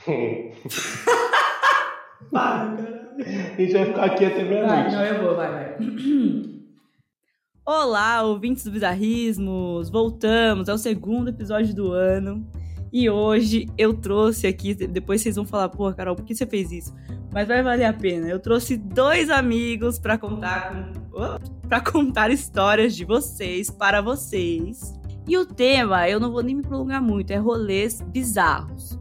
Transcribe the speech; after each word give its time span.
Para, 2.30 2.76
caralho. 2.76 3.10
A 3.18 3.60
gente 3.60 3.72
vai 3.72 3.84
ficar 3.84 4.04
aqui 4.04 4.24
até 4.24 4.44
meia-noite. 4.44 4.94
Não, 4.94 5.04
eu 5.04 5.22
vou, 5.22 5.34
vai, 5.36 5.50
vai. 5.50 5.76
Olá, 7.66 8.22
ouvintes 8.22 8.64
do 8.64 8.70
Bizarrismos! 8.70 9.90
Voltamos 9.90 10.70
ao 10.70 10.78
segundo 10.78 11.28
episódio 11.28 11.74
do 11.74 11.92
ano. 11.92 12.50
E 12.92 13.10
hoje 13.10 13.68
eu 13.76 13.92
trouxe 13.94 14.46
aqui, 14.46 14.74
depois 14.74 15.20
vocês 15.20 15.36
vão 15.36 15.44
falar, 15.44 15.68
pô, 15.68 15.92
Carol, 15.92 16.16
por 16.16 16.24
que 16.24 16.34
você 16.34 16.46
fez 16.46 16.72
isso? 16.72 16.94
Mas 17.32 17.46
vai 17.46 17.62
valer 17.62 17.84
a 17.84 17.92
pena. 17.92 18.26
Eu 18.26 18.40
trouxe 18.40 18.76
dois 18.76 19.30
amigos 19.30 19.96
para 19.98 20.18
contar 20.18 20.92
para 21.68 21.80
contar 21.80 22.30
histórias 22.30 22.96
de 22.96 23.04
vocês 23.04 23.70
para 23.70 24.00
vocês. 24.00 24.98
E 25.28 25.36
o 25.36 25.44
tema, 25.44 26.08
eu 26.08 26.18
não 26.18 26.32
vou 26.32 26.42
nem 26.42 26.56
me 26.56 26.62
prolongar 26.62 27.02
muito, 27.02 27.30
é 27.30 27.36
rolês 27.36 28.00
bizarros. 28.00 28.98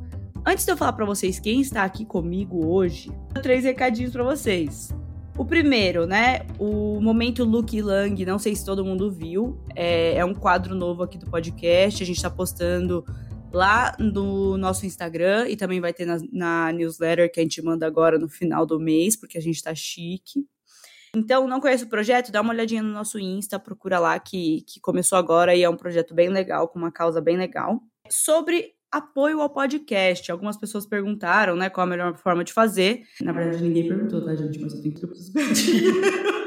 Antes 0.50 0.66
de 0.66 0.72
eu 0.72 0.78
falar 0.78 0.94
para 0.94 1.06
vocês 1.06 1.40
quem 1.40 1.62
está 1.62 1.84
aqui 1.84 2.04
comigo 2.04 2.66
hoje, 2.66 3.12
três 3.44 3.64
recadinhos 3.64 4.12
para 4.12 4.24
vocês. 4.24 4.90
O 5.38 5.46
primeiro, 5.46 6.08
né? 6.08 6.40
O 6.58 7.00
momento 7.00 7.44
Luke 7.44 7.80
Lang, 7.80 8.26
não 8.26 8.40
sei 8.40 8.56
se 8.56 8.66
todo 8.66 8.84
mundo 8.84 9.12
viu. 9.12 9.64
É, 9.76 10.16
é 10.16 10.26
um 10.26 10.34
quadro 10.34 10.74
novo 10.74 11.04
aqui 11.04 11.20
do 11.20 11.30
podcast. 11.30 12.02
A 12.02 12.06
gente 12.06 12.16
está 12.16 12.32
postando 12.32 13.06
lá 13.54 13.96
no 14.00 14.58
nosso 14.58 14.88
Instagram 14.88 15.48
e 15.48 15.56
também 15.56 15.80
vai 15.80 15.94
ter 15.94 16.08
na, 16.08 16.18
na, 16.32 16.72
newsletter 16.72 17.32
que 17.32 17.40
a 17.40 17.44
gente 17.44 17.62
manda 17.62 17.86
agora 17.86 18.18
no 18.18 18.28
final 18.28 18.66
do 18.66 18.80
mês, 18.80 19.16
porque 19.16 19.38
a 19.38 19.42
gente 19.42 19.62
tá 19.62 19.76
chique. 19.76 20.48
Então, 21.16 21.48
não 21.48 21.62
conhece 21.62 21.84
o 21.84 21.90
projeto? 21.90 22.32
Dá 22.32 22.42
uma 22.42 22.54
olhadinha 22.54 22.82
no 22.82 22.92
nosso 22.92 23.20
Insta, 23.20 23.60
procura 23.60 24.00
lá 24.00 24.18
que, 24.18 24.64
que 24.64 24.80
começou 24.80 25.20
agora 25.20 25.54
e 25.54 25.62
é 25.62 25.70
um 25.70 25.78
projeto 25.78 26.16
bem 26.16 26.30
legal, 26.30 26.68
com 26.68 26.80
uma 26.80 26.92
causa 26.92 27.22
bem 27.22 27.38
legal. 27.38 27.80
Sobre 28.10 28.79
apoio 28.92 29.42
ao 29.42 29.50
podcast. 29.50 30.32
Algumas 30.32 30.58
pessoas 30.58 30.86
perguntaram, 30.86 31.56
né, 31.56 31.70
qual 31.70 31.86
a 31.86 31.90
melhor 31.90 32.18
forma 32.18 32.44
de 32.44 32.54
fazer. 32.54 33.04
Na 33.22 33.32
verdade, 33.32 33.64
ninguém 33.64 33.88
perguntou, 33.88 34.24
tá, 34.24 34.36
gente? 34.36 34.60
Mas 34.60 34.74
eu 34.74 34.82
tenho 34.82 34.96
que 34.96 35.02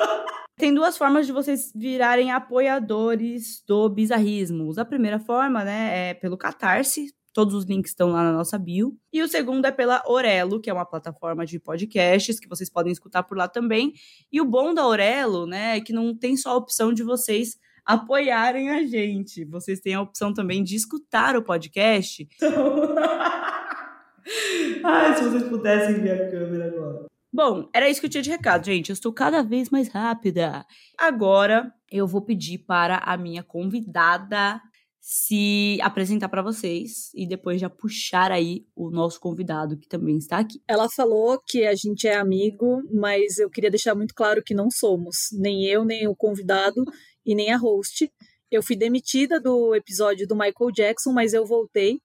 Tem 0.56 0.72
duas 0.72 0.96
formas 0.96 1.26
de 1.26 1.32
vocês 1.32 1.72
virarem 1.74 2.30
apoiadores 2.30 3.64
do 3.66 3.88
Bizarrismos. 3.88 4.78
A 4.78 4.84
primeira 4.84 5.18
forma, 5.18 5.64
né, 5.64 6.10
é 6.10 6.14
pelo 6.14 6.36
Catarse. 6.36 7.12
Todos 7.32 7.54
os 7.54 7.64
links 7.64 7.90
estão 7.90 8.10
lá 8.10 8.22
na 8.22 8.32
nossa 8.32 8.58
bio. 8.58 8.96
E 9.12 9.22
o 9.22 9.28
segundo 9.28 9.64
é 9.64 9.72
pela 9.72 10.02
Orelo, 10.06 10.60
que 10.60 10.68
é 10.68 10.72
uma 10.72 10.84
plataforma 10.84 11.46
de 11.46 11.58
podcasts 11.58 12.38
que 12.38 12.48
vocês 12.48 12.70
podem 12.70 12.92
escutar 12.92 13.22
por 13.22 13.36
lá 13.36 13.48
também. 13.48 13.92
E 14.30 14.40
o 14.40 14.44
bom 14.44 14.74
da 14.74 14.86
Orelo, 14.86 15.46
né, 15.46 15.78
é 15.78 15.80
que 15.80 15.92
não 15.92 16.14
tem 16.16 16.36
só 16.36 16.50
a 16.50 16.56
opção 16.56 16.92
de 16.92 17.02
vocês 17.02 17.56
apoiarem 17.84 18.70
a 18.70 18.86
gente. 18.86 19.44
Vocês 19.44 19.80
têm 19.80 19.94
a 19.94 20.02
opção 20.02 20.32
também 20.32 20.62
de 20.62 20.76
escutar 20.76 21.36
o 21.36 21.42
podcast. 21.42 22.28
Então... 22.36 22.94
Ai, 24.84 25.16
se 25.16 25.24
vocês 25.24 25.42
pudessem 25.44 26.00
ver 26.00 26.22
a 26.22 26.30
câmera 26.30 26.66
agora. 26.66 27.06
Bom, 27.32 27.68
era 27.74 27.88
isso 27.88 27.98
que 28.00 28.06
eu 28.06 28.10
tinha 28.10 28.22
de 28.22 28.30
recado, 28.30 28.66
gente. 28.66 28.90
Eu 28.90 28.94
estou 28.94 29.12
cada 29.12 29.42
vez 29.42 29.70
mais 29.70 29.88
rápida. 29.88 30.66
Agora 30.98 31.72
eu 31.90 32.06
vou 32.06 32.20
pedir 32.20 32.58
para 32.58 32.98
a 32.98 33.16
minha 33.16 33.42
convidada 33.42 34.60
se 35.00 35.78
apresentar 35.82 36.28
para 36.28 36.42
vocês 36.42 37.10
e 37.12 37.26
depois 37.26 37.60
já 37.60 37.68
puxar 37.68 38.30
aí 38.30 38.64
o 38.76 38.88
nosso 38.88 39.18
convidado 39.18 39.76
que 39.76 39.88
também 39.88 40.16
está 40.16 40.38
aqui. 40.38 40.62
Ela 40.68 40.88
falou 40.88 41.40
que 41.44 41.66
a 41.66 41.74
gente 41.74 42.06
é 42.06 42.14
amigo, 42.14 42.82
mas 42.92 43.38
eu 43.38 43.50
queria 43.50 43.70
deixar 43.70 43.96
muito 43.96 44.14
claro 44.14 44.42
que 44.44 44.54
não 44.54 44.70
somos, 44.70 45.16
nem 45.32 45.64
eu, 45.64 45.84
nem 45.84 46.06
o 46.06 46.14
convidado 46.14 46.84
e 47.24 47.34
nem 47.34 47.52
a 47.52 47.56
host. 47.56 48.10
Eu 48.50 48.62
fui 48.62 48.76
demitida 48.76 49.40
do 49.40 49.74
episódio 49.74 50.26
do 50.26 50.34
Michael 50.34 50.72
Jackson, 50.72 51.12
mas 51.12 51.32
eu 51.32 51.46
voltei 51.46 52.00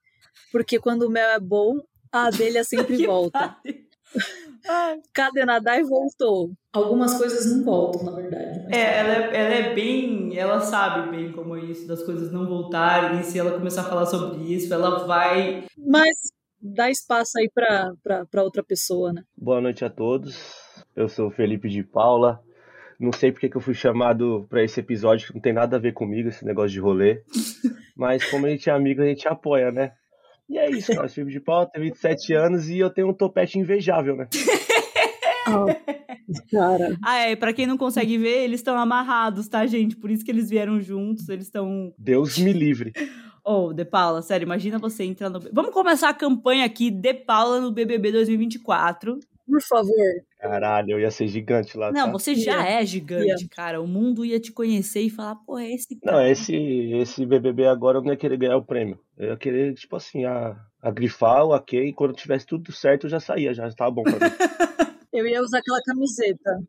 porque 0.52 0.80
quando 0.80 1.04
o 1.04 1.10
mel 1.10 1.30
é 1.30 1.40
bom, 1.40 1.80
a 2.12 2.28
abelha 2.28 2.64
sempre 2.64 2.98
volta. 3.06 3.58
Cadê 5.14 5.46
nadar 5.46 5.80
e 5.80 5.84
voltou. 5.84 6.52
Algumas 6.74 7.18
coisas 7.18 7.46
não 7.46 7.64
voltam, 7.64 8.04
na 8.04 8.12
verdade. 8.12 8.68
É, 8.74 9.00
ela 9.00 9.14
é, 9.14 9.36
ela 9.36 9.54
é 9.56 9.76
bem. 9.76 10.38
Ela 10.38 10.60
sabe 10.60 11.10
bem 11.12 11.32
como 11.32 11.56
é 11.56 11.62
isso, 11.66 11.88
das 11.88 12.04
coisas 12.04 12.32
não 12.32 12.48
voltarem. 12.48 13.20
E 13.20 13.24
se 13.24 13.40
ela 13.40 13.52
começar 13.52 13.82
a 13.82 13.90
falar 13.90 14.06
sobre 14.06 14.54
isso, 14.54 14.74
ela 14.74 15.06
vai. 15.06 15.66
Mas 15.78 16.18
dá 16.62 16.90
espaço 16.90 17.38
aí 17.38 17.50
pra, 17.54 17.94
pra, 18.04 18.26
pra 18.26 18.44
outra 18.44 18.64
pessoa, 18.64 19.14
né? 19.14 19.24
Boa 19.38 19.62
noite 19.62 19.86
a 19.86 19.90
todos. 19.90 20.36
Eu 20.96 21.08
sou 21.08 21.30
Felipe 21.30 21.70
de 21.70 21.84
Paula. 21.84 22.42
Não 23.00 23.12
sei 23.12 23.32
porque 23.32 23.50
que 23.50 23.58
eu 23.58 23.62
fui 23.62 23.74
chamado 23.74 24.48
para 24.50 24.64
esse 24.64 24.80
episódio, 24.80 25.28
que 25.28 25.34
não 25.36 25.42
tem 25.42 25.54
nada 25.54 25.76
a 25.76 25.80
ver 25.80 25.94
comigo, 25.94 26.30
esse 26.30 26.44
negócio 26.46 26.72
de 26.72 26.80
rolê. 26.80 27.22
Mas 27.96 28.30
como 28.30 28.46
a 28.46 28.50
gente 28.50 28.70
é 28.70 28.74
amigo, 28.74 29.02
a 29.02 29.06
gente 29.06 29.28
apoia, 29.28 29.72
né? 29.72 29.92
E 30.50 30.58
é 30.58 30.70
isso, 30.70 30.94
nós 30.96 31.14
Felipe 31.14 31.34
de 31.34 31.40
Paula, 31.42 31.70
tem 31.70 31.82
27 31.84 32.34
anos 32.34 32.70
e 32.70 32.80
eu 32.80 32.90
tenho 32.90 33.10
um 33.10 33.14
topete 33.14 33.60
invejável, 33.60 34.16
né? 34.16 34.28
Oh, 35.50 35.66
cara. 36.52 36.98
Ah, 37.02 37.20
é, 37.20 37.36
pra 37.36 37.54
quem 37.54 37.66
não 37.66 37.78
consegue 37.78 38.18
ver, 38.18 38.44
eles 38.44 38.60
estão 38.60 38.78
amarrados, 38.78 39.48
tá, 39.48 39.66
gente? 39.66 39.96
Por 39.96 40.12
isso 40.12 40.26
que 40.26 40.30
eles 40.30 40.50
vieram 40.50 40.82
juntos, 40.82 41.30
eles 41.30 41.46
estão. 41.46 41.94
Deus 41.98 42.38
me 42.38 42.54
livre. 42.54 42.92
Oh, 43.50 43.72
De 43.72 43.86
Paula, 43.86 44.22
sério, 44.22 44.44
imagina 44.44 44.78
você 44.78 45.06
entrar 45.06 45.30
no. 45.30 45.40
Vamos 45.54 45.72
começar 45.72 46.10
a 46.10 46.14
campanha 46.14 46.66
aqui, 46.66 46.92
De 46.92 47.14
Paula 47.14 47.62
no 47.62 47.72
BBB 47.72 48.12
2024. 48.12 49.18
Por 49.48 49.62
favor. 49.62 49.96
Caralho, 50.40 50.92
eu 50.92 51.00
ia 51.00 51.10
ser 51.10 51.28
gigante 51.28 51.78
lá. 51.78 51.92
Não, 51.92 52.06
tá? 52.06 52.12
você 52.12 52.36
já 52.36 52.66
é 52.66 52.86
gigante, 52.86 53.48
cara. 53.48 53.82
O 53.82 53.88
mundo 53.88 54.24
ia 54.24 54.40
te 54.40 54.52
conhecer 54.52 55.02
e 55.02 55.10
falar, 55.10 55.36
pô, 55.36 55.58
é 55.58 55.72
esse 55.72 56.00
cara. 56.00 56.18
Não, 56.18 56.28
esse, 56.28 56.56
esse 56.56 57.26
BBB 57.26 57.66
agora 57.66 57.98
eu 57.98 58.04
não 58.04 58.12
ia 58.12 58.18
querer 58.18 58.38
ganhar 58.38 58.58
o 58.58 58.64
prêmio. 58.64 59.00
Eu 59.18 59.30
ia 59.30 59.38
querer, 59.38 59.74
tipo 59.74 59.96
assim, 59.96 60.26
a, 60.26 60.56
a 60.82 60.92
grifar 60.92 61.44
o 61.44 61.56
ok. 61.56 61.88
E 61.88 61.94
quando 61.94 62.14
tivesse 62.14 62.46
tudo 62.46 62.72
certo, 62.72 63.06
eu 63.06 63.10
já 63.10 63.20
saía, 63.20 63.54
já 63.54 63.68
estava 63.68 63.90
bom 63.90 64.04
pra 64.04 64.14
mim. 64.14 64.36
Eu 65.18 65.26
ia 65.26 65.42
usar 65.42 65.60
aquela 65.60 65.82
camiseta. 65.82 66.62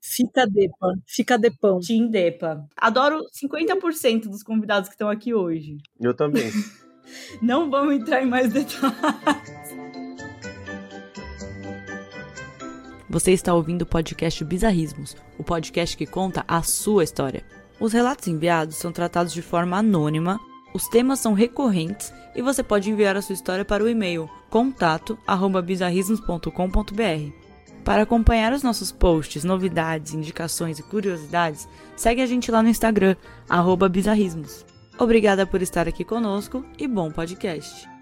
Fica 0.00 0.46
depa. 0.46 0.94
Fica 1.04 1.36
depão. 1.36 1.80
Team 1.80 2.08
Depa. 2.08 2.64
Adoro 2.76 3.20
50% 3.32 4.28
dos 4.28 4.44
convidados 4.44 4.88
que 4.88 4.94
estão 4.94 5.08
aqui 5.08 5.34
hoje. 5.34 5.78
Eu 6.00 6.14
também. 6.14 6.48
Não 7.42 7.68
vamos 7.68 7.96
entrar 7.96 8.22
em 8.22 8.26
mais 8.26 8.52
detalhes. 8.52 9.65
Você 13.16 13.32
está 13.32 13.54
ouvindo 13.54 13.80
o 13.80 13.86
podcast 13.86 14.44
Bizarrismos, 14.44 15.16
o 15.38 15.42
podcast 15.42 15.96
que 15.96 16.04
conta 16.04 16.44
a 16.46 16.62
sua 16.62 17.02
história. 17.02 17.42
Os 17.80 17.94
relatos 17.94 18.28
enviados 18.28 18.76
são 18.76 18.92
tratados 18.92 19.32
de 19.32 19.40
forma 19.40 19.78
anônima, 19.78 20.38
os 20.74 20.86
temas 20.86 21.18
são 21.18 21.32
recorrentes 21.32 22.12
e 22.34 22.42
você 22.42 22.62
pode 22.62 22.90
enviar 22.90 23.16
a 23.16 23.22
sua 23.22 23.32
história 23.32 23.64
para 23.64 23.82
o 23.82 23.88
e-mail 23.88 24.28
contato@bizarrismos.com.br. 24.50 27.32
Para 27.82 28.02
acompanhar 28.02 28.52
os 28.52 28.62
nossos 28.62 28.92
posts, 28.92 29.44
novidades, 29.44 30.12
indicações 30.12 30.78
e 30.78 30.82
curiosidades, 30.82 31.66
segue 31.96 32.20
a 32.20 32.26
gente 32.26 32.50
lá 32.50 32.62
no 32.62 32.68
Instagram, 32.68 33.16
bizarrismos. 33.90 34.66
Obrigada 34.98 35.46
por 35.46 35.62
estar 35.62 35.88
aqui 35.88 36.04
conosco 36.04 36.62
e 36.78 36.86
bom 36.86 37.10
podcast. 37.10 37.95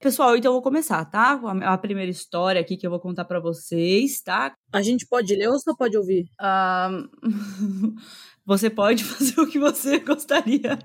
Pessoal, 0.00 0.36
então 0.36 0.50
eu 0.50 0.54
vou 0.54 0.62
começar, 0.62 1.04
tá? 1.06 1.40
A 1.64 1.76
primeira 1.76 2.08
história 2.08 2.60
aqui 2.60 2.76
que 2.76 2.86
eu 2.86 2.90
vou 2.90 3.00
contar 3.00 3.24
para 3.24 3.40
vocês, 3.40 4.20
tá? 4.20 4.54
A 4.72 4.80
gente 4.80 5.04
pode 5.04 5.34
ler 5.34 5.48
ou 5.48 5.58
só 5.58 5.74
pode 5.74 5.96
ouvir? 5.96 6.30
Um... 6.40 7.08
você 8.46 8.70
pode 8.70 9.02
fazer 9.02 9.40
o 9.40 9.50
que 9.50 9.58
você 9.58 9.98
gostaria. 9.98 10.78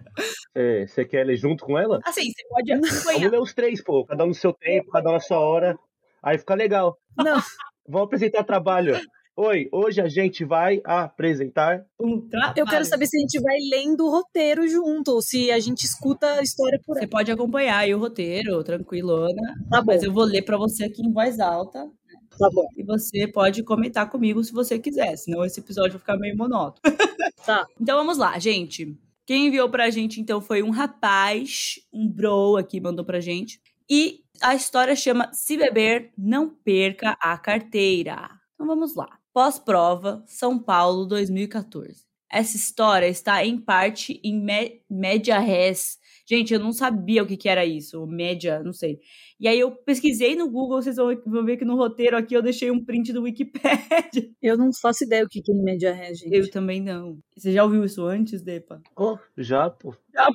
É, 0.55 0.87
você 0.87 1.05
quer 1.05 1.27
ler 1.27 1.37
junto 1.37 1.63
com 1.63 1.77
ela? 1.77 1.99
Assim, 2.03 2.23
você 2.23 2.47
pode 2.49 2.71
acompanhar. 2.71 3.19
Vamos 3.19 3.31
ler 3.31 3.39
os 3.39 3.53
três, 3.53 3.83
pô. 3.83 4.03
Cada 4.03 4.23
um 4.23 4.29
no 4.29 4.33
seu 4.33 4.51
tempo, 4.51 4.89
cada 4.89 5.07
um 5.11 5.13
na 5.13 5.19
sua 5.19 5.39
hora. 5.39 5.77
Aí 6.23 6.39
fica 6.39 6.55
legal. 6.55 6.97
Não. 7.15 7.39
Vamos 7.87 8.07
apresentar 8.07 8.43
trabalho. 8.43 8.99
Oi, 9.35 9.67
hoje 9.71 9.99
a 9.99 10.07
gente 10.07 10.45
vai 10.45 10.79
apresentar 10.85 11.83
um 11.99 12.21
trabalho. 12.21 12.53
Eu 12.55 12.67
quero 12.67 12.85
saber 12.85 13.07
se 13.07 13.17
a 13.17 13.19
gente 13.19 13.41
vai 13.41 13.57
lendo 13.71 14.05
o 14.05 14.11
roteiro 14.11 14.67
junto, 14.67 15.09
ou 15.09 15.23
se 15.23 15.49
a 15.51 15.59
gente 15.59 15.83
escuta 15.85 16.35
a 16.35 16.43
história 16.43 16.79
por 16.85 16.95
Você 16.95 17.07
pode 17.07 17.31
acompanhar 17.31 17.79
aí 17.79 17.95
o 17.95 17.97
roteiro, 17.97 18.63
tranquilona. 18.63 19.41
Tá 19.71 19.81
bom. 19.81 19.91
Mas 19.91 20.03
eu 20.03 20.13
vou 20.13 20.23
ler 20.23 20.43
para 20.43 20.55
você 20.55 20.85
aqui 20.85 21.01
em 21.01 21.11
voz 21.11 21.39
alta. 21.39 21.89
Tá 22.37 22.49
bom. 22.53 22.67
E 22.77 22.83
você 22.83 23.27
pode 23.27 23.63
comentar 23.63 24.07
comigo 24.07 24.43
se 24.43 24.53
você 24.53 24.77
quiser, 24.77 25.15
senão 25.15 25.43
esse 25.43 25.59
episódio 25.59 25.93
vai 25.93 25.99
ficar 25.99 26.17
meio 26.17 26.37
monótono. 26.37 26.81
Tá. 27.43 27.65
Então 27.81 27.97
vamos 27.97 28.17
lá, 28.17 28.39
gente. 28.39 28.97
Quem 29.25 29.47
enviou 29.47 29.69
pra 29.69 29.89
gente 29.89 30.21
então 30.21 30.39
foi 30.39 30.63
um 30.63 30.69
rapaz, 30.69 31.75
um 31.91 32.07
bro 32.07 32.55
aqui 32.55 32.79
mandou 32.79 33.03
pra 33.03 33.19
gente. 33.19 33.59
E 33.89 34.21
a 34.41 34.55
história 34.55 34.95
chama 34.95 35.33
Se 35.33 35.57
Beber, 35.57 36.13
Não 36.17 36.49
Perca 36.49 37.17
a 37.19 37.37
Carteira. 37.37 38.29
Então 38.53 38.65
vamos 38.65 38.95
lá. 38.95 39.19
Pós-prova, 39.33 40.23
São 40.27 40.59
Paulo 40.59 41.07
2014. 41.07 42.05
Essa 42.29 42.55
história 42.55 43.07
está 43.07 43.43
em 43.43 43.57
parte 43.57 44.21
em 44.23 44.39
média 44.87 45.39
res. 45.39 45.97
Gente, 46.25 46.53
eu 46.53 46.59
não 46.59 46.71
sabia 46.71 47.21
o 47.21 47.27
que, 47.27 47.35
que 47.35 47.49
era 47.49 47.65
isso, 47.65 48.05
média, 48.07 48.63
não 48.63 48.71
sei. 48.71 48.99
E 49.39 49.47
aí 49.47 49.59
eu 49.59 49.71
pesquisei 49.71 50.35
no 50.35 50.49
Google, 50.49 50.81
vocês 50.81 50.95
vão, 50.95 51.45
ver 51.45 51.57
que 51.57 51.65
no 51.65 51.75
roteiro 51.75 52.15
aqui 52.15 52.33
eu 52.33 52.41
deixei 52.41 52.71
um 52.71 52.83
print 52.83 53.11
do 53.11 53.23
Wikipedia. 53.23 53.63
Eu 54.41 54.57
não 54.57 54.71
faço 54.73 55.05
ideia 55.05 55.23
o 55.23 55.27
que, 55.27 55.41
que 55.41 55.51
é 55.51 55.55
média 55.55 55.93
res, 55.93 56.19
gente. 56.19 56.35
Eu 56.35 56.49
também 56.51 56.81
não. 56.81 57.17
Você 57.35 57.51
já 57.51 57.63
ouviu 57.63 57.83
isso 57.83 58.05
antes, 58.05 58.41
Depa? 58.41 58.81
Oh, 58.95 59.17
já, 59.37 59.69
pô. 59.69 59.95
Já. 60.13 60.27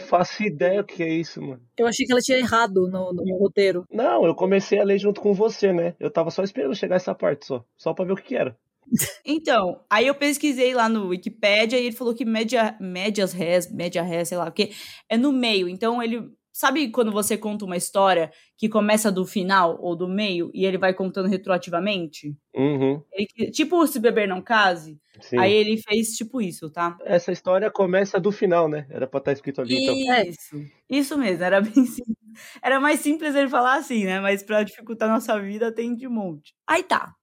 Faço 0.00 0.42
ideia 0.42 0.80
o 0.80 0.84
que 0.84 1.02
é 1.02 1.08
isso, 1.08 1.40
mano. 1.40 1.62
Eu 1.76 1.86
achei 1.86 2.06
que 2.06 2.12
ela 2.12 2.20
tinha 2.20 2.38
errado 2.38 2.88
no, 2.88 3.12
no 3.12 3.38
roteiro. 3.38 3.84
Não, 3.90 4.24
eu 4.24 4.34
comecei 4.34 4.78
a 4.78 4.84
ler 4.84 4.98
junto 4.98 5.20
com 5.20 5.32
você, 5.32 5.72
né? 5.72 5.94
Eu 5.98 6.10
tava 6.10 6.30
só 6.30 6.42
esperando 6.42 6.74
chegar 6.74 6.96
essa 6.96 7.14
parte 7.14 7.46
só. 7.46 7.64
Só 7.76 7.92
pra 7.92 8.04
ver 8.04 8.12
o 8.12 8.16
que, 8.16 8.22
que 8.22 8.36
era. 8.36 8.56
Então, 9.24 9.80
aí 9.88 10.06
eu 10.06 10.14
pesquisei 10.14 10.74
lá 10.74 10.88
no 10.88 11.08
Wikipedia 11.08 11.78
e 11.78 11.86
ele 11.86 11.96
falou 11.96 12.14
que 12.14 12.24
média, 12.24 12.76
médias 12.80 13.32
res, 13.32 13.70
média 13.72 14.02
res, 14.02 14.28
sei 14.28 14.38
lá, 14.38 14.46
porque 14.46 14.70
é 15.08 15.16
no 15.16 15.32
meio. 15.32 15.68
Então 15.68 16.02
ele. 16.02 16.30
Sabe 16.54 16.90
quando 16.90 17.10
você 17.10 17.38
conta 17.38 17.64
uma 17.64 17.78
história 17.78 18.30
que 18.58 18.68
começa 18.68 19.10
do 19.10 19.24
final 19.24 19.78
ou 19.80 19.96
do 19.96 20.06
meio 20.06 20.50
e 20.52 20.66
ele 20.66 20.76
vai 20.76 20.92
contando 20.92 21.26
retroativamente? 21.26 22.36
Uhum. 22.54 23.02
Ele- 23.10 23.50
tipo, 23.50 23.86
se 23.86 23.98
beber 23.98 24.28
não 24.28 24.42
case. 24.42 25.00
Sim. 25.22 25.38
Aí 25.38 25.50
ele 25.50 25.78
fez 25.78 26.08
tipo 26.08 26.42
isso, 26.42 26.68
tá? 26.70 26.98
Essa 27.06 27.32
história 27.32 27.70
começa 27.70 28.20
do 28.20 28.30
final, 28.30 28.68
né? 28.68 28.86
Era 28.90 29.06
pra 29.06 29.16
estar 29.16 29.32
escrito 29.32 29.62
ali, 29.62 29.82
então. 29.82 29.94
Isso. 30.28 30.66
Isso 30.90 31.16
mesmo, 31.18 31.42
era 31.42 31.58
bem 31.62 31.86
simples. 31.86 32.16
Era 32.62 32.78
mais 32.78 33.00
simples 33.00 33.34
ele 33.34 33.48
falar 33.48 33.76
assim, 33.76 34.04
né? 34.04 34.20
Mas 34.20 34.42
pra 34.42 34.62
dificultar 34.62 35.08
nossa 35.08 35.40
vida 35.40 35.72
tem 35.72 35.94
de 35.96 36.06
monte. 36.06 36.54
Aí 36.66 36.82
tá. 36.82 37.14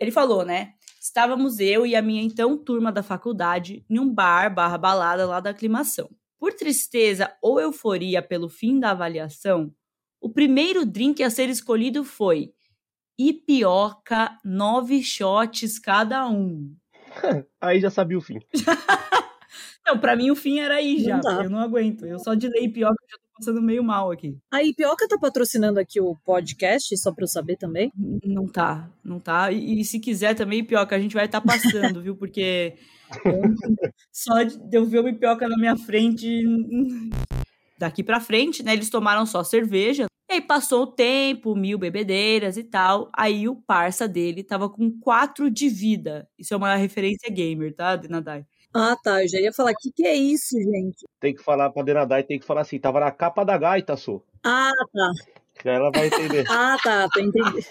Ele 0.00 0.10
falou, 0.10 0.44
né? 0.44 0.72
Estávamos 1.04 1.60
eu 1.60 1.84
e 1.84 1.94
a 1.94 2.00
minha 2.00 2.22
então 2.22 2.56
turma 2.56 2.90
da 2.90 3.02
faculdade 3.02 3.84
em 3.90 3.98
um 3.98 4.10
bar 4.10 4.48
barra 4.48 4.78
balada 4.78 5.26
lá 5.26 5.38
da 5.38 5.50
aclimação. 5.50 6.08
Por 6.38 6.54
tristeza 6.54 7.30
ou 7.42 7.60
euforia 7.60 8.22
pelo 8.22 8.48
fim 8.48 8.80
da 8.80 8.92
avaliação, 8.92 9.70
o 10.18 10.30
primeiro 10.30 10.86
drink 10.86 11.22
a 11.22 11.28
ser 11.28 11.50
escolhido 11.50 12.04
foi 12.04 12.54
Ipioca, 13.18 14.38
nove 14.42 15.02
shots 15.02 15.78
cada 15.78 16.26
um. 16.26 16.74
Aí 17.60 17.80
já 17.80 17.90
sabia 17.90 18.16
o 18.16 18.22
fim. 18.22 18.38
Não, 19.86 19.98
pra 19.98 20.16
mim 20.16 20.30
o 20.30 20.34
fim 20.34 20.60
era 20.60 20.76
aí 20.76 20.98
já, 20.98 21.20
eu 21.42 21.50
não 21.50 21.58
aguento. 21.58 22.06
Eu 22.06 22.18
só 22.18 22.32
de 22.32 22.48
ler 22.48 22.62
Ipioca 22.62 22.96
já 23.06 23.18
passando 23.34 23.60
meio 23.60 23.82
mal 23.82 24.10
aqui. 24.10 24.36
A 24.50 24.62
Ipioca 24.62 25.08
tá 25.08 25.18
patrocinando 25.18 25.80
aqui 25.80 26.00
o 26.00 26.16
podcast, 26.24 26.96
só 26.96 27.12
pra 27.12 27.24
eu 27.24 27.28
saber 27.28 27.56
também. 27.56 27.90
Não 28.24 28.46
tá, 28.46 28.90
não 29.02 29.18
tá. 29.18 29.50
E, 29.50 29.80
e 29.80 29.84
se 29.84 29.98
quiser 29.98 30.34
também, 30.34 30.64
Pioca, 30.64 30.94
a 30.94 31.00
gente 31.00 31.14
vai 31.14 31.26
estar 31.26 31.40
passando, 31.40 32.00
viu? 32.00 32.16
Porque 32.16 32.74
só 34.12 34.42
de 34.42 34.76
eu 34.76 34.86
ver 34.86 35.00
o 35.00 35.18
Pioca 35.18 35.48
na 35.48 35.56
minha 35.56 35.76
frente, 35.76 36.42
daqui 37.78 38.02
pra 38.02 38.20
frente, 38.20 38.62
né? 38.62 38.72
Eles 38.72 38.90
tomaram 38.90 39.26
só 39.26 39.42
cerveja. 39.42 40.06
E 40.30 40.34
aí 40.34 40.40
passou 40.40 40.84
o 40.84 40.86
tempo, 40.86 41.54
mil 41.54 41.78
bebedeiras 41.78 42.56
e 42.56 42.64
tal. 42.64 43.10
Aí 43.14 43.46
o 43.48 43.56
parça 43.56 44.08
dele 44.08 44.42
tava 44.42 44.70
com 44.70 44.90
quatro 44.98 45.50
de 45.50 45.68
vida. 45.68 46.28
Isso 46.38 46.54
é 46.54 46.56
uma 46.56 46.74
referência 46.76 47.30
gamer, 47.30 47.74
tá, 47.74 47.96
Denadai? 47.96 48.46
Ah, 48.74 48.96
tá. 49.02 49.22
Eu 49.22 49.28
já 49.28 49.38
ia 49.40 49.52
falar, 49.52 49.70
o 49.70 49.76
que, 49.76 49.92
que 49.92 50.04
é 50.04 50.14
isso, 50.14 50.56
gente? 50.60 51.06
Tem 51.20 51.32
que 51.32 51.42
falar 51.42 51.70
pra 51.70 51.82
Denadai, 51.84 52.24
tem 52.24 52.40
que 52.40 52.46
falar 52.46 52.62
assim, 52.62 52.78
tava 52.78 52.98
na 52.98 53.10
capa 53.12 53.44
da 53.44 53.56
gaita, 53.56 53.96
só. 53.96 54.20
Ah, 54.44 54.70
tá. 54.92 55.10
Que 55.60 55.68
ela 55.68 55.90
vai 55.90 56.08
entender. 56.08 56.44
Ah, 56.50 56.76
tá. 56.82 57.08
Tô 57.12 57.20
entendendo. 57.20 57.64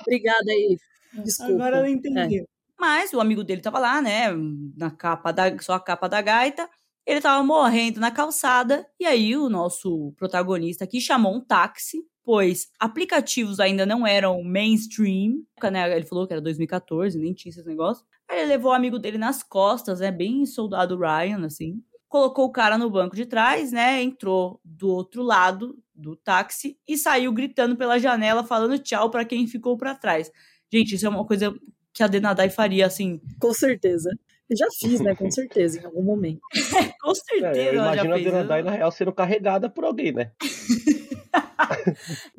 Obrigada 0.00 0.50
aí. 0.50 0.76
Desculpa. 1.24 1.52
Agora 1.52 1.76
ela 1.78 1.88
entendeu. 1.88 2.46
Mas 2.78 3.12
o 3.12 3.20
amigo 3.20 3.44
dele 3.44 3.60
tava 3.60 3.78
lá, 3.78 4.02
né? 4.02 4.32
Na 4.76 4.90
capa 4.90 5.30
da, 5.30 5.56
só 5.60 5.74
a 5.74 5.80
capa 5.80 6.08
da 6.08 6.20
gaita. 6.20 6.68
Ele 7.06 7.20
tava 7.20 7.44
morrendo 7.44 8.00
na 8.00 8.10
calçada. 8.10 8.84
E 8.98 9.06
aí 9.06 9.36
o 9.36 9.48
nosso 9.48 10.12
protagonista 10.16 10.84
aqui 10.84 11.00
chamou 11.00 11.34
um 11.36 11.40
táxi, 11.40 11.98
pois 12.24 12.68
aplicativos 12.78 13.60
ainda 13.60 13.84
não 13.84 14.06
eram 14.06 14.42
mainstream. 14.42 15.42
Né? 15.70 15.96
Ele 15.96 16.06
falou 16.06 16.26
que 16.26 16.32
era 16.32 16.40
2014, 16.40 17.18
nem 17.18 17.32
tinha 17.32 17.50
esses 17.50 17.64
negócios. 17.64 18.06
Aí 18.28 18.40
ele 18.40 18.48
levou 18.48 18.72
o 18.72 18.74
amigo 18.74 18.98
dele 18.98 19.18
nas 19.18 19.42
costas, 19.42 20.00
né? 20.00 20.10
Bem 20.10 20.46
soldado 20.46 20.98
Ryan, 20.98 21.44
assim. 21.44 21.82
Colocou 22.08 22.46
o 22.46 22.52
cara 22.52 22.78
no 22.78 22.90
banco 22.90 23.16
de 23.16 23.26
trás, 23.26 23.72
né? 23.72 24.02
Entrou 24.02 24.60
do 24.64 24.88
outro 24.88 25.22
lado 25.22 25.78
do 25.94 26.16
táxi 26.16 26.78
e 26.88 26.96
saiu 26.96 27.32
gritando 27.32 27.76
pela 27.76 27.98
janela, 27.98 28.44
falando 28.44 28.78
tchau 28.78 29.10
pra 29.10 29.24
quem 29.24 29.46
ficou 29.46 29.76
pra 29.76 29.94
trás. 29.94 30.30
Gente, 30.72 30.94
isso 30.94 31.06
é 31.06 31.08
uma 31.08 31.26
coisa 31.26 31.54
que 31.92 32.02
a 32.02 32.06
Denadai 32.06 32.48
faria, 32.48 32.86
assim, 32.86 33.20
Com 33.38 33.52
certeza. 33.52 34.10
Eu 34.48 34.56
já 34.56 34.66
fiz, 34.78 35.00
né? 35.00 35.14
Com 35.14 35.30
certeza, 35.30 35.80
em 35.80 35.84
algum 35.84 36.02
momento. 36.02 36.40
com 37.00 37.14
certeza 37.14 37.58
É, 37.58 37.68
eu 37.68 37.80
ela 37.80 37.96
já 37.96 38.04
imagino 38.04 38.14
a 38.14 38.16
fez. 38.16 38.26
Denadai, 38.26 38.62
na 38.62 38.70
real, 38.70 38.90
sendo 38.92 39.12
carregada 39.12 39.68
por 39.70 39.84
alguém, 39.84 40.12
né? 40.12 40.32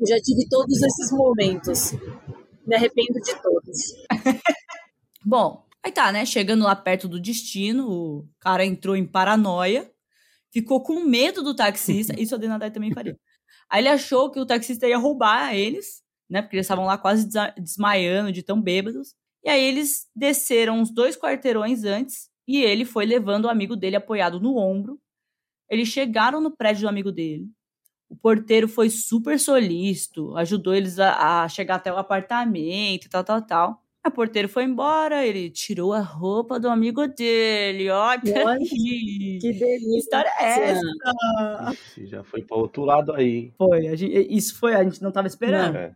Eu 0.00 0.06
já 0.06 0.16
tive 0.20 0.48
todos 0.48 0.82
esses 0.82 1.12
momentos. 1.12 1.92
Me 2.66 2.76
arrependo 2.76 3.20
de 3.20 3.42
todos. 3.42 3.94
Bom, 5.24 5.66
aí 5.82 5.92
tá, 5.92 6.12
né? 6.12 6.24
Chegando 6.24 6.64
lá 6.64 6.74
perto 6.74 7.08
do 7.08 7.20
destino, 7.20 7.88
o 7.90 8.28
cara 8.40 8.64
entrou 8.64 8.96
em 8.96 9.06
paranoia, 9.06 9.90
ficou 10.52 10.82
com 10.82 11.00
medo 11.00 11.42
do 11.42 11.54
taxista. 11.54 12.14
Isso 12.20 12.34
a 12.34 12.38
Denadai 12.38 12.70
também 12.70 12.92
faria. 12.92 13.18
Aí 13.70 13.80
ele 13.80 13.88
achou 13.88 14.30
que 14.30 14.40
o 14.40 14.46
taxista 14.46 14.86
ia 14.86 14.98
roubar 14.98 15.54
eles, 15.54 16.02
né? 16.28 16.42
Porque 16.42 16.56
eles 16.56 16.66
estavam 16.66 16.84
lá 16.84 16.96
quase 16.96 17.28
desmaiando 17.56 18.32
de 18.32 18.42
tão 18.42 18.60
bêbados. 18.60 19.14
E 19.42 19.48
aí 19.48 19.62
eles 19.62 20.06
desceram 20.14 20.78
uns 20.80 20.92
dois 20.92 21.16
quarteirões 21.16 21.84
antes 21.84 22.30
e 22.46 22.62
ele 22.62 22.84
foi 22.84 23.04
levando 23.04 23.44
o 23.44 23.50
amigo 23.50 23.76
dele 23.76 23.96
apoiado 23.96 24.40
no 24.40 24.56
ombro. 24.56 24.98
Eles 25.68 25.88
chegaram 25.88 26.40
no 26.40 26.54
prédio 26.54 26.82
do 26.82 26.88
amigo 26.88 27.10
dele. 27.12 27.48
O 28.08 28.16
porteiro 28.16 28.68
foi 28.68 28.90
super 28.90 29.38
solícito, 29.40 30.36
ajudou 30.36 30.74
eles 30.74 30.98
a, 30.98 31.42
a 31.44 31.48
chegar 31.48 31.76
até 31.76 31.92
o 31.92 31.96
apartamento 31.96 33.06
e 33.06 33.08
tal, 33.08 33.24
tal, 33.24 33.42
tal. 33.42 33.82
A 34.02 34.10
porteiro 34.10 34.48
foi 34.50 34.64
embora, 34.64 35.24
ele 35.26 35.48
tirou 35.50 35.92
a 35.94 36.00
roupa 36.00 36.60
do 36.60 36.68
amigo 36.68 37.06
dele. 37.08 37.88
Olha, 37.88 38.20
que 38.60 39.38
Que 39.40 39.52
delícia. 39.52 39.98
história 39.98 40.30
é 40.38 40.70
essa? 40.70 41.72
Ixi, 41.72 42.06
já 42.06 42.22
foi 42.22 42.42
pra 42.42 42.56
outro 42.56 42.84
lado 42.84 43.12
aí. 43.14 43.52
Foi, 43.56 43.88
a 43.88 43.96
gente- 43.96 44.26
isso 44.30 44.58
foi, 44.58 44.74
a 44.74 44.84
gente 44.84 45.02
não 45.02 45.10
tava 45.10 45.26
esperando. 45.26 45.76
É. 45.76 45.94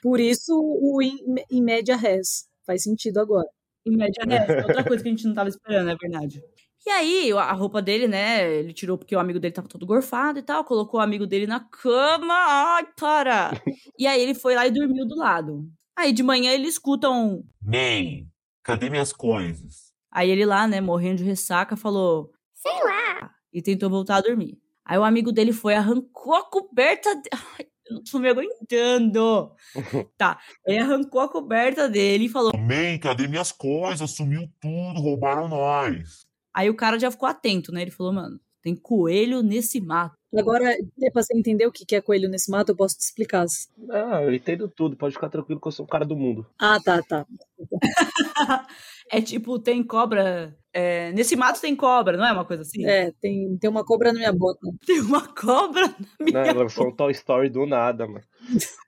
Por 0.00 0.20
isso, 0.20 0.52
o 0.56 1.02
em, 1.02 1.18
em 1.50 1.62
média 1.62 1.96
res. 1.96 2.48
Faz 2.64 2.84
sentido 2.84 3.18
agora. 3.18 3.48
Em 3.84 3.96
média, 3.96 4.22
é 4.22 4.62
outra 4.62 4.84
coisa 4.84 5.02
que 5.02 5.08
a 5.08 5.12
gente 5.12 5.26
não 5.26 5.34
tava 5.34 5.48
esperando, 5.48 5.90
é 5.90 5.96
verdade. 5.96 6.40
E 6.84 6.90
aí, 6.90 7.32
a 7.32 7.52
roupa 7.52 7.80
dele, 7.80 8.08
né? 8.08 8.52
Ele 8.58 8.72
tirou 8.72 8.98
porque 8.98 9.14
o 9.14 9.20
amigo 9.20 9.38
dele 9.38 9.54
tava 9.54 9.68
todo 9.68 9.86
gorfado 9.86 10.38
e 10.38 10.42
tal, 10.42 10.64
colocou 10.64 10.98
o 10.98 11.02
amigo 11.02 11.26
dele 11.26 11.46
na 11.46 11.60
cama. 11.60 12.34
Ai, 12.34 12.86
para! 12.98 13.50
e 13.98 14.06
aí 14.06 14.20
ele 14.20 14.34
foi 14.34 14.54
lá 14.56 14.66
e 14.66 14.70
dormiu 14.70 15.06
do 15.06 15.14
lado. 15.16 15.64
Aí 15.96 16.12
de 16.12 16.22
manhã 16.22 16.50
ele 16.52 16.66
escuta 16.66 17.08
um. 17.08 17.44
Man, 17.62 18.26
cadê 18.64 18.90
minhas 18.90 19.12
coisas? 19.12 19.92
Aí 20.10 20.28
ele 20.30 20.44
lá, 20.44 20.66
né, 20.66 20.80
morrendo 20.80 21.18
de 21.18 21.24
ressaca, 21.24 21.76
falou. 21.76 22.32
Sei 22.54 22.72
lá. 22.82 23.30
E 23.52 23.62
tentou 23.62 23.88
voltar 23.88 24.16
a 24.16 24.20
dormir. 24.20 24.58
Aí 24.84 24.98
o 24.98 25.04
amigo 25.04 25.30
dele 25.30 25.52
foi, 25.52 25.74
arrancou 25.74 26.34
a 26.34 26.42
coberta. 26.50 27.14
de- 27.14 27.30
Ai, 27.32 27.66
eu 27.86 27.96
não 27.96 28.02
tô 28.02 28.18
me 28.18 28.28
aguentando. 28.28 29.52
tá. 30.18 30.40
Ele 30.66 30.78
arrancou 30.78 31.20
a 31.20 31.28
coberta 31.28 31.88
dele 31.88 32.24
e 32.24 32.28
falou. 32.28 32.50
Man, 32.56 32.98
cadê 33.00 33.28
minhas 33.28 33.52
coisas? 33.52 34.10
Sumiu 34.10 34.48
tudo, 34.60 35.00
roubaram 35.00 35.48
nós. 35.48 36.26
Aí 36.54 36.68
o 36.68 36.76
cara 36.76 36.98
já 36.98 37.10
ficou 37.10 37.28
atento, 37.28 37.72
né? 37.72 37.82
Ele 37.82 37.90
falou, 37.90 38.12
mano, 38.12 38.38
tem 38.62 38.76
coelho 38.76 39.42
nesse 39.42 39.80
mato. 39.80 40.14
Agora, 40.34 40.74
pra 41.12 41.22
você 41.22 41.36
entender 41.36 41.66
o 41.66 41.72
que 41.72 41.94
é 41.94 42.00
coelho 42.00 42.28
nesse 42.28 42.50
mato, 42.50 42.70
eu 42.70 42.76
posso 42.76 42.96
te 42.96 43.02
explicar. 43.02 43.44
Ah, 43.90 44.22
eu 44.22 44.32
entendo 44.32 44.66
tudo, 44.66 44.96
pode 44.96 45.14
ficar 45.14 45.28
tranquilo 45.28 45.60
que 45.60 45.68
eu 45.68 45.72
sou 45.72 45.84
o 45.84 45.88
cara 45.88 46.06
do 46.06 46.16
mundo. 46.16 46.46
Ah, 46.58 46.78
tá, 46.82 47.02
tá. 47.02 47.26
É 49.10 49.20
tipo, 49.20 49.58
tem 49.58 49.82
cobra. 49.84 50.56
é, 50.72 51.12
nesse 51.12 51.36
mato 51.36 51.60
tem 51.60 51.76
cobra, 51.76 52.16
não 52.16 52.24
é 52.24 52.32
uma 52.32 52.46
coisa 52.46 52.62
assim? 52.62 52.86
É, 52.86 53.12
tem, 53.20 53.58
tem 53.58 53.68
uma 53.68 53.84
cobra 53.84 54.10
na 54.10 54.20
minha 54.20 54.32
bota. 54.32 54.60
Tem 54.86 55.00
uma 55.02 55.28
cobra 55.28 55.88
na 55.88 56.24
minha 56.24 56.32
Não, 56.32 56.50
ela 56.62 56.70
foi 56.70 56.86
um 56.86 56.96
Toy 56.96 57.12
Story 57.12 57.50
do 57.50 57.66
nada, 57.66 58.06
mano. 58.06 58.24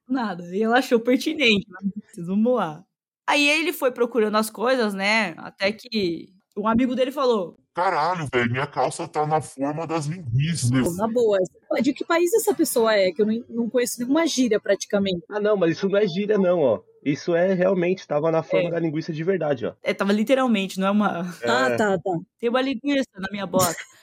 Nada. 0.09 0.45
E 0.57 0.63
ela 0.63 0.79
achou 0.79 0.99
pertinente. 0.99 1.67
Mas 1.69 2.27
vamos 2.27 2.55
lá. 2.55 2.83
Aí 3.27 3.47
ele 3.47 3.73
foi 3.73 3.91
procurando 3.91 4.37
as 4.37 4.49
coisas, 4.49 4.95
né? 4.95 5.35
Até 5.37 5.73
que 5.73 6.34
um 6.57 6.69
amigo 6.69 6.95
dele 6.95 7.11
falou: 7.13 7.57
Caralho, 7.75 8.29
velho, 8.33 8.51
minha 8.51 8.67
calça 8.67 9.09
tá 9.09 9.27
na 9.27 9.41
forma 9.41 9.87
das 9.87 10.07
linguiças. 10.07 10.97
Na 10.97 11.09
boa. 11.09 11.39
De 11.83 11.93
que 11.93 12.05
país 12.05 12.33
essa 12.35 12.55
pessoa 12.55 12.95
é? 12.95 13.11
Que 13.11 13.23
eu 13.23 13.27
não, 13.49 13.69
conheço 13.69 13.99
nenhuma 14.01 14.27
gíria 14.27 14.61
praticamente. 14.61 15.23
Ah, 15.29 15.41
não, 15.41 15.57
mas 15.57 15.73
isso 15.73 15.89
não 15.89 15.99
é 15.99 16.07
gíria, 16.07 16.39
não, 16.39 16.61
ó. 16.61 16.81
Isso 17.05 17.35
é 17.35 17.53
realmente, 17.53 18.07
tava 18.07 18.31
na 18.31 18.43
forma 18.43 18.69
É. 18.69 18.71
da 18.73 18.79
linguiça 18.79 19.13
de 19.13 19.23
verdade, 19.25 19.67
ó. 19.67 19.75
É, 19.83 19.93
tava 19.93 20.13
literalmente, 20.13 20.79
não 20.79 20.87
é 20.87 20.91
uma. 20.91 21.21
Ah, 21.45 21.69
É. 21.71 21.77
tá, 21.77 21.99
tá. 21.99 22.19
Tem 22.39 22.49
uma 22.49 22.63
linguiça 22.63 23.11
na 23.19 23.29
minha 23.31 23.47
bota. 23.47 23.75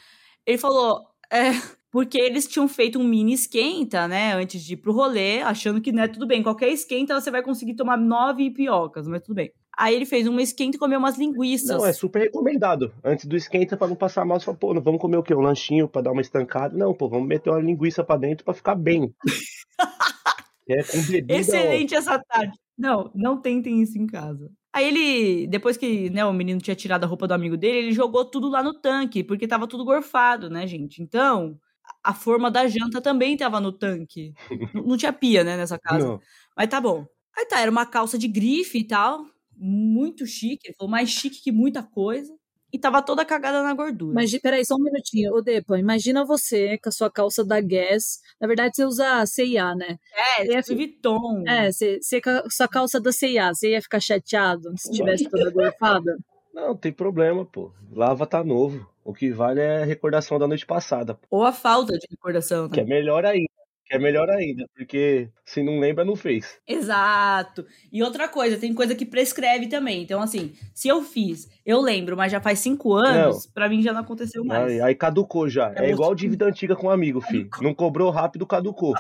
Ele 0.46 0.58
falou, 0.58 1.08
é, 1.32 1.52
porque 1.92 2.18
eles 2.20 2.48
tinham 2.48 2.68
feito 2.68 3.00
um 3.00 3.04
mini 3.04 3.34
esquenta, 3.34 4.08
né, 4.08 4.34
antes 4.34 4.64
de 4.64 4.74
ir 4.74 4.78
pro 4.78 4.92
rolê, 4.94 5.42
achando 5.42 5.80
que, 5.82 5.92
né, 5.92 6.08
tudo 6.08 6.26
bem, 6.28 6.42
qualquer 6.42 6.70
esquenta 6.70 7.20
você 7.20 7.30
vai 7.30 7.44
conseguir 7.44 7.76
tomar 7.76 7.96
nove 7.98 8.50
piocas, 8.50 9.08
mas 9.08 9.22
tudo 9.22 9.36
bem. 9.36 9.52
Aí 9.78 9.96
ele 9.96 10.06
fez 10.06 10.28
uma 10.28 10.42
esquenta 10.42 10.76
e 10.76 10.80
comeu 10.80 11.00
umas 11.00 11.18
linguiças. 11.18 11.70
Não, 11.70 11.86
é 11.86 11.94
super 11.94 12.20
recomendado. 12.22 12.94
Antes 13.04 13.26
do 13.26 13.36
esquenta, 13.36 13.78
pra 13.78 13.88
não 13.88 13.96
passar 13.96 14.26
mal, 14.26 14.40
você 14.40 14.46
fala, 14.46 14.58
pô, 14.58 14.74
não 14.74 14.82
vamos 14.82 15.00
comer 15.02 15.18
o 15.18 15.24
quê? 15.24 15.34
Um 15.34 15.40
lanchinho 15.42 15.88
pra 15.88 16.02
dar 16.02 16.12
uma 16.12 16.22
estancada? 16.22 16.78
Não, 16.78 16.94
pô, 16.94 17.08
vamos 17.10 17.28
meter 17.28 17.50
uma 17.50 17.60
linguiça 17.62 18.04
pra 18.04 18.18
dentro 18.18 18.44
pra 18.44 18.54
ficar 18.54 18.76
bem. 18.76 19.14
é, 20.70 20.84
com 20.84 21.02
bebida, 21.04 21.34
Excelente 21.34 21.96
essa 21.96 22.20
tarde. 22.20 22.54
Não, 22.78 23.12
não 23.14 23.40
tentem 23.40 23.82
isso 23.82 23.98
em 23.98 24.08
casa. 24.08 24.52
Aí 24.74 24.88
ele, 24.88 25.48
depois 25.48 25.78
que 25.78 26.10
né, 26.10 26.26
o 26.26 26.34
menino 26.34 26.62
tinha 26.62 26.76
tirado 26.76 27.04
a 27.04 27.08
roupa 27.08 27.28
do 27.28 27.34
amigo 27.34 27.58
dele, 27.58 27.78
ele 27.80 27.92
jogou 27.92 28.24
tudo 28.26 28.50
lá 28.50 28.64
no 28.64 28.74
tanque, 28.74 29.24
porque 29.24 29.48
tava 29.48 29.68
tudo 29.68 29.84
gorfado, 29.86 30.50
né, 30.50 30.66
gente? 30.66 31.02
Então, 31.02 31.58
a 32.04 32.14
forma 32.14 32.50
da 32.50 32.68
janta 32.68 33.02
também 33.02 33.36
tava 33.36 33.60
no 33.60 33.72
tanque. 33.72 34.34
N- 34.74 34.88
não 34.88 34.98
tinha 34.98 35.12
pia, 35.14 35.44
né, 35.44 35.58
nessa 35.58 35.78
casa. 35.78 36.08
Não. 36.08 36.20
Mas 36.56 36.68
tá 36.70 36.80
bom. 36.80 37.06
Aí 37.38 37.46
tá, 37.46 37.60
era 37.60 37.72
uma 37.72 37.86
calça 37.86 38.18
de 38.18 38.28
grife 38.28 38.80
e 38.80 38.84
tal, 38.84 39.26
muito 39.62 40.26
chique. 40.26 40.68
Ele 40.68 40.76
falou 40.76 40.90
mais 40.90 41.10
chique 41.10 41.42
que 41.42 41.52
muita 41.52 41.84
coisa. 41.84 42.34
E 42.74 42.80
tava 42.80 43.02
toda 43.02 43.26
cagada 43.26 43.62
na 43.62 43.74
gordura. 43.74 44.14
Mas 44.16 44.36
peraí, 44.40 44.66
só 44.66 44.76
um 44.76 44.84
minutinho. 44.84 45.34
Ô, 45.34 45.42
Depa, 45.42 45.78
imagina 45.78 46.26
você 46.26 46.78
com 46.78 46.88
a 46.88 46.92
sua 46.92 47.12
calça 47.12 47.44
da 47.44 47.60
Guess. 47.60 48.22
Na 48.40 48.48
verdade, 48.48 48.76
você 48.76 48.86
usa 48.86 49.26
C&A, 49.26 49.76
né? 49.76 49.98
é, 50.40 50.46
ia 50.46 50.54
Louis 50.54 50.68
Vuitton. 50.68 51.44
É, 51.46 51.70
você, 51.70 52.00
você 52.02 52.22
com 52.22 52.30
a 52.30 52.50
sua 52.50 52.70
calça 52.70 53.00
da 53.02 53.12
C&A, 53.12 53.54
você 53.54 53.72
ia 53.72 53.82
ficar 53.82 54.00
chateado 54.00 54.74
se 54.78 54.90
tivesse 54.90 55.30
toda 55.30 55.52
gorfada? 55.52 56.18
Não, 56.54 56.76
tem 56.76 56.94
problema, 56.94 57.46
pô. 57.46 57.74
Lava 57.92 58.26
tá 58.26 58.42
novo. 58.42 58.90
O 59.04 59.14
que 59.14 59.32
vale 59.32 59.60
é 59.60 59.82
a 59.82 59.86
recordação 59.86 60.40
da 60.40 60.48
noite 60.48 60.66
passada. 60.66 61.16
pô. 61.16 61.28
Ou 61.30 61.44
a 61.44 61.52
falta 61.52 61.98
de 61.98 62.08
recordação. 62.10 62.70
Que 62.70 62.80
é 62.80 62.86
melhor 62.86 63.26
ainda. 63.26 63.50
Que 63.92 63.98
é 63.98 64.00
melhor 64.00 64.30
ainda. 64.30 64.66
Porque 64.74 65.30
se 65.44 65.62
não 65.62 65.78
lembra, 65.78 66.06
não 66.06 66.16
fez. 66.16 66.58
Exato. 66.66 67.66
E 67.92 68.02
outra 68.02 68.30
coisa, 68.30 68.58
tem 68.58 68.74
coisa 68.74 68.96
que 68.96 69.06
prescreve 69.06 69.68
também. 69.68 70.02
Então, 70.02 70.22
assim, 70.22 70.54
se 70.74 70.88
eu 70.88 71.04
fiz, 71.04 71.50
eu 71.66 71.82
lembro, 71.82 72.16
mas 72.16 72.32
já 72.32 72.40
faz 72.40 72.60
cinco 72.60 72.94
anos, 72.94 73.48
pra 73.48 73.68
mim 73.68 73.82
já 73.82 73.92
não 73.92 74.00
aconteceu 74.00 74.46
mais. 74.46 74.72
Aí, 74.72 74.80
aí 74.82 74.96
caducou 74.96 75.50
já. 75.50 75.74
É 75.76 75.88
É 75.88 75.92
igual 75.92 76.16
dívida 76.16 76.46
antiga 76.46 76.74
com 76.74 76.88
um 76.88 76.90
amigo, 76.90 77.20
filho. 77.20 77.50
Não 77.60 77.74
cobrou 77.74 78.10
rápido, 78.12 78.48
caducou. 78.48 78.94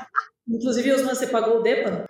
Inclusive, 0.45 0.91
Osman, 0.91 1.15
você 1.15 1.27
pagou 1.27 1.59
o 1.59 1.63
Depa? 1.63 2.09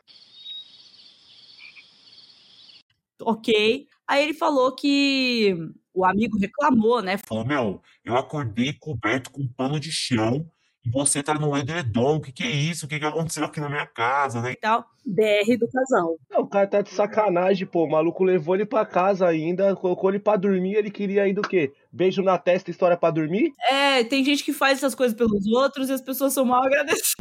Ok. 3.22 3.86
Aí 4.08 4.24
ele 4.24 4.34
falou 4.34 4.74
que 4.74 5.56
o 5.94 6.04
amigo 6.04 6.36
reclamou, 6.40 7.00
né? 7.00 7.20
Falou, 7.28 7.46
meu, 7.46 7.80
eu 8.04 8.18
acordei 8.18 8.74
coberto 8.74 9.30
com 9.30 9.48
pano 9.48 9.80
de 9.80 9.92
chão 9.92 10.50
e 10.86 10.90
você 10.90 11.22
tá 11.24 11.34
no 11.34 11.56
edredom. 11.58 12.16
O 12.18 12.22
que 12.22 12.32
que 12.32 12.44
é 12.44 12.50
isso? 12.50 12.86
O 12.86 12.90
que 12.90 13.00
que 13.00 13.06
aconteceu 13.06 13.46
aqui 13.46 13.60
na 13.60 13.70
minha 13.70 13.86
casa, 13.86 14.42
né? 14.42 14.52
E 14.54 14.56
tal. 14.56 14.86
BR 15.06 15.58
do 15.58 15.68
casal. 15.68 16.16
Não, 16.30 16.42
o 16.42 16.48
cara 16.48 16.68
tá 16.68 16.82
de 16.82 16.90
sacanagem, 16.90 17.66
pô. 17.68 17.86
O 17.86 17.90
maluco 17.90 18.24
levou 18.24 18.56
ele 18.56 18.66
pra 18.66 18.86
casa 18.86 19.28
ainda, 19.28 19.76
colocou 19.76 20.10
ele 20.10 20.20
pra 20.20 20.36
dormir. 20.36 20.76
Ele 20.76 20.92
queria 20.92 21.24
ainda 21.24 21.42
o 21.42 21.48
quê? 21.48 21.72
Beijo 21.92 22.22
na 22.22 22.38
testa, 22.38 22.70
história 22.72 22.96
pra 22.98 23.12
dormir? 23.12 23.52
É, 23.70 24.04
tem 24.04 24.24
gente 24.24 24.44
que 24.44 24.54
faz 24.54 24.78
essas 24.78 24.96
coisas 24.96 25.16
pelos 25.18 25.46
outros 25.48 25.90
e 25.90 25.94
as 25.94 26.02
pessoas 26.02 26.34
são 26.34 26.46
mal 26.46 26.64
agradecidas. 26.66 27.14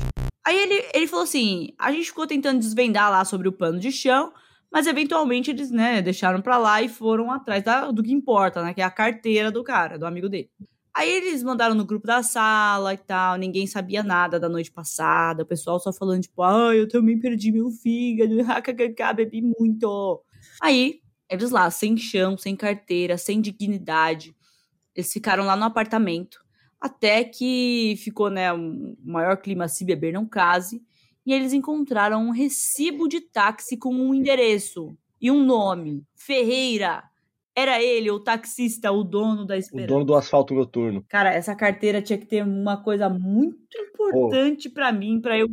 Aí 0.47 0.59
ele, 0.59 0.85
ele 0.95 1.07
falou 1.07 1.25
assim: 1.25 1.69
a 1.79 1.93
gente 1.93 2.07
ficou 2.07 2.27
tentando 2.27 2.59
desvendar 2.59 3.11
lá 3.11 3.25
sobre 3.25 3.49
o 3.49 3.53
pano 3.53 3.79
de 3.79 3.93
chão, 3.93 4.33
mas 4.73 4.87
eventualmente 4.87 5.51
eles, 5.51 5.71
né, 5.71 6.01
deixaram 6.01 6.41
pra 6.41 6.57
lá 6.59 6.81
e 6.83 6.89
foram 6.89 7.31
atrás 7.31 7.63
da- 7.63 7.91
do 7.91 8.03
que 8.03 8.13
importa, 8.13 8.63
né? 8.63 8.73
Que 8.73 8.81
é 8.81 8.85
a 8.85 8.91
carteira 8.91 9.51
do 9.51 9.63
cara, 9.65 9.99
do 9.99 10.07
amigo 10.07 10.29
dele. 10.29 10.49
Aí 10.95 11.09
eles 11.09 11.43
mandaram 11.43 11.75
no 11.75 11.85
grupo 11.85 12.07
da 12.07 12.23
sala 12.23 12.95
e 12.95 12.99
tal, 12.99 13.37
ninguém 13.37 13.67
sabia 13.67 14.03
nada 14.03 14.41
da 14.41 14.49
noite 14.49 14.71
passada, 14.73 15.43
o 15.43 15.47
pessoal 15.47 15.79
só 15.79 15.93
falando, 15.93 16.23
tipo, 16.23 16.43
ah, 16.43 16.75
eu 16.75 16.89
também 16.89 17.19
perdi 17.19 17.53
meu 17.53 17.71
fígado, 17.71 18.35
kkk, 18.63 19.15
bebi 19.15 19.41
muito. 19.43 20.23
Aí, 20.61 21.01
eles 21.29 21.51
lá, 21.51 21.71
sem 21.71 21.97
chão, 21.97 22.37
sem 22.37 22.57
carteira, 22.57 23.17
sem 23.17 23.41
dignidade, 23.41 24.35
eles 24.95 25.13
ficaram 25.13 25.45
lá 25.45 25.57
no 25.57 25.65
apartamento, 25.65 26.41
até 26.81 27.23
que 27.25 27.95
ficou, 27.99 28.29
né, 28.31 28.53
um 28.53 28.97
maior 29.05 29.37
clima 29.37 29.69
se 29.69 29.85
beber 29.85 30.13
não 30.13 30.27
case, 30.27 30.83
e 31.25 31.33
eles 31.33 31.53
encontraram 31.53 32.27
um 32.27 32.31
recibo 32.31 33.07
de 33.07 33.21
táxi 33.21 33.77
com 33.77 33.95
um 33.95 34.15
endereço 34.15 34.97
e 35.21 35.31
um 35.31 35.45
nome, 35.45 36.05
Ferreira. 36.17 37.05
Era 37.57 37.83
ele, 37.83 38.11
o 38.11 38.21
taxista, 38.21 38.93
o 38.93 39.03
dono 39.03 39.45
da 39.45 39.55
O 39.55 39.59
esperança. 39.59 39.89
dono 39.89 40.05
do 40.05 40.15
asfalto 40.15 40.55
noturno. 40.55 41.05
Cara, 41.09 41.33
essa 41.33 41.55
carteira 41.55 42.01
tinha 42.01 42.19
que 42.19 42.27
ter 42.27 42.43
uma 42.45 42.83
coisa 42.83 43.09
muito 43.09 43.59
importante 43.79 44.69
pra 44.71 44.93
mim, 44.93 45.21
pra 45.21 45.37
eu 45.39 45.49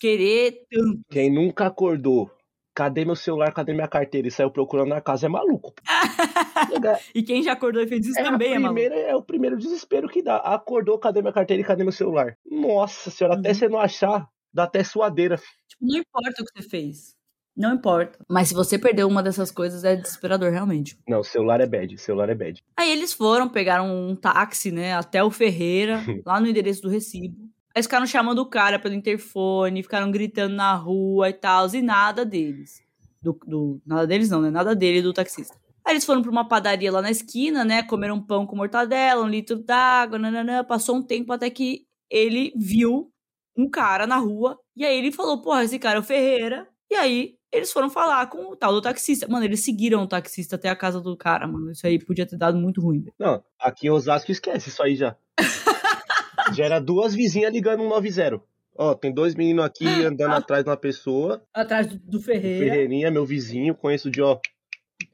querer 0.00 0.64
tanto. 0.70 1.00
Quem 1.08 1.32
nunca 1.32 1.66
acordou, 1.66 2.30
cadê 2.74 3.04
meu 3.04 3.14
celular, 3.16 3.52
cadê 3.52 3.72
minha 3.72 3.86
carteira? 3.88 4.26
E 4.26 4.30
saiu 4.30 4.50
procurando 4.50 4.88
na 4.88 5.00
casa 5.00 5.26
é 5.26 5.28
maluco. 5.28 5.72
E 7.14 7.22
quem 7.22 7.42
já 7.42 7.52
acordou 7.52 7.82
e 7.82 7.86
fez 7.86 8.06
isso 8.06 8.18
É, 8.18 8.24
também 8.24 8.54
é 8.54 8.58
maluco. 8.58 8.80
é 8.80 9.14
o 9.14 9.22
primeiro 9.22 9.56
desespero 9.56 10.08
que 10.08 10.22
dá. 10.22 10.36
Acordou, 10.38 10.98
cadê 10.98 11.20
minha 11.22 11.32
carteira 11.32 11.62
e 11.62 11.64
cadê 11.64 11.82
meu 11.84 11.92
celular? 11.92 12.36
Nossa 12.50 13.10
senhora, 13.10 13.38
até 13.38 13.48
Uhum. 13.50 13.54
você 13.54 13.68
não 13.68 13.78
achar, 13.78 14.26
dá 14.52 14.64
até 14.64 14.82
suadeira. 14.82 15.36
Tipo, 15.36 15.86
não 15.86 15.98
importa 16.00 16.42
o 16.42 16.44
que 16.44 16.62
você 16.62 16.68
fez. 16.68 17.15
Não 17.56 17.74
importa. 17.74 18.18
Mas 18.28 18.48
se 18.48 18.54
você 18.54 18.78
perdeu 18.78 19.08
uma 19.08 19.22
dessas 19.22 19.50
coisas, 19.50 19.82
é 19.84 19.96
desesperador, 19.96 20.50
realmente. 20.52 20.98
Não, 21.08 21.22
celular 21.22 21.60
é 21.60 21.66
bad, 21.66 21.96
celular 21.98 22.28
é 22.28 22.34
bad. 22.34 22.62
Aí 22.76 22.90
eles 22.90 23.12
foram, 23.12 23.48
pegaram 23.48 23.86
um 23.90 24.14
táxi, 24.14 24.70
né, 24.70 24.94
até 24.94 25.24
o 25.24 25.30
Ferreira, 25.30 26.00
lá 26.26 26.38
no 26.40 26.46
endereço 26.46 26.82
do 26.82 26.88
recibo. 26.90 27.36
Aí 27.74 27.82
ficaram 27.82 28.06
chamando 28.06 28.38
o 28.40 28.46
cara 28.48 28.78
pelo 28.78 28.94
interfone, 28.94 29.82
ficaram 29.82 30.10
gritando 30.10 30.54
na 30.54 30.74
rua 30.74 31.28
e 31.30 31.32
tal, 31.32 31.66
e 31.74 31.80
nada 31.82 32.24
deles. 32.24 32.82
Do, 33.22 33.38
do- 33.46 33.80
nada 33.86 34.06
deles 34.06 34.30
não, 34.30 34.40
né? 34.42 34.50
Nada 34.50 34.74
dele 34.74 35.00
do 35.02 35.12
taxista. 35.12 35.56
Aí 35.84 35.92
eles 35.94 36.04
foram 36.04 36.20
pra 36.20 36.30
uma 36.30 36.46
padaria 36.48 36.90
lá 36.90 37.00
na 37.00 37.10
esquina, 37.10 37.64
né? 37.64 37.82
Comeram 37.82 38.16
um 38.16 38.22
pão 38.22 38.46
com 38.46 38.56
mortadela, 38.56 39.22
um 39.24 39.28
litro 39.28 39.56
d'água, 39.62 40.18
nananã. 40.18 40.64
Passou 40.64 40.96
um 40.96 41.02
tempo 41.02 41.32
até 41.32 41.48
que 41.48 41.86
ele 42.10 42.52
viu 42.56 43.10
um 43.56 43.68
cara 43.70 44.06
na 44.06 44.16
rua. 44.16 44.58
E 44.76 44.84
aí 44.84 44.98
ele 44.98 45.12
falou, 45.12 45.40
porra, 45.40 45.62
esse 45.64 45.78
cara 45.78 45.96
é 45.98 46.00
o 46.00 46.02
Ferreira. 46.02 46.66
E 46.90 46.94
aí 46.96 47.35
eles 47.52 47.72
foram 47.72 47.88
falar 47.88 48.26
com 48.28 48.52
o 48.52 48.56
tal 48.56 48.72
do 48.72 48.80
taxista. 48.82 49.26
Mano, 49.28 49.44
eles 49.44 49.64
seguiram 49.64 50.02
o 50.02 50.06
taxista 50.06 50.56
até 50.56 50.68
a 50.68 50.76
casa 50.76 51.00
do 51.00 51.16
cara, 51.16 51.46
mano. 51.46 51.70
Isso 51.70 51.86
aí 51.86 51.98
podia 51.98 52.26
ter 52.26 52.36
dado 52.36 52.58
muito 52.58 52.80
ruim. 52.80 53.04
Não, 53.18 53.42
aqui 53.58 53.86
em 53.86 53.90
Osasco 53.90 54.30
esquece 54.30 54.68
isso 54.68 54.82
aí 54.82 54.96
já. 54.96 55.16
já 56.54 56.64
era 56.64 56.80
duas 56.80 57.14
vizinhas 57.14 57.52
ligando 57.52 57.82
um 57.82 57.88
90. 57.88 58.40
Ó, 58.78 58.94
tem 58.94 59.12
dois 59.12 59.34
meninos 59.34 59.64
aqui 59.64 59.86
andando 60.04 60.34
atrás 60.34 60.62
de 60.62 60.68
uma 60.70 60.76
pessoa. 60.76 61.42
Atrás 61.54 61.86
do, 61.86 61.98
do 61.98 62.20
Ferreira, 62.20 62.64
Ferreirinha, 62.64 63.10
meu 63.10 63.24
vizinho, 63.24 63.74
conheço 63.74 64.10
de 64.10 64.20
ó. 64.20 64.38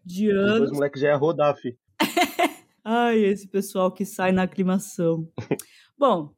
de 0.04 0.28
Os 0.28 0.34
dois 0.34 0.52
anos. 0.56 0.72
moleques 0.72 1.00
já 1.00 1.08
ia 1.08 1.16
rodar, 1.16 1.54
fi. 1.56 1.76
Ai, 2.84 3.18
esse 3.20 3.46
pessoal 3.46 3.92
que 3.92 4.04
sai 4.04 4.32
na 4.32 4.42
aclimação. 4.42 5.28
Bom, 5.96 6.34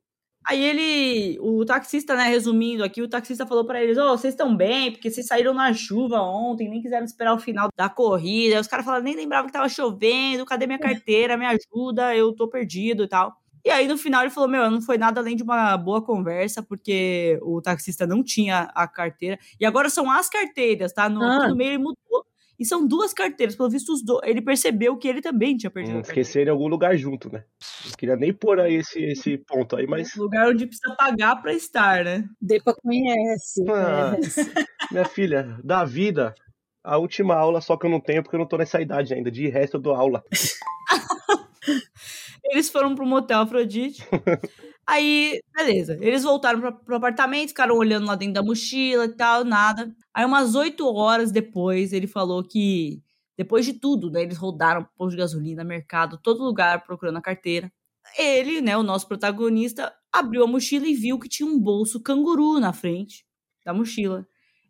aí 0.47 0.63
ele, 0.63 1.39
o 1.41 1.65
taxista, 1.65 2.15
né, 2.15 2.25
resumindo 2.25 2.85
aqui, 2.85 3.03
o 3.03 3.09
taxista 3.09 3.47
falou 3.47 3.65
pra 3.67 3.83
eles: 3.83 3.97
Ô, 3.99 4.11
vocês 4.17 4.35
estão 4.35 4.57
bem, 4.57 4.93
porque 4.93 5.11
vocês 5.11 5.27
saíram 5.27 5.55
na 5.55 5.73
chuva 5.73 6.21
ontem, 6.21 6.69
nem 6.69 6.81
quiseram 6.83 7.05
esperar 7.05 7.35
o 7.35 7.39
final 7.41 7.69
da 7.77 7.89
corrida. 7.89 8.57
Aí 8.57 8.61
os 8.61 8.67
caras 8.69 8.85
falaram: 8.85 9.05
nem 9.05 9.17
lembrava 9.17 9.47
que 9.47 9.53
tava 9.53 9.69
chovendo, 9.69 10.45
cadê 10.47 10.67
minha 10.67 10.79
carteira? 10.79 11.37
Me 11.37 11.47
ajuda, 11.47 12.15
eu 12.17 12.33
tô 12.35 12.49
perdido 12.49 13.05
e 13.05 13.09
tal. 13.09 13.35
E 13.65 13.71
aí 13.71 13.89
no 13.89 13.97
final 13.97 14.21
ele 14.23 14.31
falou: 14.31 14.49
Meu, 14.49 14.71
não 14.71 14.81
foi 14.83 14.99
nada 14.99 15.21
além 15.21 15.35
de 15.37 15.43
uma 15.43 15.77
boa 15.79 16.03
conversa, 16.05 16.63
porque 16.63 17.39
o 17.43 17.63
taxista 17.63 18.07
não 18.07 18.23
tinha 18.23 18.71
a 18.75 18.87
carteira. 18.87 19.39
E 19.59 19.65
agora 19.65 19.89
são 19.89 20.11
as 20.11 20.29
carteiras, 20.29 20.93
tá? 20.93 21.09
No, 21.09 21.23
Ah. 21.23 21.49
no 21.49 21.57
meio 21.57 21.71
ele 21.71 21.79
mudou. 21.79 22.25
E 22.59 22.65
são 22.65 22.87
duas 22.87 23.13
carteiras, 23.13 23.57
pelo 23.57 23.71
visto, 23.71 23.93
os 23.93 24.03
do... 24.03 24.21
ele 24.25 24.41
percebeu 24.41 24.97
que 24.97 25.09
ele 25.09 25.21
também 25.21 25.57
tinha 25.57 25.71
perdido. 25.71 25.99
Hum, 25.99 26.01
esqueceram 26.01 26.47
em 26.47 26.51
algum 26.51 26.69
lugar 26.69 26.97
junto, 26.97 27.33
né? 27.33 27.45
Não 27.85 27.93
queria 27.93 28.17
nem 28.17 28.33
pôr 28.33 28.61
aí 28.61 28.77
esse, 28.77 29.03
esse 29.03 29.37
ponto 29.39 29.77
aí, 29.77 29.87
mas. 29.87 30.15
Lugar 30.15 30.49
onde 30.49 30.67
precisa 30.67 30.95
pagar 30.97 31.37
pra 31.43 31.53
estar, 31.53 32.05
né? 32.05 32.25
Depa 32.41 32.75
conhece. 32.75 33.65
Ah. 33.69 34.13
conhece. 34.15 34.53
Minha 34.93 35.05
filha, 35.05 35.59
da 35.65 35.85
vida, 35.85 36.35
a 36.83 36.99
última 36.99 37.35
aula 37.35 37.61
só 37.61 37.77
que 37.77 37.87
eu 37.87 37.91
não 37.91 38.01
tenho 38.01 38.23
porque 38.23 38.37
eu 38.37 38.41
não 38.41 38.47
tô 38.47 38.57
nessa 38.57 38.81
idade 38.81 39.15
ainda. 39.15 39.31
De 39.31 39.49
resto 39.49 39.77
eu 39.77 39.81
dou 39.81 39.95
aula. 39.95 40.23
Eles 42.45 42.69
foram 42.69 42.95
pro 42.95 43.07
motel 43.07 43.41
Afrodite. 43.41 44.03
Aí, 44.87 45.41
beleza. 45.55 45.99
Eles 46.01 46.23
voltaram 46.23 46.61
pra, 46.61 46.73
pro 46.73 46.97
apartamento, 46.97 47.49
ficaram 47.49 47.77
olhando 47.77 48.07
lá 48.07 48.15
dentro 48.15 48.35
da 48.35 48.43
mochila 48.43 49.07
e 49.07 49.13
tal, 49.13 49.43
nada. 49.45 49.95
Aí, 50.13 50.25
umas 50.25 50.55
oito 50.55 50.87
horas 50.87 51.33
depois, 51.33 51.93
ele 51.93 52.07
falou 52.07 52.45
que, 52.45 53.03
depois 53.37 53.65
de 53.65 53.73
tudo, 53.73 54.11
né? 54.11 54.23
Eles 54.23 54.37
rodaram 54.37 54.87
posto 54.97 55.13
de 55.13 55.17
gasolina, 55.17 55.65
mercado, 55.65 56.19
todo 56.23 56.45
lugar 56.45 56.85
procurando 56.85 57.17
a 57.17 57.23
carteira. 57.23 57.73
Ele, 58.19 58.61
né, 58.61 58.77
o 58.77 58.83
nosso 58.83 59.09
protagonista, 59.09 59.93
abriu 60.13 60.45
a 60.45 60.47
mochila 60.47 60.87
e 60.87 60.95
viu 60.95 61.19
que 61.19 61.29
tinha 61.29 61.49
um 61.49 61.59
bolso 61.59 62.01
canguru 62.03 62.61
na 62.61 62.73
frente 62.73 63.25
da 63.65 63.73
mochila. 63.73 64.27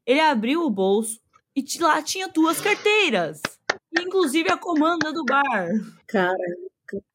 Ele 0.07 0.21
abriu 0.21 0.63
o 0.63 0.71
bolso 0.71 1.21
e 1.57 1.65
lá 1.81 2.01
tinha 2.01 2.29
duas 2.29 2.61
carteiras. 2.61 3.41
Inclusive 3.99 4.51
a 4.51 4.57
comanda 4.57 5.13
do 5.13 5.25
bar. 5.25 5.69
Cara, 6.07 6.37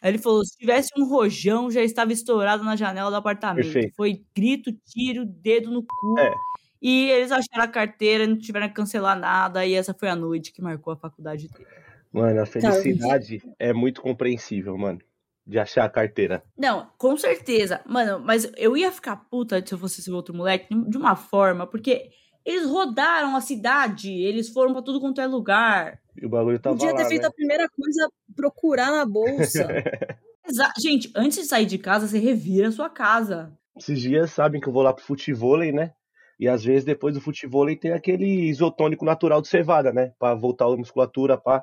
Aí 0.01 0.11
ele 0.11 0.17
falou: 0.17 0.43
se 0.43 0.57
tivesse 0.57 0.89
um 0.97 1.05
rojão, 1.05 1.69
já 1.69 1.81
estava 1.81 2.13
estourado 2.13 2.63
na 2.63 2.75
janela 2.75 3.09
do 3.09 3.15
apartamento. 3.15 3.63
Perfeito. 3.63 3.95
Foi 3.95 4.23
grito, 4.35 4.71
tiro, 4.85 5.25
dedo 5.25 5.71
no 5.71 5.83
cu. 5.83 6.19
É. 6.19 6.33
E 6.81 7.09
eles 7.09 7.31
acharam 7.31 7.63
a 7.63 7.67
carteira, 7.67 8.25
não 8.25 8.37
tiveram 8.37 8.67
que 8.67 8.73
cancelar 8.73 9.17
nada. 9.19 9.65
E 9.65 9.73
essa 9.73 9.93
foi 9.93 10.09
a 10.09 10.15
noite 10.15 10.53
que 10.53 10.61
marcou 10.61 10.93
a 10.93 10.97
faculdade 10.97 11.47
dele. 11.49 11.67
Mano, 12.11 12.41
a 12.41 12.45
felicidade 12.45 13.41
é 13.59 13.73
muito 13.73 14.01
compreensível, 14.01 14.77
mano. 14.77 14.99
De 15.45 15.57
achar 15.57 15.85
a 15.85 15.89
carteira. 15.89 16.43
Não, 16.57 16.89
com 16.97 17.17
certeza. 17.17 17.81
Mano, 17.85 18.19
mas 18.23 18.51
eu 18.55 18.77
ia 18.77 18.91
ficar 18.91 19.15
puta 19.15 19.65
se 19.65 19.73
eu 19.73 19.77
fosse 19.77 19.99
esse 19.99 20.11
outro 20.11 20.33
moleque 20.33 20.67
de 20.87 20.97
uma 20.97 21.15
forma, 21.15 21.65
porque 21.65 22.09
eles 22.45 22.65
rodaram 22.65 23.35
a 23.35 23.41
cidade, 23.41 24.11
eles 24.11 24.49
foram 24.49 24.73
pra 24.73 24.81
tudo 24.81 24.99
quanto 24.99 25.21
é 25.21 25.27
lugar. 25.27 25.99
E 26.19 26.25
o 26.25 26.29
bagulho 26.29 26.59
tava 26.59 26.75
Podia 26.75 26.93
ter 26.95 27.03
lá, 27.03 27.07
feito 27.09 27.21
né? 27.21 27.27
a 27.27 27.31
primeira 27.31 27.69
coisa, 27.69 28.09
procurar 28.35 28.91
na 28.91 29.05
bolsa. 29.05 29.67
Exa- 30.47 30.73
Gente, 30.79 31.11
antes 31.15 31.37
de 31.37 31.45
sair 31.45 31.65
de 31.65 31.77
casa, 31.77 32.07
você 32.07 32.17
revira 32.19 32.69
a 32.69 32.71
sua 32.71 32.89
casa. 32.89 33.51
Esses 33.77 33.99
dias 34.01 34.31
sabem 34.31 34.59
que 34.59 34.67
eu 34.67 34.73
vou 34.73 34.81
lá 34.81 34.93
pro 34.93 35.03
futevôlei, 35.03 35.71
né? 35.71 35.93
E 36.39 36.47
às 36.47 36.63
vezes 36.63 36.83
depois 36.85 37.13
do 37.13 37.21
futevôlei 37.21 37.75
tem 37.75 37.91
aquele 37.91 38.49
isotônico 38.49 39.05
natural 39.05 39.41
de 39.41 39.47
cevada, 39.47 39.91
né? 39.93 40.13
Pra 40.17 40.33
voltar 40.33 40.65
a 40.65 40.75
musculatura, 40.75 41.37
pá. 41.37 41.57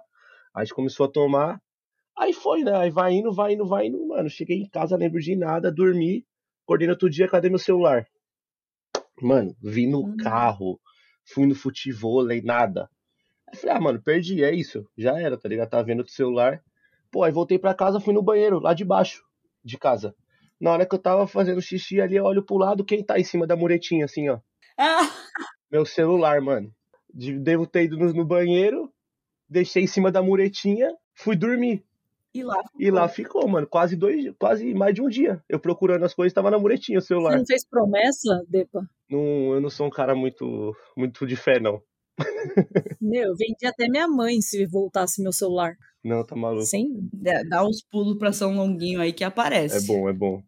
Aí 0.54 0.62
a 0.62 0.64
gente 0.64 0.74
começou 0.74 1.06
a 1.06 1.10
tomar. 1.10 1.60
Aí 2.16 2.32
foi, 2.32 2.62
né? 2.62 2.74
Aí 2.76 2.90
vai 2.90 3.12
indo, 3.12 3.32
vai 3.32 3.54
indo, 3.54 3.66
vai 3.66 3.86
indo. 3.88 4.06
Mano, 4.06 4.28
cheguei 4.30 4.58
em 4.58 4.68
casa, 4.68 4.96
lembro 4.96 5.20
de 5.20 5.34
nada, 5.36 5.70
dormi. 5.72 6.24
Acordei 6.64 6.86
no 6.86 6.92
outro 6.94 7.10
dia, 7.10 7.28
cadê 7.28 7.48
meu 7.48 7.58
celular? 7.58 8.06
Mano, 9.20 9.56
vi 9.62 9.86
no 9.86 10.04
Hum. 10.04 10.16
carro, 10.18 10.80
fui 11.24 11.46
no 11.46 11.54
futevôlei, 11.54 12.42
nada. 12.42 12.88
Aí 13.48 13.56
falei, 13.58 13.76
ah, 13.76 13.80
mano, 13.80 14.02
perdi, 14.02 14.42
é 14.44 14.54
isso. 14.54 14.86
Já 14.96 15.18
era, 15.20 15.38
tá 15.38 15.48
ligado? 15.48 15.70
Tava 15.70 15.84
vendo 15.84 16.02
o 16.02 16.08
celular. 16.08 16.62
Pô, 17.10 17.22
aí 17.22 17.32
voltei 17.32 17.58
pra 17.58 17.74
casa, 17.74 18.00
fui 18.00 18.12
no 18.12 18.22
banheiro, 18.22 18.58
lá 18.58 18.74
de 18.74 18.84
baixo 18.84 19.22
de 19.64 19.78
casa. 19.78 20.14
Na 20.60 20.72
hora 20.72 20.86
que 20.86 20.94
eu 20.94 20.98
tava 20.98 21.26
fazendo 21.26 21.60
xixi 21.62 22.00
ali, 22.00 22.16
eu 22.16 22.24
olho 22.24 22.42
pro 22.42 22.56
lado, 22.56 22.84
quem 22.84 23.02
tá 23.04 23.18
em 23.18 23.24
cima 23.24 23.46
da 23.46 23.56
muretinha, 23.56 24.04
assim, 24.04 24.28
ó? 24.28 24.38
Ah, 24.76 25.08
Meu 25.70 25.84
celular, 25.86 26.40
mano. 26.40 26.72
De- 27.12 27.38
Devo 27.38 27.66
ter 27.66 27.84
ido 27.84 27.96
no, 27.96 28.12
no 28.12 28.24
banheiro, 28.24 28.92
deixei 29.48 29.84
em 29.84 29.86
cima 29.86 30.10
da 30.12 30.22
muretinha, 30.22 30.94
fui 31.14 31.36
dormir. 31.36 31.84
E 32.40 32.44
lá. 32.44 32.62
E 32.78 32.90
lá 32.90 33.08
ficou, 33.08 33.46
mano, 33.48 33.66
quase 33.66 33.96
dois, 33.96 34.32
quase 34.38 34.74
mais 34.74 34.94
de 34.94 35.02
um 35.02 35.08
dia. 35.08 35.42
Eu 35.48 35.58
procurando 35.60 36.04
as 36.04 36.14
coisas, 36.14 36.32
tava 36.32 36.50
na 36.50 36.58
muretinha 36.58 36.98
o 36.98 37.00
Você 37.02 37.08
celular. 37.08 37.36
não 37.36 37.46
fez 37.46 37.66
promessa, 37.68 38.44
Depa? 38.48 38.80
Não, 39.10 39.54
eu 39.54 39.60
não 39.60 39.70
sou 39.70 39.86
um 39.86 39.90
cara 39.90 40.14
muito, 40.14 40.74
muito 40.96 41.26
de 41.26 41.36
fé, 41.36 41.58
não. 41.60 41.80
Meu, 43.00 43.28
eu 43.28 43.36
vendi 43.36 43.66
até 43.66 43.88
minha 43.88 44.08
mãe 44.08 44.40
se 44.40 44.64
voltasse 44.66 45.22
meu 45.22 45.32
celular. 45.32 45.74
Não, 46.02 46.24
tá 46.24 46.34
maluco. 46.34 46.64
Sem. 46.64 47.08
Dá 47.12 47.42
dá 47.42 47.66
uns 47.66 47.82
pulos 47.82 48.16
pra 48.16 48.32
São 48.32 48.54
Longuinho 48.56 49.00
aí 49.00 49.12
que 49.12 49.24
aparece. 49.24 49.84
É 49.84 49.86
bom, 49.86 50.08
é 50.08 50.12
bom. 50.12 50.42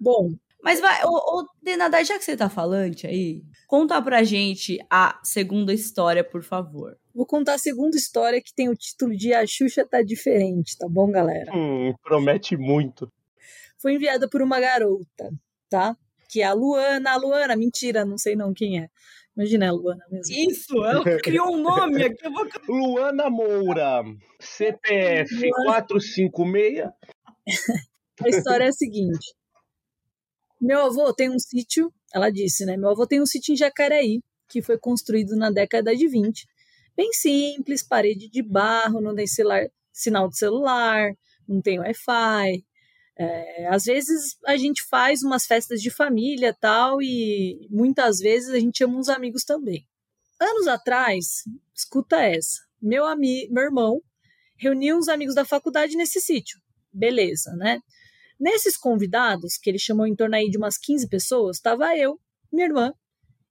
Bom, 0.00 0.34
Mas 0.64 0.80
vai, 0.80 1.04
ô, 1.04 1.10
ô 1.10 1.46
Denadai, 1.62 2.06
já 2.06 2.18
que 2.18 2.24
você 2.24 2.34
tá 2.34 2.48
falante 2.48 3.06
aí, 3.06 3.42
conta 3.66 4.00
pra 4.00 4.22
gente 4.22 4.78
a 4.88 5.20
segunda 5.22 5.74
história, 5.74 6.24
por 6.24 6.42
favor. 6.42 6.96
vou 7.14 7.26
contar 7.26 7.52
a 7.54 7.58
segunda 7.58 7.98
história 7.98 8.40
que 8.40 8.54
tem 8.54 8.70
o 8.70 8.74
título 8.74 9.14
de 9.14 9.34
A 9.34 9.46
Xuxa 9.46 9.86
tá 9.86 10.00
diferente, 10.00 10.78
tá 10.78 10.88
bom, 10.88 11.10
galera? 11.10 11.54
Hum, 11.54 11.92
promete 12.02 12.56
muito. 12.56 13.12
Foi 13.76 13.92
enviada 13.92 14.26
por 14.26 14.40
uma 14.40 14.58
garota, 14.58 15.30
tá? 15.68 15.94
Que 16.30 16.40
é 16.40 16.46
a 16.46 16.54
Luana. 16.54 17.10
A 17.10 17.16
Luana, 17.16 17.54
mentira, 17.54 18.02
não 18.06 18.16
sei 18.16 18.34
não 18.34 18.54
quem 18.54 18.80
é. 18.80 18.88
Imagina, 19.36 19.66
é 19.66 19.68
a 19.68 19.72
Luana 19.72 20.06
mesmo. 20.10 20.34
Isso, 20.34 20.82
ela 20.82 21.04
criou 21.18 21.52
um 21.52 21.62
nome 21.62 22.04
aqui, 22.04 22.24
eu 22.24 22.32
vou... 22.32 22.48
Luana 22.66 23.28
Moura, 23.28 24.02
CPF 24.40 25.34
Luana. 25.34 25.82
456. 25.82 26.88
A 28.24 28.28
história 28.28 28.64
é 28.64 28.68
a 28.68 28.72
seguinte. 28.72 29.34
Meu 30.64 30.80
avô 30.80 31.12
tem 31.12 31.28
um 31.28 31.38
sítio, 31.38 31.92
ela 32.10 32.30
disse, 32.30 32.64
né? 32.64 32.74
Meu 32.74 32.88
avô 32.88 33.06
tem 33.06 33.20
um 33.20 33.26
sítio 33.26 33.52
em 33.52 33.56
Jacareí, 33.56 34.22
que 34.48 34.62
foi 34.62 34.78
construído 34.78 35.36
na 35.36 35.50
década 35.50 35.94
de 35.94 36.08
20. 36.08 36.46
Bem 36.96 37.12
simples, 37.12 37.86
parede 37.86 38.30
de 38.30 38.42
barro, 38.42 38.98
não 38.98 39.14
tem 39.14 39.26
celular, 39.26 39.66
sinal 39.92 40.26
de 40.26 40.38
celular, 40.38 41.12
não 41.46 41.60
tem 41.60 41.78
Wi-Fi. 41.78 42.64
É, 43.18 43.68
às 43.68 43.84
vezes 43.84 44.38
a 44.46 44.56
gente 44.56 44.82
faz 44.88 45.22
umas 45.22 45.44
festas 45.44 45.82
de 45.82 45.90
família 45.90 46.56
tal, 46.58 47.02
e 47.02 47.68
muitas 47.70 48.18
vezes 48.18 48.48
a 48.48 48.58
gente 48.58 48.78
chama 48.78 48.96
uns 48.96 49.10
amigos 49.10 49.44
também. 49.44 49.86
Anos 50.40 50.66
atrás, 50.66 51.44
escuta 51.74 52.22
essa, 52.22 52.62
meu, 52.80 53.04
ami 53.04 53.46
meu 53.50 53.64
irmão 53.64 54.00
reuniu 54.56 54.96
uns 54.96 55.08
amigos 55.08 55.34
da 55.34 55.44
faculdade 55.44 55.94
nesse 55.94 56.22
sítio. 56.22 56.58
Beleza, 56.90 57.54
né? 57.54 57.80
Nesses 58.38 58.76
convidados, 58.76 59.56
que 59.56 59.70
ele 59.70 59.78
chamou 59.78 60.06
em 60.06 60.14
torno 60.14 60.34
aí 60.36 60.50
de 60.50 60.58
umas 60.58 60.76
15 60.76 61.08
pessoas, 61.08 61.56
estava 61.56 61.96
eu, 61.96 62.18
minha 62.52 62.66
irmã 62.66 62.92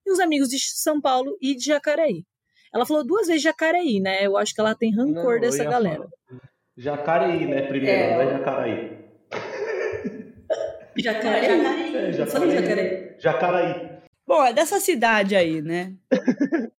e 0.06 0.12
os 0.12 0.20
amigos 0.20 0.50
de 0.50 0.60
São 0.60 1.00
Paulo 1.00 1.38
e 1.42 1.56
de 1.56 1.64
Jacareí. 1.66 2.26
Ela 2.74 2.86
falou 2.86 3.04
duas 3.06 3.28
vezes 3.28 3.42
Jacareí, 3.44 4.00
né? 4.00 4.26
Eu 4.26 4.36
acho 4.36 4.54
que 4.54 4.60
ela 4.60 4.76
tem 4.76 4.94
rancor 4.94 5.36
Não, 5.36 5.42
dessa 5.42 5.64
galera. 5.64 6.08
falar. 6.28 6.42
Jacareí, 6.76 7.46
né? 7.46 7.62
Primeiro, 7.68 8.02
É. 8.02 8.16
não 8.16 8.22
é 8.22 8.38
Jacaraí. 8.38 9.04
Jacareí? 10.98 11.96
É, 11.96 12.22
Eu 12.22 12.28
falei 12.28 12.52
Jacareí. 12.52 13.16
Jacareí. 13.20 13.20
Jacaraí. 13.20 14.00
Bom, 14.26 14.44
é 14.44 14.54
dessa 14.54 14.80
cidade 14.80 15.36
aí, 15.36 15.62
né? 15.62 15.96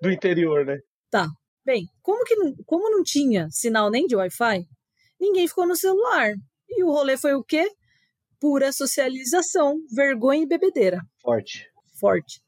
Do 0.00 0.10
interior, 0.10 0.64
né? 0.64 0.78
Bem, 1.64 1.86
como 2.00 2.24
que 2.24 2.34
não, 2.34 2.54
como 2.64 2.88
não 2.90 3.02
tinha 3.02 3.46
sinal 3.50 3.90
nem 3.90 4.06
de 4.06 4.16
Wi-Fi, 4.16 4.66
ninguém 5.20 5.46
ficou 5.46 5.66
no 5.66 5.76
celular. 5.76 6.32
E 6.68 6.84
o 6.84 6.90
rolê 6.90 7.16
foi 7.16 7.34
o 7.34 7.42
quê? 7.42 7.70
Pura 8.40 8.72
socialização, 8.72 9.78
vergonha 9.94 10.42
e 10.42 10.46
bebedeira. 10.46 11.00
Forte. 11.20 11.70
Forte. 11.98 12.40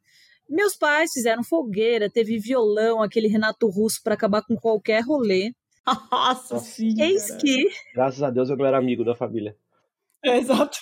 Meus 0.49 0.77
pais 0.77 1.13
fizeram 1.13 1.45
fogueira, 1.45 2.11
teve 2.11 2.39
violão, 2.39 3.03
aquele 3.03 3.29
Renato 3.29 3.69
Russo 3.69 4.03
para 4.03 4.15
acabar 4.15 4.43
com 4.43 4.57
qualquer 4.57 5.01
rolê. 5.03 5.53
Nossa, 6.11 6.59
sim. 6.59 6.95
Eis 7.01 7.29
cara. 7.29 7.41
que 7.41 7.69
Graças 7.95 8.23
a 8.23 8.31
Deus 8.31 8.51
eu 8.51 8.57
não 8.57 8.67
era 8.67 8.79
amigo 8.79 9.05
da 9.05 9.15
família. 9.15 9.57
É, 10.25 10.37
exato. 10.39 10.79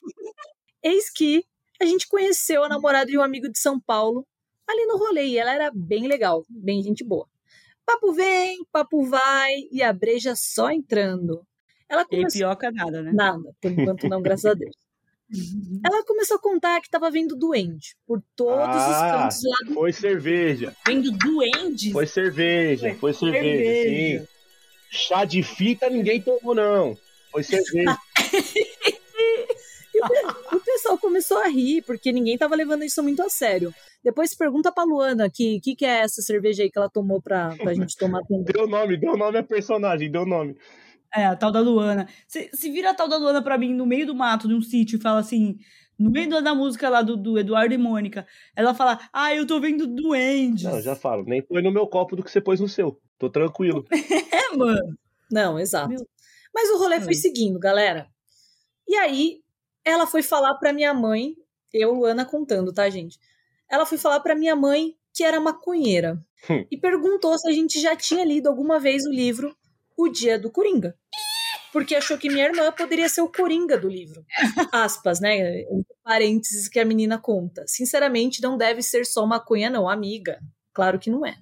Eis 0.83 1.11
que 1.11 1.45
a 1.81 1.85
gente 1.85 2.09
conheceu 2.09 2.65
a 2.65 2.69
namorada 2.69 3.07
de 3.07 3.19
um 3.19 3.23
amigo 3.23 3.49
de 3.51 3.59
São 3.59 3.81
Paulo 3.81 4.27
ali 4.67 4.87
no 4.87 4.99
rolê 4.99 5.27
e 5.27 5.39
ela 5.39 5.55
era 5.55 5.71
bem 5.75 6.07
legal, 6.07 6.45
bem 6.49 6.83
gente 6.83 7.05
boa. 7.05 7.27
Papo 7.87 8.13
vem, 8.13 8.59
papo 8.71 9.03
vai 9.05 9.55
e 9.71 9.83
a 9.83 9.93
breja 9.93 10.35
só 10.37 10.71
entrando. 10.71 11.47
Ela 11.89 12.03
E 12.03 12.05
começou. 12.07 12.39
pioca 12.41 12.71
nada, 12.71 13.03
né? 13.03 13.13
Nada, 13.15 13.55
por 13.61 13.71
enquanto 13.71 14.09
não, 14.09 14.21
graças 14.21 14.45
a 14.47 14.55
Deus. 14.55 14.75
Ela 15.85 16.05
começou 16.05 16.37
a 16.37 16.41
contar 16.41 16.81
que 16.81 16.87
estava 16.87 17.11
vendo 17.11 17.37
duende 17.37 17.95
por 18.07 18.23
todos 18.35 18.63
os 18.65 18.95
Ah, 18.95 19.19
cantos 19.23 19.41
lá 19.45 19.69
do. 19.69 19.75
Foi 19.75 19.93
cerveja. 19.93 20.75
Vendo 20.87 21.11
duendes. 21.13 21.93
Foi 21.93 22.07
cerveja. 22.07 22.95
Foi 22.95 23.13
cerveja, 23.13 23.43
cerveja. 23.43 24.21
sim. 24.23 24.29
Chá 24.91 25.25
de 25.27 25.43
fita 25.43 25.91
ninguém 25.91 26.21
tomou, 26.21 26.55
não. 26.55 26.97
Foi 27.31 27.43
cerveja. 27.43 27.97
E 29.95 30.01
o 30.01 30.09
pe- 30.09 30.57
o 30.57 30.61
pessoal 30.61 30.97
começou 30.99 31.39
a 31.39 31.49
rir, 31.49 31.83
porque 31.83 32.13
ninguém 32.13 32.35
estava 32.35 32.55
levando 32.55 32.85
isso 32.85 33.03
muito 33.03 33.21
a 33.23 33.29
sério. 33.29 33.75
Depois 34.05 34.33
pergunta 34.35 34.71
pra 34.71 34.85
Luana 34.85 35.29
que 35.29 35.61
que, 35.61 35.75
que 35.75 35.85
é 35.85 36.01
essa 36.03 36.23
cerveja 36.23 36.63
aí 36.63 36.71
que 36.71 36.79
ela 36.79 36.89
tomou 36.89 37.21
pra, 37.21 37.57
pra 37.57 37.75
gente 37.75 37.97
tomar 37.97 38.23
também. 38.23 38.45
deu 38.45 38.69
nome, 38.69 38.97
deu 38.97 39.17
nome 39.17 39.39
a 39.39 39.43
personagem, 39.43 40.09
deu 40.11 40.25
nome. 40.25 40.57
É, 41.15 41.25
a 41.27 41.37
tal 41.37 41.51
da 41.51 41.61
Luana. 41.61 42.09
Se, 42.27 42.51
se 42.53 42.71
vira 42.71 42.91
a 42.91 42.95
tal 42.95 43.09
da 43.09 43.17
Luana 43.17 43.43
pra 43.43 43.57
mim 43.59 43.73
no 43.75 43.87
meio 43.87 44.07
do 44.07 44.15
mato, 44.15 44.47
de 44.49 44.55
um 44.55 44.61
sítio, 44.61 44.99
e 44.99 45.01
fala 45.01 45.21
assim, 45.21 45.57
no 45.99 46.11
meio 46.11 46.29
da 46.43 46.55
música 46.55 46.89
lá 46.89 47.03
do, 47.03 47.17
do 47.17 47.39
Eduardo 47.39 47.75
e 47.75 47.79
Mônica, 47.79 48.27
ela 48.55 48.75
fala, 48.75 48.99
ah, 49.13 49.35
eu 49.35 49.47
tô 49.47 49.59
vendo 49.61 49.87
duendes. 49.87 50.65
Não, 50.65 50.81
já 50.83 50.95
falo. 50.95 51.25
Nem 51.25 51.43
põe 51.43 51.63
no 51.63 51.73
meu 51.73 51.87
copo 51.87 52.15
do 52.15 52.23
que 52.23 52.31
você 52.31 52.41
pôs 52.41 52.61
no 52.61 52.69
seu. 52.69 53.01
Tô 53.19 53.29
tranquilo. 53.31 53.85
É, 54.51 54.57
mano. 54.57 54.97
Não, 55.31 55.59
exato. 55.59 55.89
Meu- 55.89 56.07
Mas 56.55 56.71
o 56.71 56.79
rolê 56.79 57.01
foi 57.01 57.15
seguindo, 57.15 57.59
galera. 57.59 58.07
E 58.87 58.95
aí, 58.97 59.41
ela 59.85 60.07
foi 60.07 60.23
falar 60.23 60.55
pra 60.55 60.73
minha 60.73 60.95
mãe, 60.95 61.35
eu, 61.73 61.93
Luana, 61.93 62.25
contando, 62.25 62.73
tá, 62.73 62.89
gente? 62.89 63.19
Ela 63.71 63.85
foi 63.85 63.99
falar 63.99 64.21
pra 64.21 64.35
minha 64.35 64.57
mãe 64.57 64.95
que 65.15 65.23
era 65.25 65.39
maconheira. 65.41 66.19
Hum. 66.49 66.65
E 66.71 66.79
perguntou 66.79 67.37
se 67.39 67.49
a 67.49 67.53
gente 67.53 67.81
já 67.81 67.95
tinha 67.97 68.25
lido 68.25 68.49
alguma 68.49 68.79
vez 68.79 69.05
o 69.05 69.11
livro 69.11 69.55
O 69.99 70.09
Dia 70.09 70.39
do 70.39 70.51
Coringa. 70.51 70.95
Porque 71.73 71.95
achou 71.95 72.17
que 72.17 72.31
minha 72.31 72.47
irmã 72.47 72.71
poderia 72.73 73.09
ser 73.09 73.21
o 73.21 73.31
Coringa 73.31 73.77
do 73.77 73.89
livro. 73.89 74.25
Aspas, 74.73 75.21
né? 75.21 75.63
Entre 75.63 75.95
Parênteses 76.05 76.69
que 76.69 76.79
a 76.79 76.85
menina 76.85 77.19
conta. 77.19 77.65
Sinceramente, 77.67 78.41
não 78.41 78.57
deve 78.57 78.81
ser 78.81 79.05
só 79.05 79.27
maconha, 79.27 79.69
não, 79.69 79.89
amiga. 79.89 80.39
Claro 80.73 80.99
que 80.99 81.11
não 81.11 81.27
é. 81.27 81.37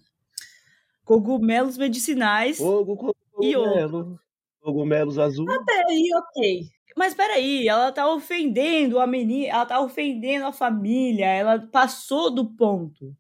Cogumelos 1.05 1.77
medicinais. 1.77 2.57
Fogo, 2.57 3.15
E 3.41 3.55
cogumelo. 3.55 4.19
Cogumelos 4.61 5.19
azul. 5.19 5.47
Até 5.49 5.85
aí, 5.89 6.09
ok. 6.15 6.63
Mas 6.97 7.15
peraí, 7.15 7.69
ela 7.69 7.93
tá 7.93 8.11
ofendendo 8.11 8.99
a 8.99 9.07
menina, 9.07 9.53
ela 9.53 9.67
tá 9.67 9.81
ofendendo 9.81 10.47
a 10.47 10.53
família, 10.53 11.27
ela 11.27 11.61
passou 11.71 12.35
do 12.35 12.57
ponto. 12.57 13.15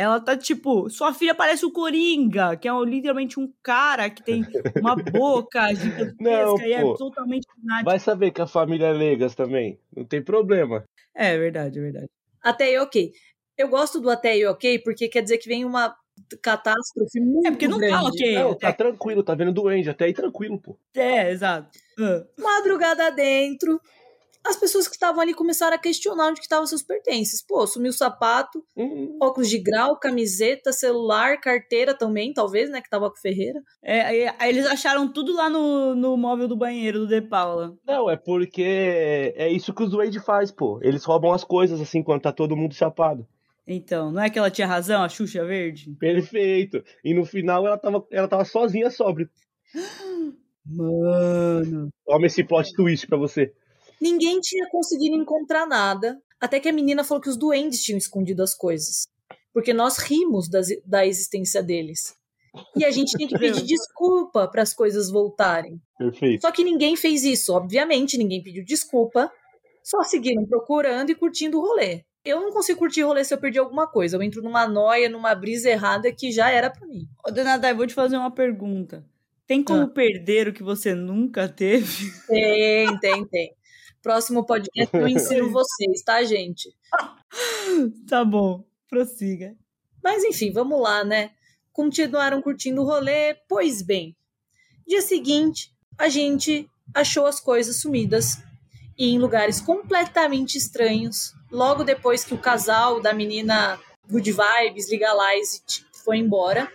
Ela 0.00 0.20
tá 0.20 0.36
tipo, 0.36 0.88
sua 0.88 1.12
filha 1.12 1.34
parece 1.34 1.66
o 1.66 1.72
Coringa, 1.72 2.56
que 2.56 2.68
é 2.68 2.72
um- 2.72 2.84
literalmente 2.84 3.40
um 3.40 3.52
cara 3.60 4.08
que 4.08 4.22
tem 4.22 4.44
uma 4.76 4.94
boca 4.94 5.60
gigantesca 5.74 6.16
Não, 6.20 6.60
e 6.60 6.72
é 6.72 6.82
pô. 6.82 6.94
totalmente 6.94 7.48
nada. 7.64 7.82
Vai 7.84 7.98
saber 7.98 8.30
que 8.30 8.40
a 8.40 8.46
família 8.46 8.86
é 8.86 8.92
Legas 8.92 9.34
também. 9.34 9.80
Não 9.96 10.04
tem 10.04 10.22
problema. 10.22 10.84
É 11.12 11.36
verdade, 11.36 11.80
é 11.80 11.82
verdade. 11.82 12.06
Até 12.40 12.66
aí, 12.66 12.78
ok. 12.78 13.10
Eu 13.56 13.66
gosto 13.68 14.00
do 14.00 14.08
até 14.08 14.30
aí, 14.30 14.46
ok, 14.46 14.78
porque 14.84 15.08
quer 15.08 15.22
dizer 15.22 15.38
que 15.38 15.48
vem 15.48 15.64
uma 15.64 15.96
catástrofe 16.40 17.18
muito 17.20 17.48
É 17.48 17.50
porque 17.50 17.66
não 17.66 17.80
tá 17.80 17.86
grande. 17.86 18.06
ok. 18.06 18.34
Não, 18.34 18.54
tá 18.54 18.72
tranquilo, 18.72 19.22
tá 19.24 19.34
vendo 19.34 19.52
duende, 19.52 19.90
até 19.90 20.04
aí 20.04 20.12
tranquilo, 20.12 20.60
pô. 20.60 20.78
É, 20.94 21.30
exato. 21.32 21.76
Ah. 21.98 22.24
Madrugada 22.38 23.10
dentro, 23.10 23.80
as 24.44 24.56
pessoas 24.56 24.88
que 24.88 24.94
estavam 24.94 25.20
ali 25.20 25.34
começaram 25.34 25.74
a 25.76 25.78
questionar 25.78 26.28
onde 26.28 26.40
que 26.40 26.46
estavam 26.46 26.66
seus 26.66 26.82
pertences. 26.82 27.44
Pô, 27.44 27.66
sumiu 27.66 27.90
o 27.90 27.92
sapato, 27.92 28.64
Hum, 28.76 29.18
óculos 29.20 29.48
de 29.48 29.58
grau, 29.58 29.98
camiseta, 29.98 30.72
celular, 30.72 31.40
carteira 31.40 31.94
também, 31.94 32.32
talvez, 32.32 32.70
né, 32.70 32.80
que 32.80 32.88
tava 32.88 33.10
com 33.10 33.16
o 33.16 33.20
Ferreira. 33.20 33.60
É, 33.82 34.00
aí, 34.02 34.34
aí 34.38 34.50
eles 34.50 34.66
acharam 34.66 35.12
tudo 35.12 35.34
lá 35.34 35.50
no, 35.50 35.94
no 35.94 36.16
móvel 36.16 36.48
do 36.48 36.56
banheiro 36.56 37.00
do 37.00 37.06
De 37.06 37.20
Paula. 37.20 37.76
Não, 37.86 38.08
é 38.08 38.16
porque 38.16 39.34
é 39.36 39.50
isso 39.50 39.74
que 39.74 39.82
os 39.82 39.90
duendes 39.90 40.24
faz, 40.24 40.50
pô. 40.50 40.78
Eles 40.82 41.04
roubam 41.04 41.32
as 41.32 41.44
coisas 41.44 41.80
assim 41.80 42.02
quando 42.02 42.22
tá 42.22 42.32
todo 42.32 42.56
mundo 42.56 42.74
chapado. 42.74 43.26
Então, 43.66 44.10
não 44.10 44.22
é 44.22 44.30
que 44.30 44.38
ela 44.38 44.50
tinha 44.50 44.66
razão, 44.66 45.02
a 45.02 45.08
Xuxa 45.10 45.44
Verde? 45.44 45.94
Perfeito. 46.00 46.82
E 47.04 47.12
no 47.12 47.26
final 47.26 47.66
ela 47.66 47.76
tava, 47.76 48.06
ela 48.10 48.26
tava 48.26 48.44
sozinha 48.44 48.90
sobre. 48.90 49.28
Mano. 50.64 51.88
Toma 52.06 52.26
esse 52.26 52.44
plot 52.44 52.72
twist 52.74 53.06
pra 53.06 53.16
você. 53.16 53.52
Ninguém 54.00 54.40
tinha 54.40 54.68
conseguido 54.70 55.16
encontrar 55.16 55.66
nada, 55.66 56.18
até 56.40 56.60
que 56.60 56.68
a 56.68 56.72
menina 56.72 57.02
falou 57.04 57.20
que 57.22 57.28
os 57.28 57.36
duendes 57.36 57.82
tinham 57.82 57.98
escondido 57.98 58.42
as 58.42 58.54
coisas. 58.54 59.06
Porque 59.52 59.72
nós 59.72 59.98
rimos 59.98 60.48
das- 60.48 60.68
da 60.84 61.06
existência 61.06 61.62
deles. 61.62 62.14
E 62.76 62.84
a 62.84 62.90
gente 62.90 63.16
tinha 63.16 63.28
que 63.28 63.38
pedir 63.38 63.62
desculpa 63.66 64.48
para 64.48 64.62
as 64.62 64.72
coisas 64.72 65.10
voltarem. 65.10 65.80
Perfeito. 65.98 66.40
Só 66.42 66.50
que 66.50 66.62
ninguém 66.64 66.96
fez 66.96 67.24
isso, 67.24 67.52
obviamente, 67.52 68.16
ninguém 68.16 68.42
pediu 68.42 68.64
desculpa. 68.64 69.30
Só 69.82 70.02
seguiram 70.02 70.44
procurando 70.46 71.10
e 71.10 71.14
curtindo 71.14 71.58
o 71.58 71.60
rolê. 71.62 72.02
Eu 72.24 72.40
não 72.40 72.52
consigo 72.52 72.78
curtir 72.78 73.02
rolê 73.02 73.24
se 73.24 73.32
eu 73.32 73.38
perdi 73.38 73.58
alguma 73.58 73.86
coisa. 73.86 74.16
Eu 74.16 74.22
entro 74.22 74.42
numa 74.42 74.66
noia, 74.68 75.08
numa 75.08 75.34
brisa 75.34 75.70
errada 75.70 76.12
que 76.12 76.30
já 76.30 76.50
era 76.50 76.68
pra 76.68 76.86
mim. 76.86 77.06
Ô, 77.26 77.30
Dona 77.30 77.56
Dai, 77.56 77.72
vou 77.74 77.86
te 77.86 77.94
fazer 77.94 78.16
uma 78.16 78.30
pergunta. 78.30 79.04
Tem 79.46 79.62
como 79.62 79.82
Ah. 79.82 79.88
perder 79.88 80.48
o 80.48 80.52
que 80.52 80.62
você 80.62 80.94
nunca 80.94 81.48
teve? 81.48 82.10
Tem, 82.26 82.98
tem, 82.98 83.24
tem. 83.26 83.54
Próximo 84.02 84.44
podcast 84.44 84.96
eu 84.96 85.08
ensino 85.08 85.50
vocês, 85.52 86.02
tá, 86.02 86.22
gente? 86.24 86.74
tá 88.08 88.24
bom, 88.24 88.64
prossiga. 88.88 89.56
Mas 90.02 90.24
enfim, 90.24 90.52
vamos 90.52 90.80
lá, 90.80 91.04
né? 91.04 91.32
Continuaram 91.72 92.40
curtindo 92.40 92.82
o 92.82 92.84
rolê. 92.84 93.34
Pois 93.48 93.82
bem, 93.82 94.16
dia 94.86 95.02
seguinte, 95.02 95.72
a 95.98 96.08
gente 96.08 96.68
achou 96.94 97.26
as 97.26 97.40
coisas 97.40 97.80
sumidas 97.80 98.38
e 98.96 99.10
em 99.10 99.18
lugares 99.18 99.60
completamente 99.60 100.56
estranhos. 100.56 101.34
Logo 101.50 101.84
depois 101.84 102.24
que 102.24 102.34
o 102.34 102.38
casal 102.38 103.00
da 103.00 103.12
menina 103.12 103.78
Good 104.10 104.32
Vibes, 104.32 104.90
Legalize 104.90 105.62
foi 106.04 106.18
embora. 106.18 106.70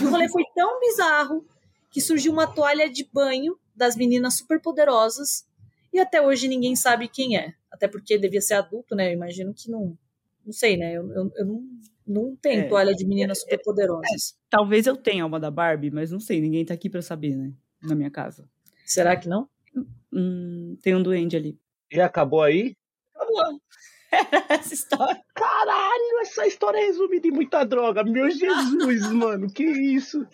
E 0.00 0.04
o 0.04 0.10
rolê 0.10 0.28
foi 0.28 0.44
tão 0.54 0.80
bizarro 0.80 1.44
que 1.90 2.00
surgiu 2.00 2.32
uma 2.32 2.46
toalha 2.46 2.88
de 2.88 3.08
banho 3.12 3.58
das 3.74 3.96
meninas 3.96 4.38
superpoderosas 4.38 5.44
e 5.94 6.00
até 6.00 6.20
hoje 6.20 6.48
ninguém 6.48 6.74
sabe 6.76 7.08
quem 7.08 7.36
é. 7.38 7.54
Até 7.70 7.88
porque 7.88 8.18
devia 8.18 8.40
ser 8.40 8.54
adulto, 8.54 8.94
né? 8.94 9.08
Eu 9.08 9.12
imagino 9.14 9.54
que 9.54 9.70
não. 9.70 9.96
Não 10.44 10.52
sei, 10.52 10.76
né? 10.76 10.92
Eu, 10.92 11.10
eu, 11.12 11.32
eu 11.36 11.46
não, 11.46 11.62
não 12.06 12.36
tenho 12.36 12.62
É. 12.62 12.68
toalha 12.68 12.94
de 12.94 13.06
meninas 13.06 13.40
superpoderosas. 13.40 14.36
Talvez 14.50 14.86
eu 14.86 14.96
tenha 14.96 15.24
uma 15.24 15.40
da 15.40 15.50
Barbie, 15.50 15.90
mas 15.90 16.10
não 16.10 16.20
sei, 16.20 16.40
ninguém 16.40 16.64
tá 16.64 16.74
aqui 16.74 16.90
pra 16.90 17.00
saber, 17.00 17.34
né? 17.36 17.52
Na 17.82 17.94
minha 17.94 18.10
casa. 18.10 18.48
Será 18.84 19.16
que 19.16 19.28
não? 19.28 19.48
Hum, 20.12 20.76
tem 20.82 20.94
um 20.94 21.02
duende 21.02 21.36
ali. 21.36 21.58
E 21.90 22.00
acabou 22.00 22.42
aí? 22.42 22.76
Essa 24.48 24.74
história. 24.74 25.20
Caralho, 25.34 26.20
essa 26.22 26.46
história 26.46 26.78
é 26.78 26.86
resumida 26.86 27.26
em 27.26 27.32
muita 27.32 27.64
droga. 27.64 28.04
Meu 28.04 28.30
Jesus, 28.30 29.10
mano, 29.12 29.50
que 29.52 29.64
isso? 29.64 30.24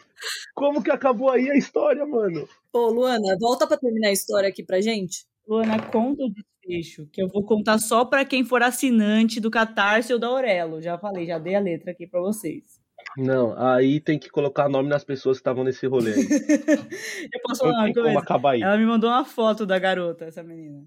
Como 0.55 0.83
que 0.83 0.90
acabou 0.90 1.31
aí 1.31 1.51
a 1.51 1.57
história, 1.57 2.05
mano? 2.05 2.46
Ô, 2.73 2.88
Luana, 2.90 3.37
volta 3.40 3.66
pra 3.66 3.79
terminar 3.79 4.09
a 4.09 4.12
história 4.12 4.49
aqui 4.51 4.62
pra 4.62 4.81
gente. 4.83 5.25
Luana, 5.51 5.83
conta 5.83 6.23
o 6.23 6.31
desfecho, 6.31 7.09
que 7.13 7.21
eu 7.21 7.27
vou 7.27 7.45
contar 7.45 7.77
só 7.79 8.05
pra 8.05 8.25
quem 8.25 8.45
for 8.45 8.63
assinante 8.63 9.41
do 9.41 9.51
Catarse 9.51 10.13
ou 10.13 10.19
da 10.19 10.29
Aurelo. 10.29 10.81
Já 10.81 10.97
falei, 10.97 11.27
já 11.27 11.41
dei 11.41 11.57
a 11.57 11.61
letra 11.61 11.91
aqui 11.91 12.07
pra 12.07 12.21
vocês. 12.21 12.79
Não, 13.17 13.59
aí 13.59 13.99
tem 13.99 14.17
que 14.17 14.31
colocar 14.31 14.69
nome 14.69 14.89
nas 14.89 15.03
pessoas 15.03 15.39
que 15.39 15.41
estavam 15.41 15.65
nesse 15.65 15.85
rolê. 15.89 16.13
Eu 17.35 17.41
posso 17.43 17.63
falar 17.65 17.85
uma 17.85 17.93
coisa? 17.93 18.19
acabar 18.21 18.53
aí. 18.53 18.63
Ela 18.63 18.79
me 18.79 18.87
mandou 18.87 19.11
uma 19.11 19.25
foto 19.25 19.67
da 19.67 19.77
garota, 19.77 20.27
essa 20.27 20.41
menina. 20.41 20.87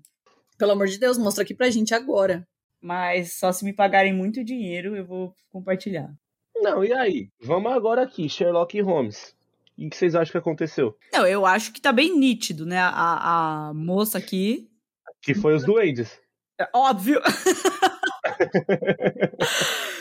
Pelo 0.57 0.71
amor 0.71 0.87
de 0.87 0.97
Deus, 0.97 1.17
mostra 1.17 1.43
aqui 1.43 1.53
pra 1.53 1.69
gente 1.69 1.93
agora. 1.93 2.47
Mas 2.81 3.33
só 3.33 3.51
se 3.51 3.65
me 3.65 3.73
pagarem 3.73 4.13
muito 4.13 4.45
dinheiro, 4.45 4.95
eu 4.95 5.05
vou 5.05 5.35
compartilhar. 5.49 6.09
Não, 6.55 6.85
e 6.85 6.93
aí? 6.93 7.29
Vamos 7.41 7.73
agora 7.73 8.03
aqui, 8.03 8.29
Sherlock 8.29 8.79
Holmes. 8.79 9.35
O 9.77 9.89
que 9.89 9.95
vocês 9.95 10.15
acham 10.15 10.31
que 10.31 10.37
aconteceu? 10.37 10.97
Não, 11.11 11.25
eu 11.25 11.45
acho 11.45 11.73
que 11.73 11.81
tá 11.81 11.91
bem 11.91 12.17
nítido, 12.17 12.65
né? 12.65 12.79
A, 12.79 13.69
a 13.69 13.73
moça 13.73 14.17
aqui. 14.17 14.69
Que 15.21 15.33
foi 15.33 15.55
os 15.55 15.63
duendes. 15.63 16.19
É 16.59 16.67
óbvio. 16.73 17.19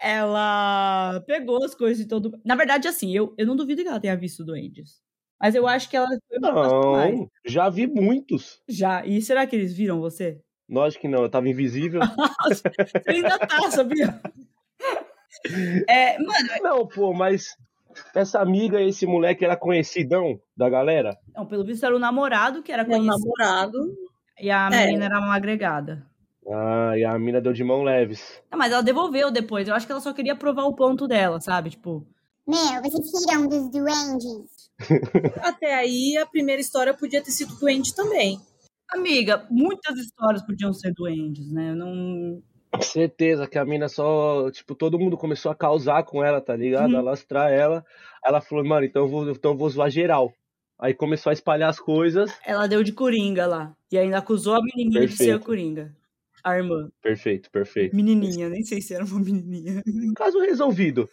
ela 0.00 1.22
pegou 1.26 1.64
as 1.64 1.74
coisas 1.74 1.98
de 1.98 2.06
todo. 2.06 2.38
Na 2.44 2.54
verdade, 2.54 2.86
assim, 2.86 3.16
eu, 3.16 3.34
eu 3.38 3.46
não 3.46 3.56
duvido 3.56 3.82
que 3.82 3.88
ela 3.88 4.00
tenha 4.00 4.16
visto 4.16 4.44
duendes. 4.44 5.02
Mas 5.40 5.54
eu 5.54 5.66
acho 5.66 5.88
que 5.88 5.96
ela. 5.96 6.08
Não, 6.32 7.28
já 7.44 7.68
vi 7.68 7.86
muitos. 7.86 8.60
Já. 8.68 9.04
E 9.04 9.20
será 9.22 9.46
que 9.46 9.56
eles 9.56 9.74
viram 9.74 10.00
você? 10.00 10.40
Lógico 10.68 11.02
que 11.02 11.08
não, 11.08 11.22
eu 11.22 11.28
tava 11.28 11.48
invisível. 11.48 12.00
Você 12.48 12.62
ainda 13.06 13.38
tá, 13.38 13.70
sabia? 13.70 14.20
É, 15.86 16.18
mano, 16.18 16.48
Não, 16.62 16.86
pô, 16.86 17.12
mas 17.12 17.54
essa 18.14 18.40
amiga, 18.40 18.80
esse 18.80 19.06
moleque 19.06 19.44
era 19.44 19.56
conhecidão 19.56 20.38
da 20.56 20.68
galera? 20.68 21.16
não, 21.34 21.46
pelo 21.46 21.64
visto 21.64 21.84
era 21.84 21.94
o 21.94 21.98
namorado 21.98 22.62
que 22.62 22.72
era 22.72 22.84
conhecido. 22.84 23.06
namorado. 23.06 23.78
E 24.40 24.50
a 24.50 24.68
É. 24.72 24.86
menina 24.86 25.04
era 25.06 25.18
uma 25.20 25.34
agregada. 25.34 26.06
Ah, 26.50 26.92
e 26.98 27.04
a 27.04 27.18
mina 27.18 27.40
deu 27.40 27.52
de 27.52 27.64
mão 27.64 27.82
leves. 27.82 28.42
Não, 28.50 28.58
mas 28.58 28.70
ela 28.72 28.82
devolveu 28.82 29.30
depois. 29.30 29.66
Eu 29.66 29.74
acho 29.74 29.86
que 29.86 29.92
ela 29.92 30.00
só 30.00 30.12
queria 30.12 30.36
provar 30.36 30.64
o 30.64 30.74
ponto 30.74 31.06
dela, 31.08 31.40
sabe? 31.40 31.70
Tipo, 31.70 32.06
Meu, 32.46 32.82
vocês 32.82 33.10
riram 33.30 33.48
dos 33.48 33.70
duendes. 33.70 34.68
Até 35.42 35.74
aí, 35.74 36.16
a 36.18 36.26
primeira 36.26 36.60
história 36.60 36.92
podia 36.92 37.22
ter 37.22 37.30
sido 37.30 37.54
doente 37.58 37.94
também. 37.94 38.38
amiga, 38.92 39.46
muitas 39.50 39.96
histórias 39.98 40.42
podiam 40.44 40.72
ser 40.72 40.92
duendes, 40.94 41.50
né? 41.52 41.70
Eu 41.70 41.76
não. 41.76 42.42
Certeza 42.80 43.46
que 43.46 43.58
a 43.58 43.64
mina 43.64 43.88
só, 43.88 44.50
tipo, 44.50 44.74
todo 44.74 44.98
mundo 44.98 45.16
começou 45.16 45.50
a 45.50 45.54
causar 45.54 46.02
com 46.04 46.24
ela, 46.24 46.40
tá 46.40 46.54
ligado? 46.56 46.92
Uhum. 46.92 46.98
A 46.98 47.02
lastrar 47.02 47.52
ela. 47.52 47.84
Ela 48.24 48.40
falou, 48.40 48.64
mano, 48.64 48.84
então 48.86 49.02
eu 49.02 49.08
vou, 49.08 49.30
então 49.30 49.52
eu 49.52 49.56
vou 49.56 49.68
zoar 49.70 49.90
geral. 49.90 50.32
Aí 50.78 50.92
começou 50.92 51.30
a 51.30 51.32
espalhar 51.32 51.70
as 51.70 51.78
coisas. 51.78 52.30
Ela 52.44 52.66
deu 52.66 52.82
de 52.82 52.92
coringa 52.92 53.46
lá. 53.46 53.72
E 53.90 53.96
ainda 53.98 54.18
acusou 54.18 54.54
a 54.54 54.60
menininha 54.62 55.06
de 55.06 55.12
ser 55.16 55.22
a 55.24 55.26
Perfeito. 55.26 55.46
coringa. 55.46 55.94
A 56.42 56.56
irmã. 56.56 56.88
Perfeito, 57.02 57.50
perfeito. 57.50 57.94
Menininha, 57.96 58.48
nem 58.50 58.62
sei 58.64 58.80
se 58.82 58.92
era 58.92 59.04
uma 59.04 59.18
menininha. 59.20 59.82
Caso 60.16 60.40
resolvido. 60.40 61.08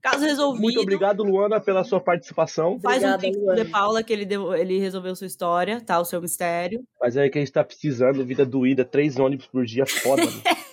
Caso 0.00 0.24
resolvido. 0.24 0.62
Muito 0.62 0.80
obrigado, 0.80 1.24
Luana, 1.24 1.58
pela 1.60 1.82
sua 1.82 1.98
participação. 1.98 2.78
Faz 2.78 3.02
Obrigada, 3.02 3.26
um 3.26 3.42
Luana. 3.42 3.64
De 3.64 3.70
Paula 3.70 4.02
que 4.04 4.12
ele, 4.12 4.24
deu- 4.24 4.54
ele 4.54 4.78
resolveu 4.78 5.16
sua 5.16 5.26
história, 5.26 5.80
tá? 5.80 5.98
O 5.98 6.04
seu 6.04 6.20
mistério. 6.22 6.84
Mas 7.00 7.16
é 7.16 7.28
que 7.28 7.38
a 7.38 7.40
gente 7.40 7.50
tá 7.50 7.64
precisando, 7.64 8.24
vida 8.24 8.46
doída, 8.46 8.84
três 8.84 9.18
ônibus 9.18 9.46
por 9.46 9.64
dia, 9.64 9.84
foda, 9.86 10.24
mano. 10.24 10.42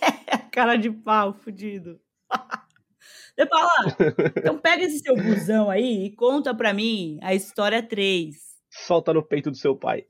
Cara 0.54 0.76
de 0.76 0.92
pau, 0.92 1.34
fudido. 1.34 2.00
De 3.36 3.48
Paula, 3.48 3.96
então 4.38 4.60
pega 4.60 4.84
esse 4.84 5.00
seu 5.00 5.16
busão 5.16 5.68
aí 5.68 6.06
e 6.06 6.16
conta 6.16 6.54
pra 6.54 6.72
mim 6.72 7.18
a 7.24 7.34
história 7.34 7.82
3. 7.82 8.36
Solta 8.70 9.12
no 9.12 9.24
peito 9.24 9.50
do 9.50 9.58
seu 9.58 9.76
pai. 9.76 10.06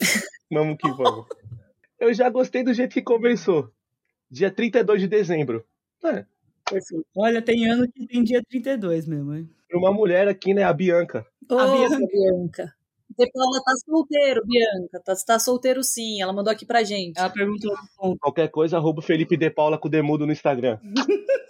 Vamos 0.52 0.76
que 0.78 0.90
vamos. 0.92 1.26
Eu 1.98 2.14
já 2.14 2.30
gostei 2.30 2.64
do 2.64 2.74
jeito 2.74 2.92
que 2.92 3.02
começou. 3.02 3.72
Dia 4.30 4.52
32 4.52 5.00
de 5.00 5.08
dezembro. 5.08 5.66
É. 6.04 6.26
Olha, 7.16 7.42
tem 7.42 7.66
ano 7.66 7.90
que 7.90 8.06
tem 8.06 8.24
dia 8.26 8.44
32 8.44 9.08
mesmo, 9.08 9.34
hein? 9.34 9.50
pra 9.70 9.80
uma 9.80 9.92
mulher 9.94 10.28
aqui, 10.28 10.54
né, 10.54 10.64
a 10.64 10.74
Bianca. 10.74 11.26
Ô, 11.50 11.58
A 11.58 11.66
Bianca. 11.66 12.06
Bianca. 12.06 12.76
De 13.17 13.32
Paula 13.32 13.62
tá 13.63 13.73
solteiro, 13.86 14.41
Bianca. 14.45 15.02
Tá, 15.04 15.13
tá 15.26 15.39
solteiro 15.39 15.84
sim. 15.84 16.21
Ela 16.21 16.34
mandou 16.34 16.52
aqui 16.52 16.65
pra 16.65 16.84
gente. 16.84 17.17
Ela 17.17 17.30
perguntou. 17.30 17.73
Qualquer 18.19 18.49
coisa, 18.49 18.78
arroba 18.78 19.02
Felipe 19.02 19.38
De 19.38 19.49
Paula 19.49 19.78
com 19.78 19.89
Demudo 19.89 20.26
no 20.26 20.32
Instagram. 20.32 20.80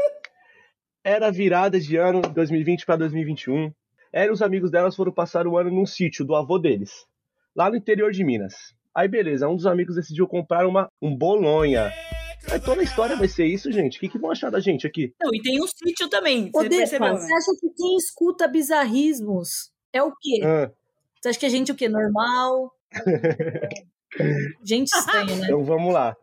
Era 1.03 1.29
virada 1.31 1.79
de 1.79 1.97
ano 1.97 2.21
2020 2.21 2.85
para 2.85 2.97
2021. 2.97 3.73
Ela 4.11 4.27
e 4.27 4.31
os 4.31 4.41
amigos 4.41 4.71
delas 4.71 4.95
foram 4.95 5.11
passar 5.11 5.47
o 5.47 5.57
ano 5.57 5.71
num 5.71 5.85
sítio 5.85 6.23
do 6.23 6.35
avô 6.35 6.59
deles, 6.59 7.05
lá 7.55 7.69
no 7.69 7.75
interior 7.75 8.11
de 8.11 8.23
Minas. 8.23 8.53
Aí 8.95 9.07
beleza, 9.07 9.49
um 9.49 9.55
dos 9.55 9.65
amigos 9.65 9.95
decidiu 9.95 10.27
comprar 10.27 10.67
uma, 10.67 10.87
um 11.01 11.17
bolonha. 11.17 11.91
Aí 12.51 12.59
toda 12.59 12.81
a 12.81 12.83
história 12.83 13.15
vai 13.15 13.27
ser 13.27 13.45
isso, 13.45 13.71
gente. 13.71 13.97
O 13.97 13.99
que, 13.99 14.09
que 14.09 14.19
vão 14.19 14.31
achar 14.31 14.51
da 14.51 14.59
gente 14.59 14.85
aqui? 14.85 15.13
Não, 15.21 15.33
e 15.33 15.41
tem 15.41 15.61
um 15.61 15.67
sítio 15.67 16.07
também. 16.09 16.51
Ô, 16.53 16.61
Você 16.61 16.69
percebeu, 16.69 17.13
né? 17.13 17.19
você 17.19 17.33
acha 17.33 17.51
que 17.59 17.69
quem 17.75 17.97
escuta 17.97 18.47
bizarrismos 18.47 19.71
é 19.91 20.03
o 20.03 20.11
quê? 20.11 20.41
Ah, 20.43 20.71
Você 21.23 21.29
acha 21.29 21.39
que 21.39 21.45
a 21.45 21.49
gente 21.49 21.71
o 21.71 21.75
quê? 21.75 21.87
Normal? 21.87 22.69
gente 24.61 24.89
estranha, 24.89 25.37
né? 25.37 25.45
então 25.45 25.63
vamos 25.63 25.93
lá. 25.93 26.17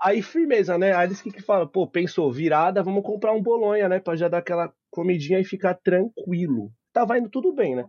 Aí 0.00 0.22
firmeza, 0.22 0.78
né? 0.78 0.94
Aí 0.94 1.08
eles 1.08 1.20
que, 1.20 1.30
que 1.30 1.42
falam, 1.42 1.68
pô, 1.68 1.86
pensou, 1.86 2.32
virada, 2.32 2.82
vamos 2.82 3.04
comprar 3.04 3.34
um 3.34 3.42
bolonha, 3.42 3.86
né? 3.86 4.00
Pra 4.00 4.16
já 4.16 4.28
dar 4.28 4.38
aquela 4.38 4.72
comidinha 4.90 5.38
e 5.38 5.44
ficar 5.44 5.74
tranquilo. 5.74 6.72
Tava 6.90 7.18
indo 7.18 7.28
tudo 7.28 7.52
bem, 7.52 7.76
né? 7.76 7.84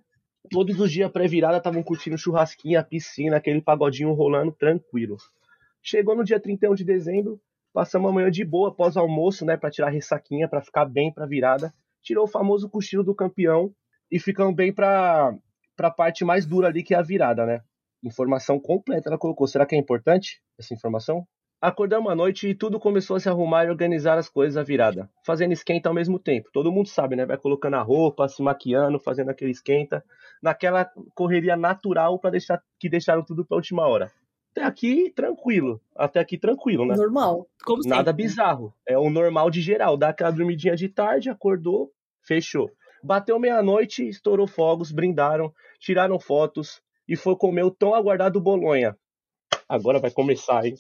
Todos 0.50 0.78
os 0.78 0.92
dias 0.92 1.10
pré-virada 1.10 1.56
estavam 1.56 1.82
curtindo 1.82 2.18
churrasquinha, 2.18 2.84
piscina, 2.84 3.38
aquele 3.38 3.62
pagodinho 3.62 4.12
rolando 4.12 4.52
tranquilo. 4.52 5.16
Chegou 5.82 6.18
no 6.18 6.24
dia 6.26 6.38
31 6.38 6.76
de 6.76 6.84
dezembro, 6.84 7.40
passamos 7.72 8.12
a 8.12 8.14
manhã 8.14 8.30
de 8.30 8.44
boa, 8.44 8.72
após 8.72 8.98
almoço, 8.98 9.46
né, 9.46 9.56
para 9.56 9.72
tirar 9.72 9.88
a 9.88 9.92
ressaquinha, 9.92 10.50
para 10.50 10.62
ficar 10.62 10.84
bem 10.84 11.14
pra 11.14 11.26
virada. 11.26 11.74
Tirou 12.04 12.26
o 12.26 12.30
famoso 12.30 12.70
cochilo 12.70 13.06
do 13.06 13.16
campeão 13.16 13.74
e 14.12 14.20
ficamos 14.20 14.54
bem 14.54 14.74
pra, 14.74 15.34
pra 15.78 15.92
parte 15.92 16.26
mais 16.26 16.46
dura 16.46 16.68
ali, 16.68 16.84
que 16.84 16.94
é 16.94 16.98
a 16.98 17.02
virada, 17.02 17.46
né? 17.46 17.62
Informação 18.04 18.60
completa 18.60 19.10
ela 19.10 19.18
colocou. 19.18 19.48
Será 19.48 19.66
que 19.66 19.76
é 19.76 19.78
importante 19.78 20.42
essa 20.60 20.74
informação? 20.74 21.26
Acordamos 21.60 22.12
à 22.12 22.16
noite 22.16 22.48
e 22.50 22.54
tudo 22.54 22.80
começou 22.80 23.16
a 23.16 23.20
se 23.20 23.28
arrumar 23.30 23.66
e 23.66 23.70
organizar 23.70 24.18
as 24.18 24.30
coisas 24.30 24.58
à 24.58 24.64
virada, 24.64 25.10
fazendo 25.26 25.54
esquenta 25.54 25.90
ao 25.90 25.96
mesmo 25.96 26.20
tempo. 26.20 26.50
Todo 26.54 26.72
mundo 26.72 26.88
sabe, 26.88 27.16
né? 27.16 27.26
Vai 27.26 27.38
colocando 27.38 27.76
a 27.76 27.82
roupa, 27.82 28.28
se 28.28 28.44
maquiando, 28.44 29.00
fazendo 29.00 29.32
aquele 29.32 29.52
esquenta, 29.52 30.04
naquela 30.42 30.88
correria 31.16 31.56
natural 31.56 32.20
para 32.20 32.32
deixar 32.32 32.62
que 32.80 32.88
deixaram 32.88 33.24
tudo 33.24 33.44
para 33.44 33.58
última 33.58 33.88
hora. 33.88 34.12
Até 34.52 34.64
aqui 34.64 35.12
tranquilo, 35.16 35.82
até 35.96 36.20
aqui 36.20 36.38
tranquilo, 36.38 36.86
né? 36.86 36.96
Normal. 36.96 37.48
Como 37.64 37.82
Nada 37.88 38.12
sempre. 38.12 38.24
bizarro. 38.24 38.74
É 38.88 38.98
o 38.98 39.10
normal 39.10 39.50
de 39.50 39.62
geral. 39.62 39.98
Dá 39.98 40.10
aquela 40.10 40.32
dormidinha 40.32 40.76
de 40.76 40.90
tarde, 40.90 41.30
acordou, 41.30 41.92
fechou. 42.24 42.70
Bateu 43.04 43.40
meia-noite, 43.40 44.08
estourou 44.08 44.48
fogos, 44.48 44.92
brindaram, 44.92 45.54
tiraram 45.80 46.20
fotos 46.20 46.82
e 47.08 47.16
foi 47.16 47.36
comer 47.36 47.64
o 47.64 47.72
tão 47.72 47.94
aguardado 47.94 48.42
Bolonha. 48.42 48.96
Agora 49.70 50.00
vai 50.00 50.12
começar, 50.12 50.66
hein? 50.66 50.76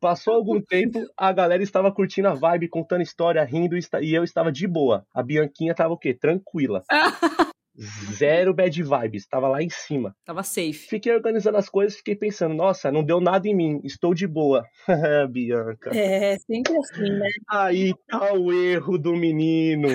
Passou 0.00 0.34
algum 0.34 0.60
tempo, 0.62 0.98
a 1.16 1.32
galera 1.32 1.62
estava 1.62 1.92
curtindo 1.92 2.28
a 2.28 2.34
vibe, 2.34 2.68
contando 2.68 3.02
história, 3.02 3.42
rindo 3.44 3.76
e 3.76 4.14
eu 4.14 4.24
estava 4.24 4.52
de 4.52 4.66
boa. 4.66 5.06
A 5.14 5.22
Bianquinha 5.22 5.74
tava 5.74 5.94
o 5.94 5.98
quê? 5.98 6.14
Tranquila. 6.14 6.82
Zero 7.78 8.54
bad 8.54 8.82
vibes, 8.82 9.22
estava 9.22 9.48
lá 9.48 9.62
em 9.62 9.68
cima. 9.68 10.14
Tava 10.24 10.42
safe. 10.42 10.72
Fiquei 10.72 11.12
organizando 11.12 11.58
as 11.58 11.68
coisas, 11.68 11.98
fiquei 11.98 12.16
pensando, 12.16 12.54
nossa, 12.54 12.90
não 12.90 13.04
deu 13.04 13.20
nada 13.20 13.46
em 13.46 13.54
mim, 13.54 13.80
estou 13.84 14.14
de 14.14 14.26
boa. 14.26 14.64
Bianca. 15.30 15.90
É, 15.94 16.38
sempre 16.38 16.74
assim, 16.78 17.02
né? 17.02 17.28
Aí 17.50 17.94
tá 18.08 18.32
o 18.32 18.50
erro 18.50 18.96
do 18.96 19.14
menino. 19.14 19.88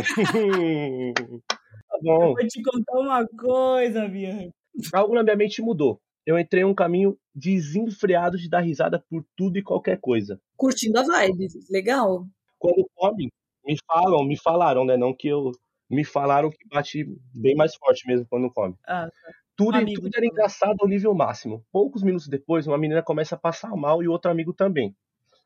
Tá 2.05 2.13
bom. 2.17 2.33
Vou 2.33 2.47
te 2.47 2.61
contar 2.61 2.99
uma 2.99 3.27
coisa, 3.27 4.07
Bianca. 4.07 4.51
Algo 4.93 5.13
na 5.15 5.23
minha 5.23 5.35
mente 5.35 5.61
mudou. 5.61 5.99
Eu 6.25 6.37
entrei 6.37 6.61
em 6.63 6.65
um 6.65 6.73
caminho 6.75 7.17
desenfreado 7.33 8.37
de 8.37 8.49
dar 8.49 8.59
risada 8.59 9.03
por 9.09 9.25
tudo 9.35 9.57
e 9.57 9.63
qualquer 9.63 9.99
coisa. 9.99 10.39
Curtindo 10.55 10.99
a 10.99 11.03
vibe. 11.03 11.47
Legal. 11.69 12.25
Quando 12.59 12.87
come, 12.95 13.29
me 13.65 13.75
falam, 13.87 14.23
me 14.23 14.37
falaram, 14.37 14.85
né? 14.85 14.95
Não 14.97 15.13
que 15.13 15.27
eu. 15.27 15.51
Me 15.89 16.05
falaram 16.05 16.49
que 16.49 16.65
bate 16.69 17.05
bem 17.35 17.53
mais 17.55 17.75
forte 17.75 18.07
mesmo 18.07 18.25
quando 18.29 18.49
come. 18.51 18.75
Ah, 18.87 19.09
Tudo, 19.57 19.75
Um 19.75 19.81
amigo 19.81 20.03
tudo 20.03 20.15
era 20.15 20.25
engraçado 20.25 20.77
ao 20.79 20.87
nível 20.87 21.13
máximo. 21.13 21.65
Poucos 21.69 22.01
minutos 22.01 22.29
depois, 22.29 22.65
uma 22.65 22.77
menina 22.77 23.03
começa 23.03 23.35
a 23.35 23.37
passar 23.37 23.75
mal 23.75 24.01
e 24.01 24.07
outro 24.07 24.31
amigo 24.31 24.53
também. 24.53 24.95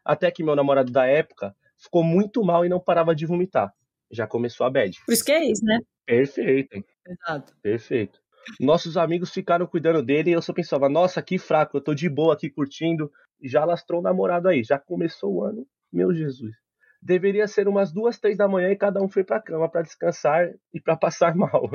Até 0.03 0.29
que 0.29 0.43
meu 0.43 0.55
namorado 0.55 0.91
da 0.91 1.07
época 1.07 1.55
ficou 1.77 2.03
muito 2.03 2.43
mal 2.43 2.63
e 2.63 2.69
não 2.69 2.79
parava 2.79 3.15
de 3.15 3.25
vomitar. 3.25 3.73
Já 4.11 4.27
começou 4.27 4.65
a 4.65 4.69
bad. 4.69 4.97
Por 5.05 5.13
isso 5.13 5.25
que 5.25 5.31
é 5.31 5.45
isso, 5.45 5.63
né? 5.65 5.79
Perfeito. 6.05 6.83
exato. 7.07 7.53
Perfeito. 7.61 8.19
Nossos 8.59 8.95
amigos 8.95 9.31
ficaram 9.31 9.65
cuidando 9.65 10.03
dele 10.03 10.29
e 10.29 10.33
eu 10.33 10.41
só 10.41 10.53
pensava, 10.53 10.87
nossa, 10.87 11.21
que 11.21 11.37
fraco, 11.37 11.77
eu 11.77 11.81
tô 11.81 11.93
de 11.93 12.07
boa 12.07 12.33
aqui 12.33 12.49
curtindo. 12.49 13.11
Já 13.43 13.65
lastrou 13.65 13.99
o 13.99 14.03
namorado 14.03 14.47
aí, 14.47 14.63
já 14.63 14.77
começou 14.77 15.33
o 15.33 15.43
ano, 15.43 15.67
meu 15.91 16.13
Jesus. 16.13 16.55
Deveria 17.01 17.47
ser 17.47 17.67
umas 17.67 17.91
duas, 17.91 18.19
três 18.19 18.37
da 18.37 18.47
manhã 18.47 18.69
e 18.71 18.75
cada 18.75 19.01
um 19.01 19.07
foi 19.07 19.23
pra 19.23 19.41
cama 19.41 19.69
pra 19.69 19.81
descansar 19.81 20.51
e 20.73 20.79
pra 20.79 20.95
passar 20.95 21.35
mal. 21.37 21.69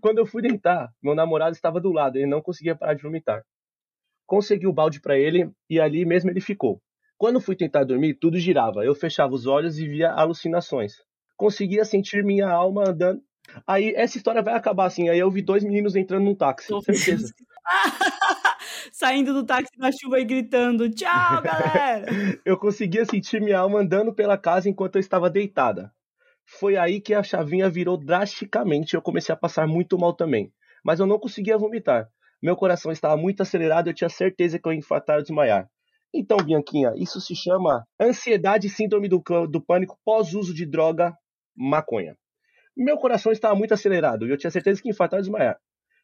Quando 0.00 0.18
eu 0.18 0.26
fui 0.26 0.42
deitar, 0.42 0.92
meu 1.02 1.14
namorado 1.14 1.52
estava 1.52 1.80
do 1.80 1.92
lado, 1.92 2.16
ele 2.16 2.26
não 2.26 2.42
conseguia 2.42 2.76
parar 2.76 2.94
de 2.94 3.02
vomitar. 3.02 3.44
Consegui 4.26 4.66
o 4.66 4.72
balde 4.72 5.00
pra 5.00 5.18
ele 5.18 5.50
e 5.70 5.80
ali 5.80 6.04
mesmo 6.04 6.30
ele 6.30 6.40
ficou. 6.40 6.80
Quando 7.16 7.40
fui 7.40 7.56
tentar 7.56 7.82
dormir, 7.84 8.14
tudo 8.14 8.38
girava. 8.38 8.84
Eu 8.84 8.94
fechava 8.94 9.34
os 9.34 9.46
olhos 9.46 9.78
e 9.78 9.88
via 9.88 10.12
alucinações. 10.12 10.92
Conseguia 11.38 11.84
sentir 11.84 12.24
minha 12.24 12.50
alma 12.50 12.90
andando. 12.90 13.22
Aí 13.64 13.94
essa 13.96 14.16
história 14.16 14.42
vai 14.42 14.54
acabar 14.54 14.86
assim. 14.86 15.08
Aí 15.08 15.18
eu 15.18 15.30
vi 15.30 15.40
dois 15.40 15.62
meninos 15.62 15.94
entrando 15.94 16.24
num 16.24 16.34
táxi. 16.34 16.68
Tô 16.68 16.82
Certeza. 16.82 17.32
Saindo 18.92 19.32
do 19.32 19.46
táxi 19.46 19.70
na 19.78 19.90
chuva 19.92 20.18
e 20.18 20.24
gritando: 20.24 20.90
Tchau, 20.90 21.40
galera! 21.42 22.06
Eu 22.44 22.58
conseguia 22.58 23.04
sentir 23.04 23.40
minha 23.40 23.60
alma 23.60 23.78
andando 23.78 24.12
pela 24.12 24.36
casa 24.36 24.68
enquanto 24.68 24.96
eu 24.96 25.00
estava 25.00 25.30
deitada. 25.30 25.92
Foi 26.44 26.76
aí 26.76 27.00
que 27.00 27.14
a 27.14 27.22
chavinha 27.22 27.70
virou 27.70 27.96
drasticamente 27.96 28.94
e 28.94 28.96
eu 28.96 29.02
comecei 29.02 29.32
a 29.32 29.38
passar 29.38 29.68
muito 29.68 29.96
mal 29.96 30.14
também. 30.14 30.52
Mas 30.84 30.98
eu 30.98 31.06
não 31.06 31.20
conseguia 31.20 31.56
vomitar. 31.56 32.08
Meu 32.42 32.56
coração 32.56 32.90
estava 32.90 33.16
muito 33.16 33.42
acelerado 33.42 33.86
e 33.86 33.90
eu 33.90 33.94
tinha 33.94 34.08
certeza 34.08 34.58
que 34.58 34.66
eu 34.66 34.72
ia 34.72 34.78
infartar 34.78 35.16
ou 35.16 35.22
desmaiar. 35.22 35.68
Então, 36.12 36.38
Bianquinha, 36.38 36.92
isso 36.96 37.20
se 37.20 37.36
chama 37.36 37.84
ansiedade 38.00 38.66
e 38.66 38.70
síndrome 38.70 39.08
do, 39.08 39.22
do 39.48 39.60
pânico 39.60 39.98
pós-uso 40.04 40.54
de 40.54 40.64
droga 40.64 41.14
maconha. 41.58 42.16
Meu 42.76 42.96
coração 42.96 43.32
estava 43.32 43.54
muito 43.54 43.74
acelerado 43.74 44.26
e 44.26 44.30
eu 44.30 44.36
tinha 44.38 44.50
certeza 44.50 44.80
que 44.80 44.88
ia 44.88 44.92
infartar 44.92 45.18
ou 45.18 45.22
desmaiar. 45.22 45.58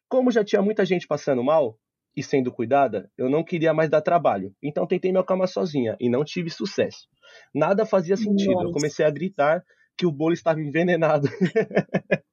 Como 0.09 0.29
já 0.29 0.43
tinha 0.43 0.61
muita 0.61 0.85
gente 0.85 1.07
passando 1.07 1.43
mal 1.43 1.79
e 2.15 2.21
sendo 2.21 2.51
cuidada, 2.51 3.09
eu 3.17 3.29
não 3.29 3.43
queria 3.43 3.73
mais 3.73 3.89
dar 3.89 4.01
trabalho. 4.01 4.53
Então 4.61 4.85
tentei 4.85 5.11
me 5.11 5.19
acalmar 5.19 5.47
sozinha 5.47 5.95
e 5.99 6.09
não 6.09 6.23
tive 6.23 6.49
sucesso. 6.49 7.07
Nada 7.53 7.85
fazia 7.85 8.17
sentido. 8.17 8.51
Eu 8.51 8.63
Nossa. 8.63 8.73
comecei 8.73 9.05
a 9.05 9.09
gritar 9.09 9.63
que 9.97 10.05
o 10.05 10.11
bolo 10.11 10.33
estava 10.33 10.59
envenenado. 10.59 11.27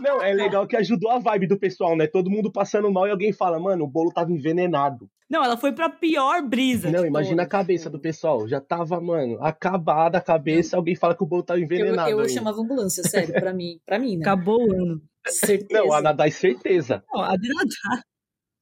Não, 0.00 0.20
é 0.22 0.32
legal 0.32 0.66
que 0.66 0.76
ajudou 0.76 1.10
a 1.10 1.18
vibe 1.18 1.46
do 1.46 1.58
pessoal, 1.58 1.96
né? 1.96 2.06
Todo 2.06 2.30
mundo 2.30 2.50
passando 2.50 2.90
mal 2.90 3.06
e 3.06 3.10
alguém 3.10 3.32
fala, 3.32 3.58
mano, 3.58 3.84
o 3.84 3.88
bolo 3.88 4.12
tava 4.12 4.30
envenenado. 4.32 5.08
Não, 5.30 5.42
ela 5.42 5.56
foi 5.56 5.72
pra 5.72 5.88
pior 5.88 6.42
brisa. 6.42 6.90
Não, 6.90 7.06
imagina 7.06 7.42
a 7.44 7.46
cabeça 7.46 7.88
do 7.88 7.98
pessoal. 7.98 8.46
Já 8.46 8.60
tava, 8.60 9.00
mano, 9.00 9.38
acabada 9.42 10.18
a 10.18 10.20
cabeça, 10.20 10.76
alguém 10.76 10.94
fala 10.94 11.16
que 11.16 11.22
o 11.22 11.26
bolo 11.26 11.42
tava 11.42 11.58
Eu, 11.60 11.64
envenenado. 11.64 12.10
eu 12.10 12.18
ainda. 12.18 12.28
chamava 12.32 12.60
ambulância, 12.60 13.02
sério, 13.02 13.32
pra 13.34 13.52
mim. 13.52 13.80
Pra 13.86 13.98
mim, 13.98 14.16
né? 14.16 14.22
Acabou 14.22 14.58
o 14.60 14.72
ano. 14.74 15.00
Certeza. 15.26 15.82
Não, 15.82 15.92
a 15.92 16.02
Nadai, 16.02 16.30
certeza. 16.30 17.02
Não, 17.12 17.22
a 17.22 17.36
Denadá, 17.36 18.02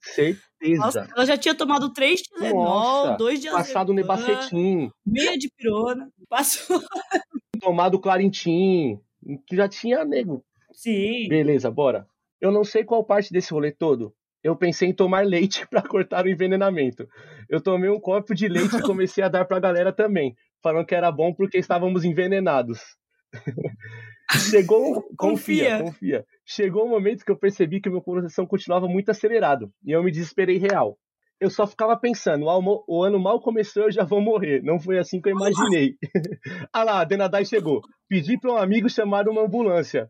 Certeza. 0.03 0.77
nossa, 0.79 1.09
ela 1.15 1.27
já 1.27 1.37
tinha 1.37 1.55
tomado 1.55 1.93
três 1.93 2.23
Tilenol, 2.23 3.17
dois 3.17 3.41
de 3.41 3.51
Passado 3.51 3.93
Nebacetim, 3.93 4.91
meia 5.05 5.37
de 5.37 5.51
pirona. 5.57 6.09
Passou. 6.29 6.81
tomado 7.61 7.99
Clarintim, 7.99 8.99
que 9.47 9.57
já 9.57 9.69
tinha 9.69 10.05
nego. 10.05 10.45
Sim. 10.73 11.29
Beleza, 11.29 11.71
bora. 11.71 12.07
Eu 12.41 12.51
não 12.51 12.65
sei 12.65 12.85
qual 12.85 13.05
parte 13.05 13.33
desse 13.33 13.53
rolê 13.53 13.71
todo. 13.71 14.15
Eu 14.43 14.57
pensei 14.57 14.89
em 14.89 14.95
tomar 14.95 15.25
leite 15.27 15.67
pra 15.69 15.83
cortar 15.83 16.25
o 16.25 16.29
envenenamento. 16.29 17.09
Eu 17.49 17.61
tomei 17.61 17.91
um 17.91 18.01
copo 18.01 18.35
de 18.35 18.49
leite 18.49 18.77
e 18.77 18.83
comecei 18.83 19.23
a 19.23 19.29
dar 19.29 19.45
pra 19.45 19.61
galera 19.61 19.93
também, 19.93 20.35
falando 20.63 20.87
que 20.87 20.95
era 20.95 21.11
bom 21.13 21.33
porque 21.35 21.59
estávamos 21.59 22.05
envenenados. 22.05 22.81
Chegou, 24.51 25.03
confia, 25.17 25.79
Confia. 25.79 25.79
confia. 25.85 26.27
Chegou 26.47 26.87
o 26.87 26.89
momento 26.89 27.25
que 27.25 27.31
eu 27.33 27.37
percebi 27.37 27.81
que 27.81 27.89
o 27.89 27.93
meu 27.93 28.01
coração 28.01 28.47
continuava 28.47 28.87
muito 28.87 29.11
acelerado 29.11 29.73
e 29.85 29.91
eu 29.91 30.03
me 30.03 30.11
desesperei 30.11 30.57
real. 30.57 30.97
Eu 31.41 31.49
só 31.49 31.67
ficava 31.67 31.97
pensando, 31.99 32.45
o, 32.45 32.51
almo- 32.51 32.85
o 32.87 33.03
ano 33.03 33.19
mal 33.19 33.41
começou, 33.41 33.85
eu 33.85 33.91
já 33.93 34.05
vou 34.05 34.21
morrer. 34.21 34.63
Não 34.63 34.79
foi 34.79 34.99
assim 34.99 35.21
que 35.21 35.31
eu 35.31 35.35
imaginei. 35.37 35.95
ah 36.73 36.85
lá, 36.85 37.01
a 37.01 37.05
Denadai 37.05 37.45
chegou. 37.47 37.81
Pedi 38.09 38.39
para 38.39 38.53
um 38.53 38.57
amigo 38.59 38.91
chamar 38.91 39.27
uma 39.29 39.43
ambulância 39.43 40.09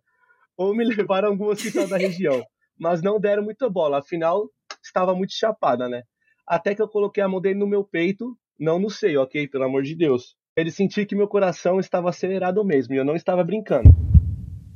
ou 0.56 0.74
me 0.74 0.84
levar 0.92 1.24
a 1.24 1.28
algum 1.28 1.46
hospital 1.46 1.86
da 1.88 1.96
região. 1.96 2.42
Mas 2.78 3.00
não 3.00 3.20
deram 3.20 3.44
muita 3.44 3.68
bola, 3.70 3.98
afinal 3.98 4.48
estava 4.82 5.14
muito 5.14 5.32
chapada, 5.34 5.88
né? 5.88 6.02
Até 6.46 6.74
que 6.74 6.82
eu 6.82 6.88
coloquei 6.88 7.22
a 7.22 7.28
mão 7.28 7.40
dele 7.40 7.58
no 7.58 7.66
meu 7.66 7.84
peito, 7.84 8.36
não 8.58 8.78
no 8.78 8.90
seio, 8.90 9.20
ok? 9.22 9.46
Pelo 9.46 9.64
amor 9.64 9.82
de 9.82 9.94
Deus. 9.94 10.34
Ele 10.56 10.70
sentiu 10.70 11.06
que 11.06 11.14
meu 11.14 11.28
coração 11.28 11.78
estava 11.78 12.08
acelerado 12.08 12.64
mesmo 12.64 12.94
e 12.94 12.96
eu 12.96 13.04
não 13.04 13.14
estava 13.14 13.44
brincando. 13.44 13.88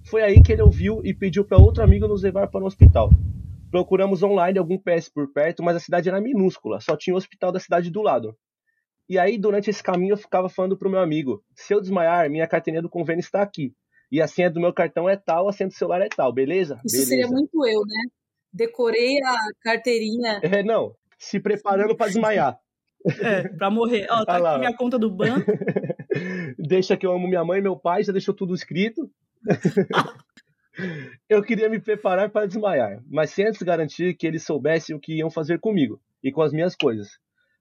Foi 0.09 0.23
aí 0.23 0.41
que 0.43 0.53
ele 0.53 0.63
ouviu 0.63 1.01
e 1.03 1.13
pediu 1.15 1.45
para 1.45 1.59
outro 1.59 1.83
amigo 1.83 2.07
nos 2.07 2.23
levar 2.23 2.47
para 2.49 2.63
o 2.63 2.67
hospital. 2.67 3.11
Procuramos 3.75 4.23
online 4.23 4.57
algum 4.57 4.79
PS 4.79 5.09
por 5.09 5.33
perto, 5.33 5.61
mas 5.61 5.75
a 5.75 5.81
cidade 5.81 6.09
era 6.09 6.21
minúscula, 6.21 6.81
só 6.81 6.97
tinha 6.97 7.13
o 7.13 7.17
hospital 7.17 7.51
da 7.51 7.59
cidade 7.59 7.91
do 7.91 8.03
lado. 8.03 8.37
E 9.09 9.19
aí, 9.19 9.37
durante 9.37 9.69
esse 9.69 9.83
caminho, 9.83 10.13
eu 10.13 10.17
ficava 10.17 10.49
falando 10.49 10.79
pro 10.79 10.89
meu 10.89 11.01
amigo: 11.01 11.43
se 11.57 11.75
eu 11.75 11.81
desmaiar, 11.81 12.31
minha 12.31 12.47
carteirinha 12.47 12.81
do 12.81 12.89
convênio 12.89 13.19
está 13.19 13.43
aqui. 13.43 13.75
E 14.13 14.23
a 14.23 14.29
senha 14.29 14.49
do 14.49 14.61
meu 14.61 14.73
cartão 14.73 15.09
é 15.09 15.17
tal, 15.17 15.49
a 15.49 15.53
senha 15.53 15.67
do 15.67 15.75
celular 15.75 16.01
é 16.03 16.09
tal, 16.09 16.33
beleza? 16.33 16.81
Isso 16.85 16.99
beleza. 16.99 17.09
seria 17.09 17.27
muito 17.27 17.67
eu, 17.67 17.81
né? 17.81 18.11
Decorei 18.53 19.19
a 19.25 19.37
carteirinha. 19.61 20.39
É, 20.41 20.63
não. 20.63 20.95
Se 21.19 21.41
preparando 21.41 21.97
para 21.97 22.07
desmaiar. 22.07 22.57
É, 23.21 23.49
pra 23.49 23.71
morrer. 23.71 24.07
Ó, 24.09 24.25
tá 24.25 24.37
Ah 24.37 24.51
aqui 24.51 24.59
minha 24.61 24.77
conta 24.77 25.01
do 25.01 25.11
banco. 25.11 25.51
Deixa 26.57 26.97
que 26.97 27.05
eu 27.05 27.11
amo 27.11 27.27
minha 27.27 27.45
mãe 27.45 27.59
e 27.59 27.63
meu 27.63 27.77
pai, 27.77 28.05
já 28.05 28.13
deixou 28.13 28.33
tudo 28.33 28.55
escrito. 28.55 29.11
eu 31.29 31.43
queria 31.43 31.69
me 31.69 31.81
preparar 31.81 32.31
para 32.31 32.47
desmaiar, 32.47 33.03
mas 33.09 33.31
sem 33.31 33.47
antes 33.47 33.63
garantir 33.63 34.15
que 34.15 34.27
eles 34.27 34.45
soubessem 34.45 34.95
o 34.95 35.01
que 35.01 35.19
iam 35.19 35.31
fazer 35.31 35.59
comigo 35.61 36.01
e 36.23 36.33
com 36.33 36.43
as 36.43 36.53
minhas 36.53 36.75
coisas. 36.77 37.09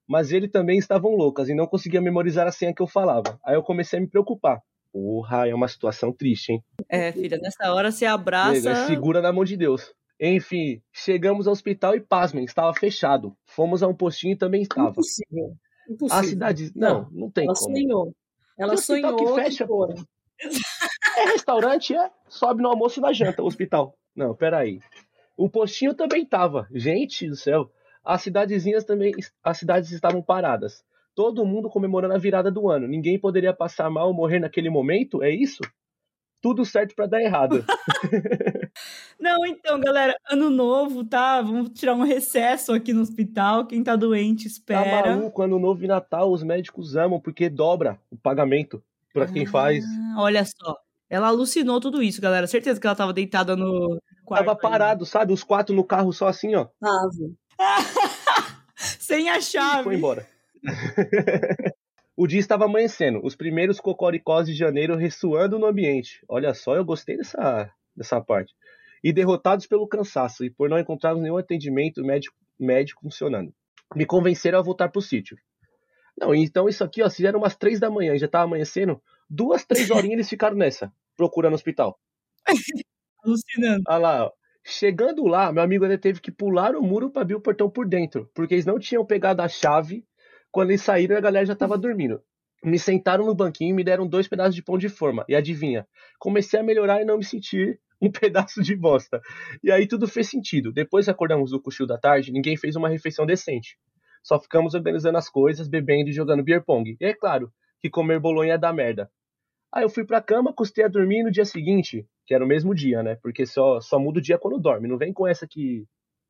Mas 0.07 0.31
eles 0.31 0.51
também 0.51 0.77
estavam 0.77 1.11
loucas 1.15 1.47
e 1.49 1.55
não 1.55 1.65
conseguiam 1.67 2.03
memorizar 2.03 2.45
a 2.47 2.51
senha 2.51 2.73
que 2.73 2.81
eu 2.81 2.87
falava. 2.87 3.39
Aí 3.45 3.55
eu 3.55 3.63
comecei 3.63 3.97
a 3.99 4.01
me 4.01 4.07
preocupar. 4.07 4.59
Porra, 4.91 5.47
é 5.47 5.55
uma 5.55 5.67
situação 5.67 6.11
triste, 6.13 6.51
hein? 6.51 6.63
É, 6.89 7.11
filha, 7.11 7.37
nessa 7.37 7.73
hora 7.73 7.91
você 7.91 8.05
Nega, 8.05 8.13
abraça. 8.15 8.85
segura 8.85 9.21
na 9.21 9.31
mão 9.33 9.43
de 9.43 9.57
Deus. 9.57 9.91
Enfim, 10.19 10.81
chegamos 10.91 11.47
ao 11.47 11.53
hospital 11.53 11.95
e 11.95 11.99
pasmem, 12.01 12.45
estava 12.45 12.73
fechado. 12.73 13.35
Fomos 13.45 13.81
a 13.81 13.87
um 13.87 13.95
postinho 13.95 14.33
e 14.33 14.37
também 14.37 14.61
estava. 14.61 14.89
Impossível. 14.91 15.55
Impossível. 15.89 16.19
A 16.19 16.23
cidade. 16.23 16.71
Não, 16.75 17.09
não 17.11 17.31
tem 17.31 17.45
Ela 17.45 17.55
como. 17.55 17.75
sonhou. 17.75 18.15
Ela 18.57 18.75
Que 18.75 18.81
sonhou 18.81 19.15
que 19.15 19.41
fecha, 19.41 19.65
foram. 19.65 19.95
É 21.17 21.25
restaurante, 21.25 21.95
é? 21.95 22.09
Sobe 22.27 22.61
no 22.61 22.69
almoço 22.69 22.99
e 22.99 23.01
na 23.01 23.13
janta, 23.13 23.41
o 23.41 23.45
hospital. 23.45 23.95
Não, 24.15 24.33
peraí. 24.35 24.79
O 25.35 25.49
postinho 25.49 25.93
também 25.93 26.25
tava. 26.25 26.67
Gente 26.73 27.27
do 27.27 27.35
céu. 27.35 27.71
As 28.03 28.21
cidadezinhas 28.21 28.83
também. 28.83 29.13
As 29.43 29.57
cidades 29.57 29.91
estavam 29.91 30.21
paradas. 30.21 30.83
Todo 31.15 31.45
mundo 31.45 31.69
comemorando 31.69 32.13
a 32.13 32.17
virada 32.17 32.51
do 32.51 32.69
ano. 32.69 32.87
Ninguém 32.87 33.19
poderia 33.19 33.53
passar 33.53 33.89
mal 33.89 34.07
ou 34.07 34.13
morrer 34.13 34.39
naquele 34.39 34.69
momento? 34.69 35.23
É 35.23 35.29
isso? 35.29 35.61
Tudo 36.41 36.65
certo 36.65 36.93
pra 36.95 37.05
dar 37.05 37.21
errado. 37.21 37.63
Não, 39.19 39.45
então, 39.45 39.79
galera, 39.79 40.15
ano 40.29 40.49
novo, 40.49 41.03
tá? 41.05 41.41
Vamos 41.41 41.69
tirar 41.69 41.95
um 41.95 42.03
recesso 42.03 42.73
aqui 42.73 42.91
no 42.93 43.01
hospital. 43.01 43.65
Quem 43.65 43.83
tá 43.83 43.95
doente, 43.95 44.43
Tá 44.45 44.49
espera. 44.49 45.15
maluco? 45.15 45.41
Ano 45.41 45.57
novo 45.59 45.83
e 45.83 45.87
Natal, 45.87 46.31
os 46.31 46.43
médicos 46.43 46.95
amam 46.97 47.19
porque 47.19 47.49
dobra 47.49 47.97
o 48.11 48.17
pagamento 48.17 48.83
pra 49.13 49.25
quem 49.27 49.45
faz. 49.45 49.85
Ah, 49.85 50.15
olha 50.21 50.43
só. 50.43 50.77
Ela 51.13 51.27
alucinou 51.27 51.79
tudo 51.79 52.01
isso, 52.01 52.19
galera. 52.19 52.47
Certeza 52.47 52.79
que 52.81 52.87
ela 52.87 52.95
tava 52.95 53.13
deitada 53.13 53.55
no 53.55 53.99
quarto. 54.25 54.45
Tava 54.45 54.57
aí. 54.57 54.61
parado, 54.61 55.05
sabe? 55.05 55.31
Os 55.31 55.43
quatro 55.43 55.75
no 55.75 55.83
carro 55.83 56.11
só 56.11 56.27
assim, 56.27 56.55
ó. 56.55 56.65
Tava. 56.79 57.11
Sem 58.75 59.29
a 59.29 59.37
E 59.37 59.41
chave. 59.43 59.83
foi 59.83 59.93
embora. 59.95 60.25
o 62.17 62.25
dia 62.25 62.39
estava 62.39 62.65
amanhecendo, 62.65 63.19
os 63.23 63.35
primeiros 63.35 63.79
cocoricós 63.79 64.47
de 64.47 64.55
janeiro 64.55 64.95
ressoando 64.95 65.59
no 65.59 65.67
ambiente. 65.67 66.25
Olha 66.27 66.51
só, 66.55 66.75
eu 66.75 66.83
gostei 66.83 67.15
dessa, 67.17 67.69
dessa 67.95 68.19
parte. 68.19 68.51
E 69.03 69.13
derrotados 69.13 69.67
pelo 69.67 69.87
cansaço 69.87 70.43
e 70.43 70.49
por 70.49 70.67
não 70.67 70.79
encontrarmos 70.79 71.21
nenhum 71.21 71.37
atendimento 71.37 72.03
médico, 72.03 72.35
médico 72.59 73.01
funcionando. 73.03 73.53
Me 73.95 74.05
convenceram 74.07 74.57
a 74.57 74.63
voltar 74.63 74.89
pro 74.89 74.99
sítio. 74.99 75.37
Não, 76.19 76.33
então 76.33 76.67
isso 76.67 76.83
aqui, 76.83 77.03
ó, 77.03 77.09
se 77.09 77.23
eram 77.23 77.37
umas 77.39 77.55
três 77.55 77.79
da 77.79 77.89
manhã 77.91 78.15
e 78.15 78.19
já 78.19 78.27
tava 78.27 78.45
amanhecendo, 78.45 78.99
duas, 79.33 79.65
três 79.65 79.89
horinhas 79.89 80.13
eles 80.13 80.29
ficaram 80.29 80.55
nessa, 80.55 80.93
procurando 81.17 81.55
hospital. 81.55 81.99
Alucinando. 83.23 83.83
Olha 83.87 83.97
lá, 83.97 84.25
ó. 84.25 84.31
Chegando 84.65 85.25
lá, 85.25 85.51
meu 85.51 85.61
amigo 85.61 85.83
ainda 85.83 85.97
teve 85.97 86.21
que 86.21 86.31
pular 86.31 86.75
o 86.75 86.81
muro 86.81 87.09
para 87.09 87.23
abrir 87.23 87.35
o 87.35 87.41
portão 87.41 87.69
por 87.69 87.85
dentro, 87.85 88.29
porque 88.33 88.53
eles 88.53 88.65
não 88.65 88.79
tinham 88.79 89.05
pegado 89.05 89.41
a 89.41 89.47
chave. 89.47 90.05
Quando 90.51 90.69
eles 90.69 90.81
saíram, 90.81 91.17
a 91.17 91.21
galera 91.21 91.45
já 91.45 91.55
tava 91.55 91.77
dormindo. 91.77 92.21
Me 92.63 92.79
sentaram 92.79 93.25
no 93.25 93.35
banquinho 93.35 93.71
e 93.71 93.73
me 93.73 93.83
deram 93.83 94.07
dois 94.07 94.27
pedaços 94.27 94.55
de 94.55 94.63
pão 94.63 94.77
de 94.77 94.87
forma. 94.87 95.25
E 95.27 95.35
adivinha? 95.35 95.85
Comecei 96.17 96.59
a 96.59 96.63
melhorar 96.63 97.01
e 97.01 97.05
não 97.05 97.17
me 97.17 97.25
sentir 97.25 97.77
um 98.01 98.09
pedaço 98.11 98.61
de 98.61 98.75
bosta. 98.75 99.19
E 99.61 99.69
aí 99.69 99.85
tudo 99.85 100.07
fez 100.07 100.29
sentido. 100.29 100.71
Depois 100.71 101.05
que 101.05 101.11
acordamos 101.11 101.51
do 101.51 101.61
cochilo 101.61 101.87
da 101.87 101.97
tarde, 101.97 102.31
ninguém 102.31 102.55
fez 102.55 102.75
uma 102.77 102.87
refeição 102.87 103.25
decente. 103.25 103.77
Só 104.21 104.39
ficamos 104.39 104.73
organizando 104.73 105.17
as 105.17 105.27
coisas, 105.27 105.67
bebendo 105.67 106.09
e 106.09 106.13
jogando 106.13 106.43
beer 106.43 106.63
pong. 106.63 106.95
E 107.01 107.05
é 107.05 107.13
claro 107.13 107.51
que 107.81 107.89
comer 107.89 108.19
bolonha 108.19 108.57
dar 108.57 108.71
merda. 108.71 109.11
Aí 109.73 109.83
eu 109.83 109.89
fui 109.89 110.05
pra 110.05 110.21
cama, 110.21 110.53
custei 110.53 110.85
a 110.85 110.87
dormir 110.87 111.21
e 111.21 111.23
no 111.23 111.31
dia 111.31 111.45
seguinte, 111.45 112.07
que 112.27 112.35
era 112.35 112.45
o 112.45 112.47
mesmo 112.47 112.75
dia, 112.75 113.01
né? 113.01 113.15
Porque 113.15 113.43
só, 113.43 113.81
só 113.81 113.97
muda 113.97 114.19
o 114.19 114.21
dia 114.21 114.37
quando 114.37 114.59
dorme. 114.59 114.87
Não 114.87 114.99
vem 114.99 115.11
com 115.11 115.27
essa 115.27 115.47
que 115.47 115.87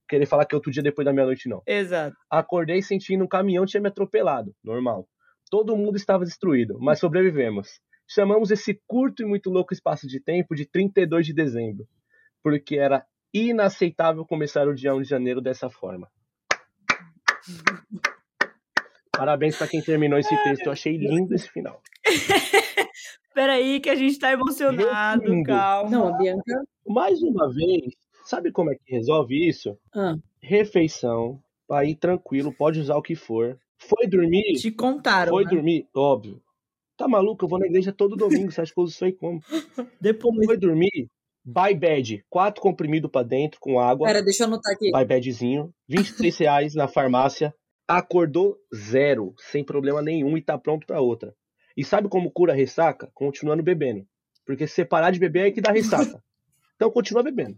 querer 0.08 0.26
falar 0.26 0.46
que 0.46 0.56
é 0.56 0.58
outro 0.58 0.72
dia 0.72 0.82
depois 0.82 1.04
da 1.04 1.12
meia-noite, 1.12 1.50
não. 1.50 1.62
Exato. 1.68 2.16
Acordei 2.30 2.82
sentindo 2.82 3.24
um 3.24 3.28
caminhão 3.28 3.66
tinha 3.66 3.82
me 3.82 3.90
atropelado. 3.90 4.56
Normal. 4.64 5.06
Todo 5.52 5.76
mundo 5.76 5.98
estava 5.98 6.24
destruído, 6.24 6.80
mas 6.80 7.00
sobrevivemos. 7.00 7.82
Chamamos 8.08 8.50
esse 8.50 8.82
curto 8.88 9.24
e 9.24 9.26
muito 9.26 9.50
louco 9.50 9.74
espaço 9.74 10.08
de 10.08 10.22
tempo 10.22 10.56
de 10.56 10.66
32 10.66 11.26
de 11.26 11.34
dezembro, 11.34 11.86
porque 12.42 12.78
era 12.78 13.06
inaceitável 13.34 14.26
começar 14.26 14.68
o 14.68 14.74
dia 14.74 14.96
1 14.96 15.02
de 15.02 15.10
janeiro 15.10 15.42
dessa 15.42 15.70
forma. 15.70 16.10
Parabéns 19.12 19.58
para 19.58 19.68
quem 19.68 19.82
terminou 19.82 20.18
esse 20.18 20.36
texto, 20.44 20.68
eu 20.68 20.72
achei 20.72 20.98
lindo 20.98 21.34
esse 21.34 21.50
final. 21.50 21.82
Peraí, 23.34 23.80
que 23.80 23.90
a 23.90 23.96
gente 23.96 24.18
tá 24.20 24.32
emocionado, 24.32 25.22
Resumindo. 25.22 25.48
calma. 25.48 25.90
Não, 25.90 26.08
a 26.14 26.18
Bianca. 26.18 26.64
Mais 26.88 27.22
uma 27.22 27.52
vez, 27.52 27.94
sabe 28.26 28.52
como 28.52 28.72
é 28.72 28.76
que 28.76 28.92
resolve 28.94 29.48
isso? 29.48 29.78
Ah, 29.94 30.16
Refeição, 30.42 31.40
para 31.68 31.86
ir 31.86 31.96
tranquilo, 31.96 32.54
pode 32.54 32.80
usar 32.80 32.96
o 32.96 33.02
que 33.02 33.16
for. 33.16 33.58
Foi 33.78 34.08
dormir, 34.08 34.54
Te 34.60 34.72
contaram, 34.72 35.32
foi 35.32 35.44
né? 35.46 35.50
dormir, 35.50 35.88
óbvio. 35.96 36.42
Tá 36.96 37.08
maluco? 37.08 37.44
Eu 37.44 37.50
vou 37.50 37.58
na 37.60 37.66
igreja 37.66 37.92
todo 37.92 38.16
domingo, 38.16 38.52
você 38.52 38.62
acha 38.62 38.74
que 38.74 38.80
eu 38.80 38.84
uso 38.84 38.94
isso 38.94 39.04
aí 39.06 39.14
como? 39.14 39.40
Depois. 40.00 40.46
Foi 40.46 40.58
dormir, 40.58 41.10
buy 41.44 41.74
bad, 41.74 42.24
quatro 42.30 42.62
comprimidos 42.62 43.10
pra 43.10 43.24
dentro 43.24 43.60
com 43.60 43.80
água, 43.80 44.08
pera, 44.08 44.22
deixa 44.24 44.44
eu 44.44 44.48
anotar 44.48 44.74
aqui. 44.74 44.92
buy 44.92 45.04
badzinho, 45.06 45.74
23 45.88 46.38
reais 46.38 46.76
na 46.76 46.88
farmácia, 46.88 47.54
acordou 47.88 48.58
zero, 48.74 49.34
sem 49.38 49.64
problema 49.64 50.02
nenhum 50.02 50.38
e 50.38 50.42
tá 50.42 50.58
pronto 50.58 50.86
pra 50.86 51.02
outra. 51.02 51.34
E 51.76 51.84
sabe 51.84 52.08
como 52.10 52.32
cura 52.32 52.54
a 52.54 52.56
ressaca? 52.56 53.10
Continuando 53.14 53.64
bebendo. 53.64 54.06
Porque 54.46 54.68
se 54.68 54.76
você 54.76 54.86
parar 54.86 55.12
de 55.12 55.20
beber 55.20 55.48
é 55.48 55.52
que 55.52 55.62
dá 55.62 55.72
ressaca. 55.72 56.22
Então 56.76 56.90
continua 56.92 57.24
bebendo. 57.24 57.58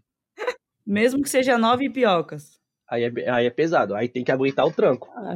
Mesmo 0.85 1.23
que 1.23 1.29
seja 1.29 1.57
nove 1.57 1.89
piocas. 1.89 2.59
Aí 2.87 3.03
é, 3.05 3.29
aí 3.31 3.45
é 3.47 3.49
pesado, 3.49 3.95
aí 3.95 4.07
tem 4.07 4.23
que 4.23 4.31
aguentar 4.31 4.67
o 4.67 4.71
tranco. 4.71 5.09
Ah, 5.15 5.35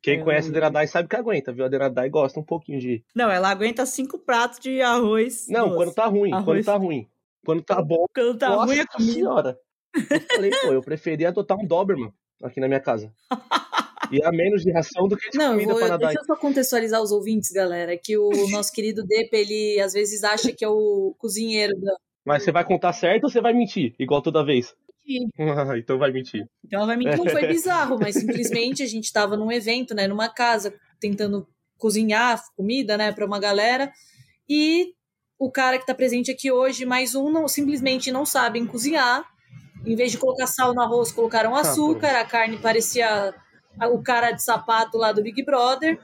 Quem 0.00 0.22
conhece 0.24 0.48
a 0.48 0.52
Deradai 0.52 0.86
sabe 0.86 1.08
que 1.08 1.16
aguenta, 1.16 1.52
viu? 1.52 1.64
A 1.66 1.68
Deradai 1.68 2.08
gosta 2.08 2.40
um 2.40 2.44
pouquinho 2.44 2.80
de. 2.80 3.04
Não, 3.14 3.30
ela 3.30 3.50
aguenta 3.50 3.84
cinco 3.84 4.18
pratos 4.18 4.60
de 4.60 4.80
arroz. 4.80 5.46
Não, 5.48 5.64
doce. 5.66 5.76
quando 5.76 5.94
tá 5.94 6.06
ruim, 6.06 6.30
quando 6.30 6.42
Arroz. 6.48 6.64
tá 6.66 6.76
ruim. 6.76 7.08
Quando 7.44 7.62
tá 7.62 7.82
bom, 7.82 8.06
Quando 8.14 8.38
tá 8.38 8.48
nossa 8.48 8.64
ruim 8.66 8.78
é 8.78 8.86
comida. 8.86 9.12
senhora. 9.12 9.58
Eu 9.94 10.20
falei, 10.34 10.50
pô, 10.62 10.72
eu 10.72 10.80
preferia 10.82 11.28
adotar 11.28 11.58
um 11.58 11.66
Doberman 11.66 12.12
aqui 12.42 12.60
na 12.60 12.68
minha 12.68 12.80
casa. 12.80 13.12
E 14.10 14.22
a 14.22 14.30
menos 14.30 14.62
de 14.62 14.72
ração 14.72 15.08
do 15.08 15.16
que 15.16 15.30
de 15.30 15.38
Não, 15.38 15.52
comida 15.52 15.72
vou, 15.72 15.78
pra 15.78 15.88
nadar. 15.88 16.08
deixa 16.08 16.20
eu 16.20 16.24
só 16.24 16.36
contextualizar 16.36 17.02
os 17.02 17.12
ouvintes, 17.12 17.50
galera, 17.50 17.96
que 17.96 18.16
o 18.16 18.30
nosso 18.50 18.72
querido 18.72 19.04
Depa, 19.04 19.36
ele 19.36 19.80
às 19.80 19.92
vezes 19.92 20.24
acha 20.24 20.52
que 20.52 20.64
é 20.64 20.68
o 20.68 21.14
cozinheiro 21.18 21.78
da... 21.80 21.94
Mas 22.24 22.42
você 22.42 22.50
vai 22.50 22.64
contar 22.64 22.92
certo 22.92 23.24
ou 23.24 23.30
você 23.30 23.40
vai 23.40 23.52
mentir? 23.52 23.94
Igual 23.98 24.22
toda 24.22 24.44
vez? 24.44 24.74
Ah, 25.38 25.78
então 25.78 25.98
vai 25.98 26.10
mentir. 26.10 26.44
Então 26.64 26.78
ela 26.80 26.86
vai 26.88 26.96
mentir. 26.96 27.16
Não 27.16 27.30
foi 27.30 27.46
bizarro, 27.48 27.96
mas 27.96 28.16
simplesmente 28.16 28.82
a 28.82 28.86
gente 28.86 29.12
tava 29.12 29.36
num 29.36 29.52
evento, 29.52 29.94
né, 29.94 30.08
numa 30.08 30.28
casa, 30.28 30.74
tentando 30.98 31.46
cozinhar 31.78 32.42
comida, 32.56 32.96
né, 32.96 33.12
pra 33.12 33.24
uma 33.24 33.38
galera, 33.38 33.92
e 34.48 34.94
o 35.38 35.50
cara 35.50 35.78
que 35.78 35.86
tá 35.86 35.94
presente 35.94 36.30
aqui 36.30 36.50
hoje, 36.50 36.84
mais 36.84 37.14
um, 37.14 37.30
não, 37.30 37.46
simplesmente 37.46 38.10
não 38.10 38.24
sabem 38.24 38.66
cozinhar. 38.66 39.24
Em 39.84 39.94
vez 39.94 40.10
de 40.10 40.18
colocar 40.18 40.46
sal 40.46 40.74
no 40.74 40.80
arroz, 40.80 41.12
colocaram 41.12 41.54
açúcar, 41.54 42.16
a 42.16 42.24
carne 42.24 42.58
parecia 42.58 43.32
o 43.82 44.02
cara 44.02 44.30
de 44.32 44.42
sapato 44.42 44.96
lá 44.98 45.12
do 45.12 45.22
Big 45.22 45.42
Brother. 45.44 45.98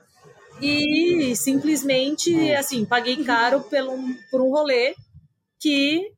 E 0.60 1.34
simplesmente, 1.34 2.52
assim, 2.54 2.84
paguei 2.84 3.24
caro 3.24 3.60
pelo, 3.62 3.96
por 4.30 4.40
um 4.40 4.50
rolê 4.50 4.94
que 5.58 6.12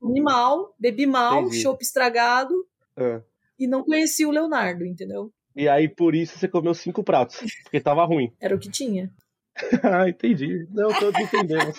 comi 0.00 0.20
mal, 0.20 0.74
bebi 0.78 1.06
mal, 1.06 1.50
chopp 1.50 1.82
estragado 1.82 2.54
Ah. 2.96 3.20
e 3.58 3.66
não 3.66 3.82
conheci 3.82 4.24
o 4.24 4.30
Leonardo, 4.30 4.84
entendeu? 4.84 5.32
E 5.56 5.68
aí, 5.68 5.88
por 5.88 6.14
isso, 6.14 6.38
você 6.38 6.46
comeu 6.46 6.72
cinco 6.74 7.02
pratos. 7.02 7.40
Porque 7.64 7.80
tava 7.80 8.04
ruim. 8.04 8.32
Era 8.40 8.54
o 8.54 8.58
que 8.58 8.70
tinha. 8.70 9.10
ah, 9.82 10.08
entendi. 10.08 10.68
Não, 10.70 10.88
todos 10.92 11.20
entendemos. 11.20 11.74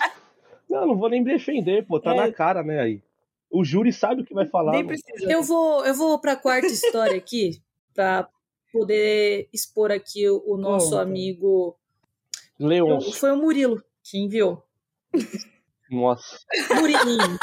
Não, 0.68 0.86
não 0.88 0.96
vou 0.98 1.08
nem 1.08 1.24
defender, 1.24 1.86
pô. 1.86 1.98
Tá 1.98 2.12
É. 2.12 2.16
na 2.16 2.32
cara, 2.32 2.62
né, 2.62 2.80
aí. 2.80 3.02
O 3.50 3.64
júri 3.64 3.92
sabe 3.92 4.20
o 4.20 4.24
que 4.24 4.34
vai 4.34 4.46
falar. 4.46 4.72
Nem 4.72 4.84
mano. 4.84 4.88
precisa. 4.98 5.32
Eu 5.32 5.42
vou, 5.42 5.84
eu 5.86 5.94
vou 5.94 6.18
para 6.20 6.32
a 6.32 6.36
quarta 6.36 6.66
história 6.66 7.16
aqui, 7.16 7.60
para 7.94 8.28
poder 8.72 9.48
expor 9.52 9.90
aqui 9.90 10.28
o, 10.28 10.56
nosso 10.56 10.90
Conta. 10.90 11.02
amigo. 11.02 11.76
Leôncio. 12.58 13.12
Foi 13.12 13.32
o 13.32 13.36
Murilo 13.36 13.82
que 14.02 14.18
enviou. 14.18 14.62
Nossa. 15.90 16.38
Murilinho. 16.74 17.38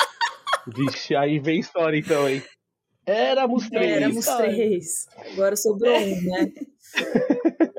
Vixe, 0.76 1.16
aí 1.16 1.40
vem 1.40 1.60
história 1.60 1.98
então, 1.98 2.28
hein? 2.28 2.44
Éramos 3.06 3.70
três. 3.70 3.92
Éramos 3.92 4.26
três. 4.26 5.06
Agora 5.32 5.56
sobrou 5.56 5.98
um, 5.98 6.22
né? 6.24 6.52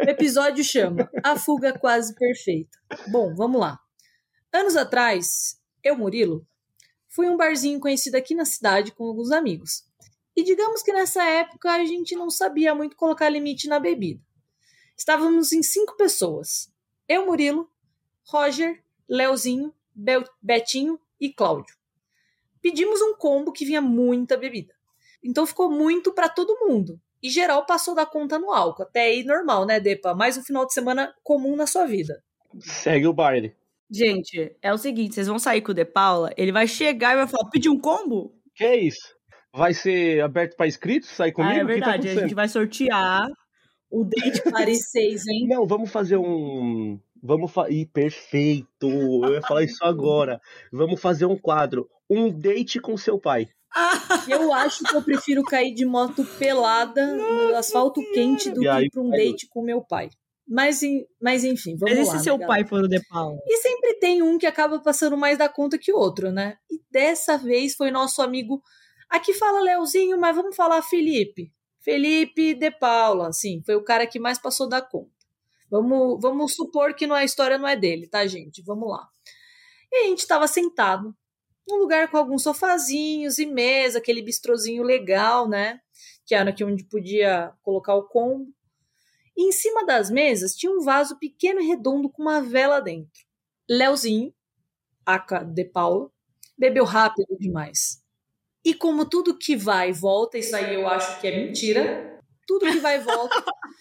O 0.06 0.10
episódio 0.10 0.64
chama 0.64 1.10
A 1.22 1.36
Fuga 1.36 1.78
Quase 1.78 2.14
Perfeita. 2.14 2.78
Bom, 3.08 3.34
vamos 3.34 3.60
lá. 3.60 3.78
Anos 4.52 4.74
atrás, 4.74 5.60
eu, 5.84 5.96
Murilo, 5.96 6.46
fui 7.08 7.26
a 7.26 7.30
um 7.30 7.36
barzinho 7.36 7.78
conhecido 7.78 8.14
aqui 8.14 8.34
na 8.34 8.46
cidade 8.46 8.92
com 8.92 9.04
alguns 9.04 9.30
amigos. 9.30 9.87
E 10.38 10.44
digamos 10.44 10.84
que 10.84 10.92
nessa 10.92 11.24
época 11.24 11.68
a 11.68 11.84
gente 11.84 12.14
não 12.14 12.30
sabia 12.30 12.72
muito 12.72 12.94
colocar 12.94 13.28
limite 13.28 13.66
na 13.66 13.80
bebida. 13.80 14.22
Estávamos 14.96 15.52
em 15.52 15.64
cinco 15.64 15.96
pessoas. 15.96 16.72
Eu, 17.08 17.26
Murilo, 17.26 17.68
Roger, 18.24 18.80
Leozinho, 19.08 19.74
Bel- 19.92 20.22
Betinho 20.40 20.96
e 21.20 21.32
Cláudio. 21.32 21.76
Pedimos 22.62 23.02
um 23.02 23.16
combo 23.16 23.50
que 23.50 23.64
vinha 23.64 23.80
muita 23.80 24.36
bebida. 24.36 24.72
Então 25.24 25.44
ficou 25.44 25.68
muito 25.68 26.12
para 26.12 26.28
todo 26.28 26.56
mundo. 26.68 27.00
E 27.20 27.28
geral 27.28 27.66
passou 27.66 27.92
da 27.92 28.06
conta 28.06 28.38
no 28.38 28.52
álcool. 28.52 28.84
Até 28.84 29.06
aí 29.06 29.24
normal, 29.24 29.66
né, 29.66 29.80
Depa? 29.80 30.14
Mais 30.14 30.38
um 30.38 30.44
final 30.44 30.64
de 30.64 30.72
semana 30.72 31.12
comum 31.24 31.56
na 31.56 31.66
sua 31.66 31.84
vida. 31.84 32.22
Segue 32.60 33.08
o 33.08 33.12
baile. 33.12 33.56
Gente, 33.90 34.56
é 34.62 34.72
o 34.72 34.78
seguinte, 34.78 35.16
vocês 35.16 35.26
vão 35.26 35.40
sair 35.40 35.62
com 35.62 35.72
o 35.72 35.74
De 35.74 35.84
Paula, 35.84 36.32
ele 36.36 36.52
vai 36.52 36.68
chegar 36.68 37.14
e 37.14 37.16
vai 37.16 37.26
falar, 37.26 37.50
pedir 37.50 37.70
um 37.70 37.80
combo? 37.80 38.32
Que 38.54 38.62
é 38.62 38.76
isso? 38.76 39.17
Vai 39.58 39.74
ser 39.74 40.20
aberto 40.22 40.56
pra 40.56 40.68
inscritos? 40.68 41.10
Sair 41.10 41.32
comigo? 41.32 41.52
ah, 41.52 41.56
é 41.56 41.58
que 41.58 41.66
tá 41.66 41.72
verdade, 41.72 41.88
a 41.88 41.94
acontecendo? 41.96 42.20
gente 42.22 42.34
vai 42.34 42.48
sortear 42.48 43.26
o 43.90 44.04
date 44.04 44.42
Paris 44.50 44.88
6, 44.92 45.26
hein? 45.26 45.46
Não, 45.48 45.66
vamos 45.66 45.90
fazer 45.90 46.16
um. 46.16 46.98
Vamos 47.20 47.50
fa... 47.50 47.68
Ih, 47.68 47.84
perfeito! 47.86 48.86
Eu 48.88 49.34
ia 49.34 49.42
falar 49.42 49.64
isso 49.64 49.84
agora. 49.84 50.40
Vamos 50.72 51.00
fazer 51.00 51.26
um 51.26 51.36
quadro. 51.36 51.88
Um 52.08 52.30
date 52.30 52.80
com 52.80 52.96
seu 52.96 53.18
pai. 53.18 53.48
Eu 54.30 54.52
acho 54.52 54.84
que 54.84 54.94
eu 54.96 55.02
prefiro 55.02 55.42
cair 55.42 55.74
de 55.74 55.84
moto 55.84 56.24
pelada 56.38 57.14
no 57.14 57.54
asfalto 57.54 58.00
quente 58.14 58.50
do 58.50 58.62
E 58.62 58.68
aí, 58.68 58.82
que 58.82 58.86
ir 58.86 58.90
pra 58.90 59.02
um 59.02 59.10
date 59.10 59.46
com 59.48 59.62
meu 59.62 59.82
pai. 59.82 60.08
Mas, 60.48 60.80
mas 61.20 61.44
enfim, 61.44 61.76
vamos 61.76 61.98
Mas 61.98 62.08
e 62.08 62.10
lá. 62.10 62.18
se 62.18 62.24
seu 62.24 62.38
né, 62.38 62.46
pai 62.46 62.64
for 62.64 62.84
o 62.84 62.88
De 62.88 62.98
Paula? 63.08 63.36
E 63.46 63.56
sempre 63.58 63.94
tem 63.94 64.22
um 64.22 64.38
que 64.38 64.46
acaba 64.46 64.80
passando 64.80 65.16
mais 65.16 65.36
da 65.36 65.48
conta 65.48 65.76
que 65.76 65.92
o 65.92 65.96
outro, 65.96 66.32
né? 66.32 66.56
E 66.70 66.80
dessa 66.90 67.36
vez 67.36 67.74
foi 67.74 67.90
nosso 67.90 68.22
amigo. 68.22 68.62
Aqui 69.08 69.32
fala 69.34 69.60
Leozinho, 69.60 70.18
mas 70.18 70.36
vamos 70.36 70.54
falar 70.54 70.82
Felipe. 70.82 71.52
Felipe 71.80 72.54
de 72.54 72.70
Paula, 72.70 73.32
sim, 73.32 73.62
foi 73.64 73.74
o 73.74 73.84
cara 73.84 74.06
que 74.06 74.18
mais 74.18 74.38
passou 74.38 74.68
da 74.68 74.82
conta. 74.82 75.10
Vamos, 75.70 76.18
vamos 76.20 76.54
supor 76.54 76.94
que 76.94 77.06
não, 77.06 77.14
a 77.14 77.24
história 77.24 77.58
não 77.58 77.68
é 77.68 77.76
dele, 77.76 78.06
tá, 78.06 78.26
gente? 78.26 78.62
Vamos 78.62 78.90
lá. 78.90 79.08
E 79.90 80.04
a 80.04 80.08
gente 80.08 80.20
estava 80.20 80.46
sentado 80.46 81.14
num 81.66 81.76
lugar 81.76 82.10
com 82.10 82.16
alguns 82.16 82.42
sofazinhos 82.42 83.38
e 83.38 83.46
mesa, 83.46 83.98
aquele 83.98 84.22
bistrozinho 84.22 84.82
legal, 84.82 85.48
né? 85.48 85.80
Que 86.26 86.34
era 86.34 86.50
aqui 86.50 86.64
onde 86.64 86.84
podia 86.84 87.52
colocar 87.62 87.94
o 87.94 88.08
combo. 88.08 88.50
E 89.36 89.48
em 89.48 89.52
cima 89.52 89.84
das 89.84 90.10
mesas 90.10 90.54
tinha 90.54 90.72
um 90.72 90.80
vaso 90.80 91.18
pequeno 91.18 91.60
e 91.60 91.66
redondo 91.66 92.10
com 92.10 92.22
uma 92.22 92.40
vela 92.40 92.80
dentro. 92.80 93.22
Leozinho, 93.68 94.34
aca 95.04 95.44
de 95.44 95.64
Paula, 95.64 96.10
bebeu 96.56 96.84
rápido 96.84 97.36
demais. 97.38 98.02
E 98.68 98.74
como 98.74 99.08
tudo 99.08 99.34
que 99.38 99.56
vai 99.56 99.88
e 99.88 99.92
volta, 99.94 100.36
isso 100.36 100.54
aí 100.54 100.74
eu 100.74 100.86
acho 100.86 101.18
que 101.22 101.26
é 101.26 101.34
mentira, 101.34 102.18
tudo 102.46 102.66
que 102.66 102.80
vai 102.80 102.96
e 102.96 103.00
volta, 103.00 103.34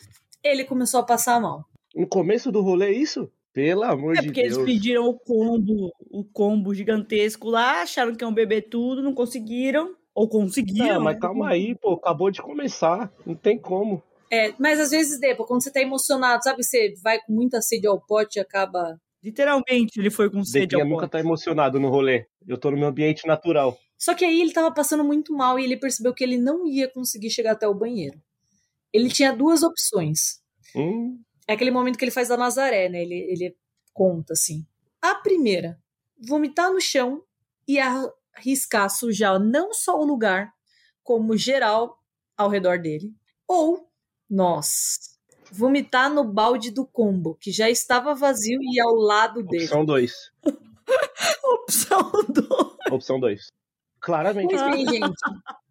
ele 0.42 0.64
começou 0.64 1.02
a 1.02 1.04
passar 1.04 1.42
mal. 1.42 1.66
No 1.94 2.08
começo 2.08 2.54
do 2.54 2.62
rolê, 2.62 2.92
isso? 2.92 3.30
Pelo 3.52 3.84
amor 3.84 4.16
É 4.16 4.22
de 4.22 4.28
porque 4.28 4.40
eles 4.40 4.56
Deus. 4.56 4.66
pediram 4.66 5.06
o 5.10 5.20
combo, 5.20 5.92
o 6.10 6.24
combo 6.24 6.74
gigantesco 6.74 7.50
lá, 7.50 7.82
acharam 7.82 8.16
que 8.16 8.24
iam 8.24 8.34
beber 8.34 8.70
tudo, 8.70 9.04
não 9.04 9.14
conseguiram. 9.14 9.94
Ou 10.16 10.30
conseguiram. 10.30 10.96
Não, 10.96 11.04
mas 11.04 11.16
né? 11.16 11.20
calma 11.22 11.50
aí, 11.50 11.76
pô. 11.76 11.94
Acabou 11.94 12.32
de 12.32 12.42
começar. 12.42 13.12
Não 13.26 13.36
tem 13.36 13.60
como. 13.60 14.02
É, 14.32 14.54
mas 14.58 14.80
às 14.80 14.92
vezes, 14.92 15.20
Depa, 15.20 15.44
quando 15.44 15.62
você 15.64 15.72
tá 15.72 15.82
emocionado, 15.82 16.44
sabe, 16.44 16.64
você 16.64 16.94
vai 17.04 17.20
com 17.20 17.34
muita 17.34 17.62
sede 17.62 17.88
ao 17.88 18.00
pote 18.00 18.40
e 18.40 18.42
acaba. 18.42 18.98
Literalmente, 19.22 20.00
ele 20.00 20.10
foi 20.10 20.30
com 20.30 20.44
sede 20.46 20.68
Depinha 20.68 20.84
ao 20.84 20.90
nunca 20.90 21.02
pote. 21.02 21.12
tá 21.12 21.20
emocionado 21.20 21.78
no 21.78 21.90
rolê. 21.90 22.26
Eu 22.48 22.58
tô 22.58 22.72
no 22.72 22.78
meu 22.78 22.88
ambiente 22.88 23.28
natural. 23.28 23.78
Só 23.98 24.14
que 24.14 24.24
aí 24.24 24.42
ele 24.42 24.54
tava 24.54 24.72
passando 24.72 25.04
muito 25.04 25.34
mal 25.34 25.58
e 25.58 25.64
ele 25.64 25.76
percebeu 25.78 26.14
que 26.14 26.24
ele 26.24 26.38
não 26.38 26.68
ia 26.68 26.88
conseguir 26.88 27.30
chegar 27.30 27.54
até 27.54 27.68
o 27.68 27.74
banheiro. 27.74 28.22
Ele 28.94 29.10
tinha 29.10 29.36
duas 29.36 29.64
opções. 29.64 30.40
Hum, 30.76 31.20
É 31.48 31.54
aquele 31.54 31.72
momento 31.72 31.98
que 31.98 32.06
ele 32.06 32.12
faz 32.12 32.28
da 32.28 32.38
Nazaré, 32.38 32.90
né? 32.90 33.02
Ele, 33.02 33.16
ele 33.16 33.56
conta 33.94 34.34
assim. 34.34 34.66
A 35.02 35.16
primeira, 35.16 35.80
vomitar 36.20 36.72
no 36.72 36.80
chão 36.80 37.24
e 37.68 37.80
arriscar 37.80 38.90
sujar 38.90 39.40
não 39.40 39.74
só 39.74 40.00
o 40.00 40.06
lugar, 40.06 40.54
como 41.04 41.38
geral 41.38 41.98
ao 42.36 42.50
redor 42.50 42.80
dele. 42.80 43.14
Ou, 43.48 43.90
nós, 44.30 45.18
vomitar 45.52 46.14
no 46.14 46.24
balde 46.24 46.70
do 46.70 46.86
combo, 46.86 47.36
que 47.36 47.52
já 47.52 47.70
estava 47.70 48.14
vazio 48.14 48.60
e 48.62 48.80
ao 48.80 48.94
lado 48.94 49.42
dele. 49.44 49.64
opção 49.66 49.86
2. 49.86 50.14
Opção 51.44 52.12
do. 52.30 52.78
Opção 52.92 53.20
2. 53.20 53.48
Claramente. 54.08 54.56
Bem, 54.56 54.88
gente, 54.88 55.20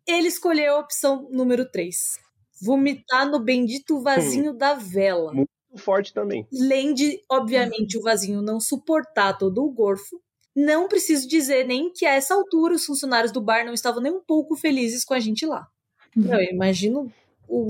ele 0.07 0.29
escolheu 0.29 0.77
a 0.77 0.81
opção 0.81 1.27
número 1.31 1.65
3. 1.65 2.19
Vomitar 2.61 3.27
no 3.27 3.41
bendito 3.41 4.03
vasinho 4.03 4.53
da 4.53 4.75
vela. 4.75 5.33
Forte 5.75 6.13
também. 6.13 6.47
Além 6.53 6.93
de, 6.93 7.19
obviamente, 7.31 7.97
o 7.97 8.03
vasinho 8.03 8.43
não 8.43 8.61
suportar 8.61 9.39
todo 9.39 9.65
o 9.65 9.73
gorfo, 9.73 10.21
não 10.55 10.87
preciso 10.87 11.27
dizer 11.27 11.67
nem 11.67 11.91
que 11.91 12.05
a 12.05 12.13
essa 12.13 12.35
altura 12.35 12.75
os 12.75 12.85
funcionários 12.85 13.33
do 13.33 13.41
bar 13.41 13.65
não 13.65 13.73
estavam 13.73 14.03
nem 14.03 14.13
um 14.13 14.21
pouco 14.21 14.55
felizes 14.55 15.03
com 15.03 15.15
a 15.15 15.21
gente 15.21 15.47
lá. 15.47 15.67
Eu 16.15 16.43
imagino 16.43 17.11
o 17.49 17.69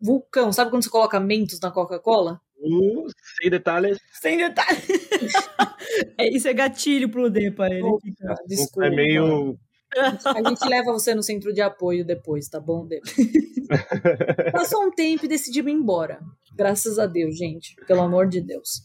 vulcão. 0.00 0.50
Sabe 0.50 0.70
quando 0.70 0.82
você 0.82 0.90
coloca 0.90 1.20
mentos 1.20 1.60
na 1.60 1.70
Coca-Cola? 1.70 2.40
Uh, 2.58 3.06
sem 3.38 3.50
detalhes. 3.50 3.98
Sem 4.12 4.38
detalhe. 4.38 4.80
é, 6.16 6.26
isso 6.34 6.48
é 6.48 6.54
gatilho 6.54 7.10
pro 7.10 7.28
Depa. 7.28 7.68
Ele 7.68 7.98
fica. 8.00 8.34
Desculpa. 8.46 8.86
É 8.86 8.90
meio. 8.90 9.58
A 9.98 10.48
gente 10.48 10.68
leva 10.68 10.92
você 10.92 11.14
no 11.14 11.22
centro 11.22 11.52
de 11.52 11.60
apoio 11.60 12.04
depois, 12.04 12.48
tá 12.48 12.60
bom? 12.60 12.86
Depois. 12.86 13.14
Passou 14.52 14.84
um 14.84 14.90
tempo 14.90 15.24
e 15.24 15.28
decidimos 15.28 15.72
ir 15.72 15.74
embora. 15.74 16.20
Graças 16.54 16.98
a 16.98 17.06
Deus, 17.06 17.36
gente. 17.36 17.74
Pelo 17.86 18.02
amor 18.02 18.28
de 18.28 18.40
Deus. 18.40 18.82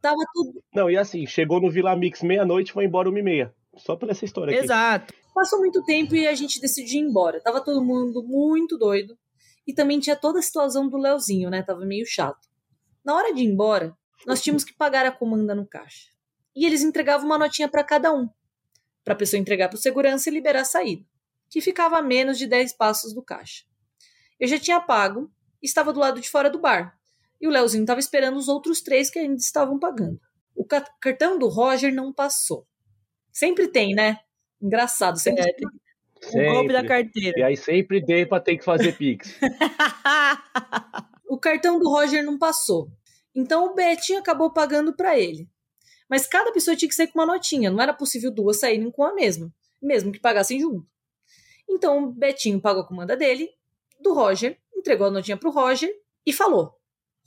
Tava 0.00 0.22
tudo. 0.32 0.62
Não, 0.74 0.90
e 0.90 0.96
assim, 0.96 1.26
chegou 1.26 1.60
no 1.60 1.70
Vila 1.70 1.94
Mix 1.94 2.22
meia-noite 2.22 2.72
foi 2.72 2.84
embora 2.84 3.08
uma 3.08 3.18
e 3.18 3.22
meia. 3.22 3.54
Só 3.76 3.96
por 3.96 4.10
essa 4.10 4.24
história 4.24 4.54
aqui. 4.54 4.64
Exato. 4.64 5.14
Passou 5.34 5.58
muito 5.58 5.82
tempo 5.84 6.14
e 6.14 6.26
a 6.26 6.34
gente 6.34 6.60
decidiu 6.60 7.00
ir 7.00 7.04
embora. 7.04 7.40
Tava 7.40 7.60
todo 7.60 7.84
mundo 7.84 8.22
muito 8.22 8.76
doido. 8.76 9.16
E 9.66 9.74
também 9.74 10.00
tinha 10.00 10.16
toda 10.16 10.38
a 10.38 10.42
situação 10.42 10.88
do 10.88 10.96
Leozinho, 10.96 11.50
né? 11.50 11.62
Tava 11.62 11.84
meio 11.84 12.04
chato. 12.06 12.48
Na 13.04 13.14
hora 13.14 13.32
de 13.32 13.42
ir 13.42 13.46
embora, 13.46 13.96
nós 14.26 14.42
tínhamos 14.42 14.64
que 14.64 14.74
pagar 14.74 15.06
a 15.06 15.12
comanda 15.12 15.54
no 15.54 15.66
caixa. 15.66 16.08
E 16.54 16.66
eles 16.66 16.82
entregavam 16.82 17.26
uma 17.26 17.38
notinha 17.38 17.68
para 17.68 17.84
cada 17.84 18.12
um. 18.12 18.28
Pra 19.04 19.14
pessoa 19.14 19.40
entregar 19.40 19.68
pro 19.68 19.78
segurança 19.78 20.28
e 20.28 20.32
liberar 20.32 20.60
a 20.60 20.64
saída. 20.64 21.04
Que 21.48 21.60
ficava 21.60 21.98
a 21.98 22.02
menos 22.02 22.38
de 22.38 22.46
10 22.46 22.74
passos 22.74 23.12
do 23.14 23.22
caixa. 23.22 23.64
Eu 24.38 24.46
já 24.48 24.58
tinha 24.58 24.80
pago 24.80 25.30
e 25.62 25.66
estava 25.66 25.92
do 25.92 26.00
lado 26.00 26.20
de 26.20 26.28
fora 26.30 26.48
do 26.50 26.58
bar. 26.60 26.96
E 27.40 27.46
o 27.48 27.50
Leozinho 27.50 27.82
estava 27.82 28.00
esperando 28.00 28.36
os 28.36 28.48
outros 28.48 28.80
três 28.82 29.10
que 29.10 29.18
ainda 29.18 29.36
estavam 29.36 29.78
pagando. 29.78 30.20
O 30.54 30.64
ca- 30.64 30.84
cartão 31.00 31.38
do 31.38 31.48
Roger 31.48 31.92
não 31.94 32.12
passou. 32.12 32.66
Sempre 33.32 33.68
tem, 33.68 33.94
né? 33.94 34.18
Engraçado. 34.60 35.18
Sempre 35.18 35.42
É, 35.42 35.52
tem 35.52 35.66
o 35.66 36.52
golpe 36.54 36.68
da 36.72 36.80
Sempre. 36.82 36.88
carteira. 36.88 37.38
E 37.38 37.42
aí 37.42 37.56
sempre 37.56 38.04
dei 38.04 38.26
pra 38.26 38.40
ter 38.40 38.58
que 38.58 38.64
fazer 38.64 38.96
Pix. 38.96 39.38
O 41.28 41.38
cartão 41.38 41.78
do 41.78 41.88
Roger 41.88 42.24
não 42.24 42.36
passou. 42.38 42.90
Então 43.34 43.66
o 43.66 43.74
Betinho 43.74 44.18
acabou 44.18 44.52
pagando 44.52 44.92
para 44.94 45.16
ele. 45.18 45.48
Mas 46.10 46.26
cada 46.26 46.50
pessoa 46.50 46.76
tinha 46.76 46.88
que 46.88 46.94
sair 46.94 47.06
com 47.06 47.20
uma 47.20 47.26
notinha, 47.26 47.70
não 47.70 47.80
era 47.80 47.94
possível 47.94 48.32
duas 48.32 48.58
saírem 48.58 48.90
com 48.90 49.04
a 49.04 49.14
mesma, 49.14 49.48
mesmo 49.80 50.10
que 50.10 50.18
pagassem 50.18 50.58
junto. 50.58 50.84
Então 51.68 52.04
o 52.04 52.12
Betinho 52.12 52.60
pagou 52.60 52.82
a 52.82 52.86
comanda 52.86 53.16
dele, 53.16 53.48
do 54.00 54.12
Roger, 54.12 54.58
entregou 54.76 55.06
a 55.06 55.10
notinha 55.10 55.36
pro 55.36 55.52
Roger 55.52 55.88
e 56.26 56.32
falou: 56.32 56.74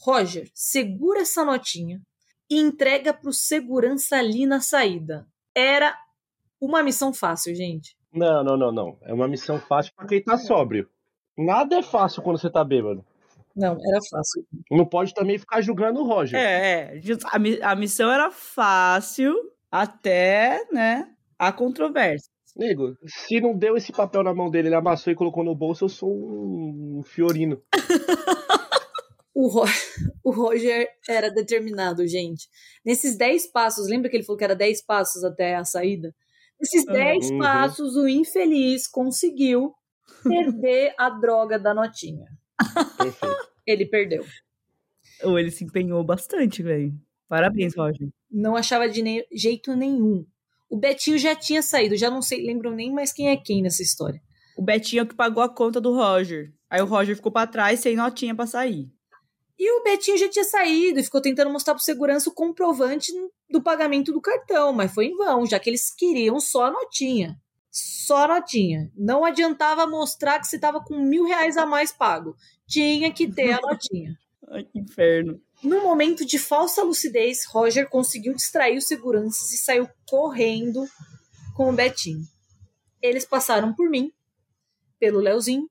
Roger, 0.01 0.51
segura 0.53 1.21
essa 1.21 1.45
notinha 1.45 2.01
e 2.49 2.59
entrega 2.59 3.13
pro 3.13 3.31
segurança 3.31 4.17
ali 4.17 4.45
na 4.45 4.59
saída. 4.59 5.25
Era 5.55 5.97
uma 6.59 6.83
missão 6.83 7.13
fácil, 7.13 7.55
gente. 7.55 7.95
Não, 8.11 8.43
não, 8.43 8.57
não, 8.57 8.71
não. 8.71 8.97
É 9.03 9.13
uma 9.13 9.27
missão 9.27 9.59
fácil 9.59 9.93
pra 9.95 10.05
quem 10.05 10.21
tá 10.21 10.37
sóbrio. 10.37 10.89
Nada 11.37 11.77
é 11.77 11.83
fácil 11.83 12.21
quando 12.21 12.37
você 12.37 12.49
tá 12.49 12.63
bêbado. 12.63 13.05
Não, 13.55 13.73
era 13.73 13.99
fácil. 14.09 14.45
Não 14.71 14.85
pode 14.85 15.13
também 15.13 15.37
ficar 15.37 15.61
julgando 15.61 15.99
o 16.01 16.07
Roger. 16.07 16.39
É, 16.39 16.95
é. 16.95 17.01
A, 17.61 17.71
a 17.71 17.75
missão 17.75 18.11
era 18.11 18.31
fácil 18.31 19.33
até, 19.71 20.65
né, 20.71 21.07
a 21.37 21.51
controvérsia. 21.51 22.31
Nego, 22.55 22.95
se 23.05 23.41
não 23.41 23.57
deu 23.57 23.75
esse 23.75 23.91
papel 23.91 24.23
na 24.23 24.33
mão 24.33 24.49
dele, 24.49 24.67
ele 24.67 24.75
amassou 24.75 25.11
e 25.11 25.15
colocou 25.15 25.43
no 25.43 25.55
bolso, 25.55 25.85
eu 25.85 25.89
sou 25.89 26.11
um 26.11 27.01
fiorino. 27.03 27.61
O, 29.35 29.47
Ro- 29.47 29.65
o 30.23 30.29
Roger 30.31 30.87
era 31.09 31.31
determinado, 31.31 32.05
gente. 32.07 32.47
Nesses 32.85 33.17
10 33.17 33.47
passos, 33.51 33.87
lembra 33.89 34.07
que 34.07 34.15
ele 34.15 34.23
falou 34.23 34.37
que 34.37 34.43
era 34.43 34.55
10 34.55 34.85
passos 34.85 35.23
até 35.23 35.55
a 35.55 35.65
saída? 35.65 36.13
Nesses 36.61 36.85
10 36.85 37.31
Uhum. 37.31 37.37
passos, 37.39 37.95
o 37.95 38.07
infeliz 38.07 38.87
conseguiu 38.87 39.73
perder 40.23 40.93
a 40.99 41.09
droga 41.09 41.57
da 41.57 41.73
notinha. 41.73 42.27
Perfeito. 42.57 43.37
Ele 43.65 43.85
perdeu. 43.85 44.25
Ou 45.23 45.39
ele 45.39 45.51
se 45.51 45.63
empenhou 45.63 46.03
bastante, 46.03 46.61
velho. 46.61 46.93
Parabéns, 47.27 47.75
Roger. 47.75 48.09
Não 48.29 48.55
achava 48.55 48.89
de 48.89 49.01
nem- 49.01 49.25
jeito 49.31 49.75
nenhum. 49.75 50.25
O 50.69 50.77
Betinho 50.77 51.17
já 51.17 51.35
tinha 51.35 51.61
saído, 51.61 51.95
já 51.95 52.09
não 52.09 52.21
sei, 52.21 52.45
lembro 52.45 52.71
nem 52.71 52.91
mais 52.91 53.13
quem 53.13 53.29
é 53.29 53.37
quem 53.37 53.61
nessa 53.61 53.81
história. 53.81 54.21
O 54.57 54.61
Betinho 54.61 55.01
é 55.01 55.03
o 55.03 55.07
que 55.07 55.15
pagou 55.15 55.41
a 55.41 55.49
conta 55.49 55.79
do 55.79 55.93
Roger. 55.93 56.51
Aí 56.69 56.81
o 56.81 56.85
Roger 56.85 57.15
ficou 57.15 57.31
pra 57.31 57.47
trás 57.47 57.79
sem 57.79 57.95
notinha 57.95 58.35
pra 58.35 58.45
sair. 58.47 58.87
E 59.57 59.71
o 59.79 59.83
Betinho 59.83 60.17
já 60.17 60.27
tinha 60.27 60.43
saído 60.43 60.99
e 60.99 61.03
ficou 61.03 61.21
tentando 61.21 61.51
mostrar 61.51 61.75
pro 61.75 61.83
segurança 61.83 62.29
o 62.29 62.33
comprovante 62.33 63.11
do 63.49 63.61
pagamento 63.61 64.11
do 64.11 64.19
cartão, 64.19 64.73
mas 64.73 64.91
foi 64.93 65.05
em 65.05 65.15
vão, 65.15 65.45
já 65.45 65.59
que 65.59 65.69
eles 65.69 65.93
queriam 65.95 66.39
só 66.39 66.65
a 66.65 66.71
notinha. 66.71 67.39
Só 67.73 68.25
a 68.25 68.27
notinha. 68.27 68.91
Não 68.95 69.25
adiantava 69.25 69.87
mostrar 69.87 70.39
que 70.39 70.45
você 70.45 70.59
tava 70.59 70.79
com 70.79 70.95
mil 70.99 71.25
reais 71.25 71.57
a 71.57 71.65
mais 71.65 71.91
pago. 71.91 72.35
Tinha 72.67 73.11
que 73.11 73.27
ter 73.27 73.53
a 73.53 73.59
notinha. 73.59 74.15
Ai, 74.47 74.63
que 74.63 74.77
inferno. 74.77 75.41
Num 75.63 75.81
momento 75.81 76.23
de 76.23 76.37
falsa 76.37 76.83
lucidez, 76.83 77.45
Roger 77.45 77.89
conseguiu 77.89 78.35
distrair 78.35 78.77
os 78.77 78.85
seguranças 78.85 79.51
e 79.53 79.57
saiu 79.57 79.89
correndo 80.05 80.85
com 81.55 81.69
o 81.69 81.73
Betinho. 81.73 82.23
Eles 83.01 83.25
passaram 83.25 83.73
por 83.73 83.89
mim, 83.89 84.11
pelo 84.99 85.19
Leozinho, 85.19 85.67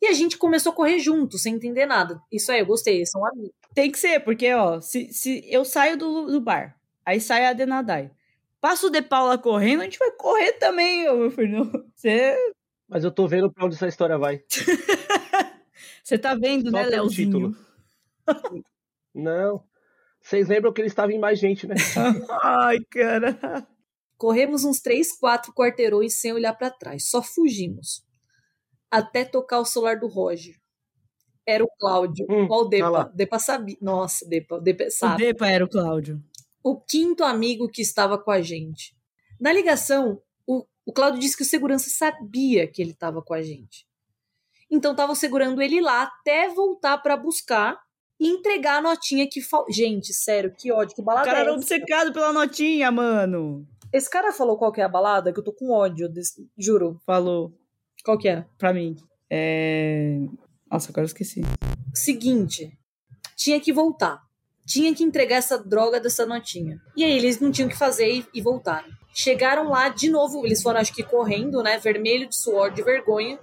e 0.00 0.06
a 0.06 0.12
gente 0.12 0.38
começou 0.38 0.72
a 0.72 0.74
correr 0.74 0.98
junto, 0.98 1.36
sem 1.36 1.56
entender 1.56 1.84
nada. 1.84 2.22
Isso 2.32 2.50
aí, 2.50 2.60
eu 2.60 2.66
gostei, 2.66 3.04
são 3.04 3.26
amigos. 3.26 3.52
Tem 3.74 3.90
que 3.90 3.98
ser, 3.98 4.20
porque, 4.20 4.54
ó, 4.54 4.80
se, 4.80 5.12
se 5.12 5.42
eu 5.46 5.64
saio 5.64 5.98
do, 5.98 6.26
do 6.26 6.40
bar, 6.40 6.76
aí 7.04 7.20
sai 7.20 7.46
a 7.46 7.52
Denadai, 7.52 8.10
passa 8.60 8.86
o 8.86 8.90
De 8.90 9.02
Paula 9.02 9.38
correndo, 9.38 9.80
a 9.80 9.84
gente 9.84 9.98
vai 9.98 10.10
correr 10.12 10.52
também, 10.54 11.04
meu 11.04 11.30
filho. 11.30 11.70
Você, 11.94 12.36
Mas 12.88 13.04
eu 13.04 13.10
tô 13.10 13.26
vendo 13.26 13.52
pra 13.52 13.66
onde 13.66 13.74
essa 13.76 13.88
história 13.88 14.18
vai. 14.18 14.42
você 16.02 16.18
tá 16.18 16.34
vendo, 16.34 16.70
Só 16.70 16.76
né, 16.76 17.08
título. 17.08 17.56
Não. 19.14 19.62
Vocês 20.20 20.48
lembram 20.48 20.72
que 20.72 20.80
eles 20.80 20.92
estavam 20.92 21.14
em 21.14 21.18
mais 21.18 21.38
gente, 21.38 21.66
né? 21.66 21.74
Ai, 22.42 22.78
cara. 22.90 23.66
Corremos 24.16 24.64
uns 24.64 24.80
três, 24.80 25.16
quatro 25.16 25.52
quarteirões 25.52 26.14
sem 26.20 26.32
olhar 26.32 26.52
pra 26.54 26.70
trás, 26.70 27.08
só 27.08 27.22
fugimos. 27.22 28.04
Até 28.90 29.24
tocar 29.24 29.60
o 29.60 29.64
celular 29.64 29.98
do 29.98 30.08
Roger. 30.08 30.56
Era 31.46 31.64
o 31.64 31.68
Cláudio. 31.78 32.26
Hum, 32.28 32.46
o 32.50 32.64
tá 32.64 32.68
Depa. 32.68 32.88
lá. 32.90 33.04
Depa 33.14 33.38
sabia. 33.38 33.76
Nossa, 33.80 34.28
Depa, 34.28 34.60
Depa 34.60 34.84
O 34.84 34.90
sabe. 34.90 35.24
Depa 35.24 35.48
era 35.48 35.64
o 35.64 35.68
Cláudio. 35.68 36.22
O 36.62 36.80
quinto 36.80 37.24
amigo 37.24 37.68
que 37.68 37.82
estava 37.82 38.18
com 38.18 38.30
a 38.30 38.40
gente. 38.40 38.96
Na 39.40 39.52
ligação, 39.52 40.20
o, 40.46 40.64
o 40.84 40.92
Claudio 40.92 41.20
disse 41.20 41.36
que 41.36 41.42
o 41.42 41.46
segurança 41.46 41.88
sabia 41.90 42.66
que 42.66 42.82
ele 42.82 42.92
estava 42.92 43.22
com 43.22 43.34
a 43.34 43.42
gente. 43.42 43.86
Então 44.70 44.92
estavam 44.92 45.14
segurando 45.14 45.62
ele 45.62 45.80
lá 45.80 46.02
até 46.02 46.48
voltar 46.48 46.98
para 46.98 47.16
buscar 47.16 47.78
e 48.20 48.28
entregar 48.28 48.78
a 48.78 48.82
notinha 48.82 49.28
que 49.30 49.40
fal... 49.40 49.64
Gente, 49.70 50.12
sério, 50.12 50.52
que 50.54 50.72
ódio, 50.72 50.94
que 50.94 51.00
O 51.00 51.04
balada 51.04 51.26
cara 51.26 51.38
é 51.38 51.42
era 51.42 51.52
obcecado 51.52 52.12
pela 52.12 52.32
notinha, 52.32 52.90
mano. 52.90 53.66
Esse 53.92 54.10
cara 54.10 54.32
falou 54.32 54.58
qual 54.58 54.72
que 54.72 54.80
é 54.80 54.84
a 54.84 54.88
balada, 54.88 55.32
que 55.32 55.38
eu 55.38 55.44
tô 55.44 55.52
com 55.52 55.70
ódio, 55.70 56.08
desse... 56.08 56.46
juro. 56.58 57.00
Falou 57.06 57.54
Qual 58.04 58.18
que 58.18 58.28
é? 58.28 58.44
pra 58.58 58.72
mim. 58.72 58.96
É... 59.30 60.18
Nossa, 60.70 60.90
agora 60.90 61.02
eu 61.04 61.06
esqueci. 61.06 61.40
Seguinte, 61.94 62.78
tinha 63.36 63.60
que 63.60 63.72
voltar. 63.72 64.27
Tinha 64.68 64.94
que 64.94 65.02
entregar 65.02 65.36
essa 65.36 65.56
droga 65.56 65.98
dessa 65.98 66.26
notinha. 66.26 66.78
E 66.94 67.02
aí 67.02 67.16
eles 67.16 67.40
não 67.40 67.50
tinham 67.50 67.68
o 67.68 67.70
que 67.70 67.78
fazer 67.78 68.12
e, 68.12 68.26
e 68.34 68.42
voltaram. 68.42 68.88
Chegaram 69.14 69.70
lá 69.70 69.88
de 69.88 70.10
novo, 70.10 70.44
eles 70.44 70.62
foram 70.62 70.78
acho 70.78 70.94
que 70.94 71.02
correndo, 71.02 71.62
né? 71.62 71.78
Vermelho 71.78 72.28
de 72.28 72.36
suor, 72.36 72.70
de 72.70 72.82
vergonha. 72.82 73.38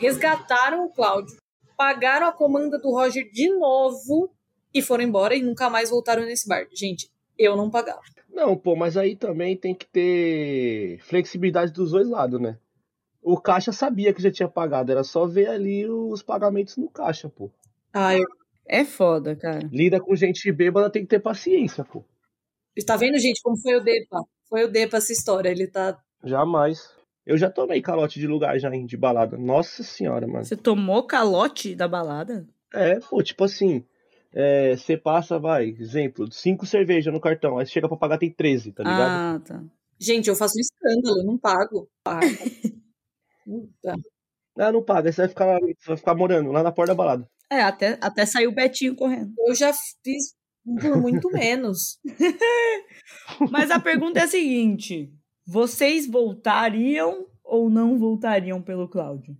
Resgataram 0.00 0.84
o 0.84 0.90
Cláudio. 0.90 1.36
Pagaram 1.76 2.26
a 2.26 2.32
comanda 2.32 2.76
do 2.78 2.90
Roger 2.90 3.30
de 3.30 3.48
novo 3.56 4.30
e 4.74 4.82
foram 4.82 5.04
embora 5.04 5.36
e 5.36 5.42
nunca 5.42 5.70
mais 5.70 5.90
voltaram 5.90 6.24
nesse 6.24 6.48
bar. 6.48 6.66
Gente, 6.74 7.08
eu 7.38 7.56
não 7.56 7.70
pagava. 7.70 8.02
Não, 8.28 8.56
pô, 8.56 8.74
mas 8.74 8.96
aí 8.96 9.14
também 9.14 9.56
tem 9.56 9.72
que 9.72 9.86
ter 9.86 10.98
flexibilidade 11.04 11.72
dos 11.72 11.92
dois 11.92 12.08
lados, 12.08 12.40
né? 12.40 12.58
O 13.22 13.40
caixa 13.40 13.72
sabia 13.72 14.12
que 14.12 14.20
já 14.20 14.30
tinha 14.30 14.48
pagado, 14.48 14.90
era 14.90 15.04
só 15.04 15.24
ver 15.24 15.48
ali 15.48 15.88
os 15.88 16.20
pagamentos 16.20 16.76
no 16.76 16.90
caixa, 16.90 17.28
pô. 17.28 17.48
Ah, 17.92 18.14
eu... 18.16 18.24
É 18.66 18.84
foda, 18.84 19.36
cara. 19.36 19.68
Lida 19.72 20.00
com 20.00 20.14
gente 20.16 20.50
bêbada, 20.52 20.90
tem 20.90 21.02
que 21.02 21.08
ter 21.08 21.20
paciência, 21.20 21.84
pô. 21.84 22.04
Tá 22.86 22.96
vendo, 22.96 23.18
gente, 23.18 23.40
como 23.42 23.56
foi 23.56 23.76
o 23.76 23.80
Depa? 23.84 24.20
Foi 24.48 24.64
o 24.64 24.68
Depa 24.70 24.96
essa 24.96 25.12
história. 25.12 25.48
Ele 25.48 25.66
tá. 25.66 25.98
Jamais. 26.24 26.92
Eu 27.24 27.36
já 27.38 27.50
tomei 27.50 27.80
calote 27.80 28.18
de 28.18 28.26
lugar 28.26 28.58
já, 28.58 28.74
hein, 28.74 28.84
de 28.84 28.96
balada. 28.96 29.36
Nossa 29.36 29.82
senhora, 29.82 30.26
mano. 30.26 30.44
Você 30.44 30.56
tomou 30.56 31.06
calote 31.06 31.74
da 31.74 31.86
balada? 31.88 32.46
É, 32.72 32.98
pô, 32.98 33.22
tipo 33.22 33.44
assim, 33.44 33.84
é, 34.32 34.76
você 34.76 34.96
passa, 34.96 35.38
vai, 35.38 35.68
exemplo, 35.78 36.30
cinco 36.32 36.66
cervejas 36.66 37.12
no 37.12 37.20
cartão, 37.20 37.56
aí 37.58 37.66
chega 37.66 37.88
pra 37.88 37.96
pagar 37.96 38.18
tem 38.18 38.30
13, 38.30 38.72
tá 38.72 38.82
ligado? 38.82 39.12
Ah, 39.16 39.40
tá. 39.46 39.62
Gente, 39.98 40.28
eu 40.28 40.34
faço 40.34 40.58
um 40.58 40.60
escândalo, 40.60 41.20
eu 41.20 41.24
não 41.24 41.38
pago. 41.38 41.88
Ah, 44.56 44.70
não 44.72 44.82
paga, 44.82 45.08
aí 45.08 45.12
você 45.12 45.22
vai 45.22 45.28
ficar, 45.28 45.46
lá- 45.46 45.58
vai 45.86 45.96
ficar 45.96 46.14
morando 46.14 46.50
lá 46.52 46.62
na 46.62 46.70
porta 46.72 46.92
da 46.92 46.96
balada. 46.96 47.28
É, 47.50 47.60
até, 47.62 47.98
até 48.00 48.26
saiu 48.26 48.50
o 48.50 48.54
Betinho 48.54 48.96
correndo. 48.96 49.32
Eu 49.46 49.54
já 49.54 49.72
fiz 50.02 50.34
por 50.80 51.00
muito 51.00 51.30
menos. 51.30 51.98
Mas 53.50 53.70
a 53.70 53.78
pergunta 53.78 54.20
é 54.20 54.22
a 54.22 54.28
seguinte: 54.28 55.12
vocês 55.46 56.06
voltariam 56.06 57.26
ou 57.42 57.68
não 57.68 57.98
voltariam 57.98 58.62
pelo 58.62 58.88
Cláudio? 58.88 59.36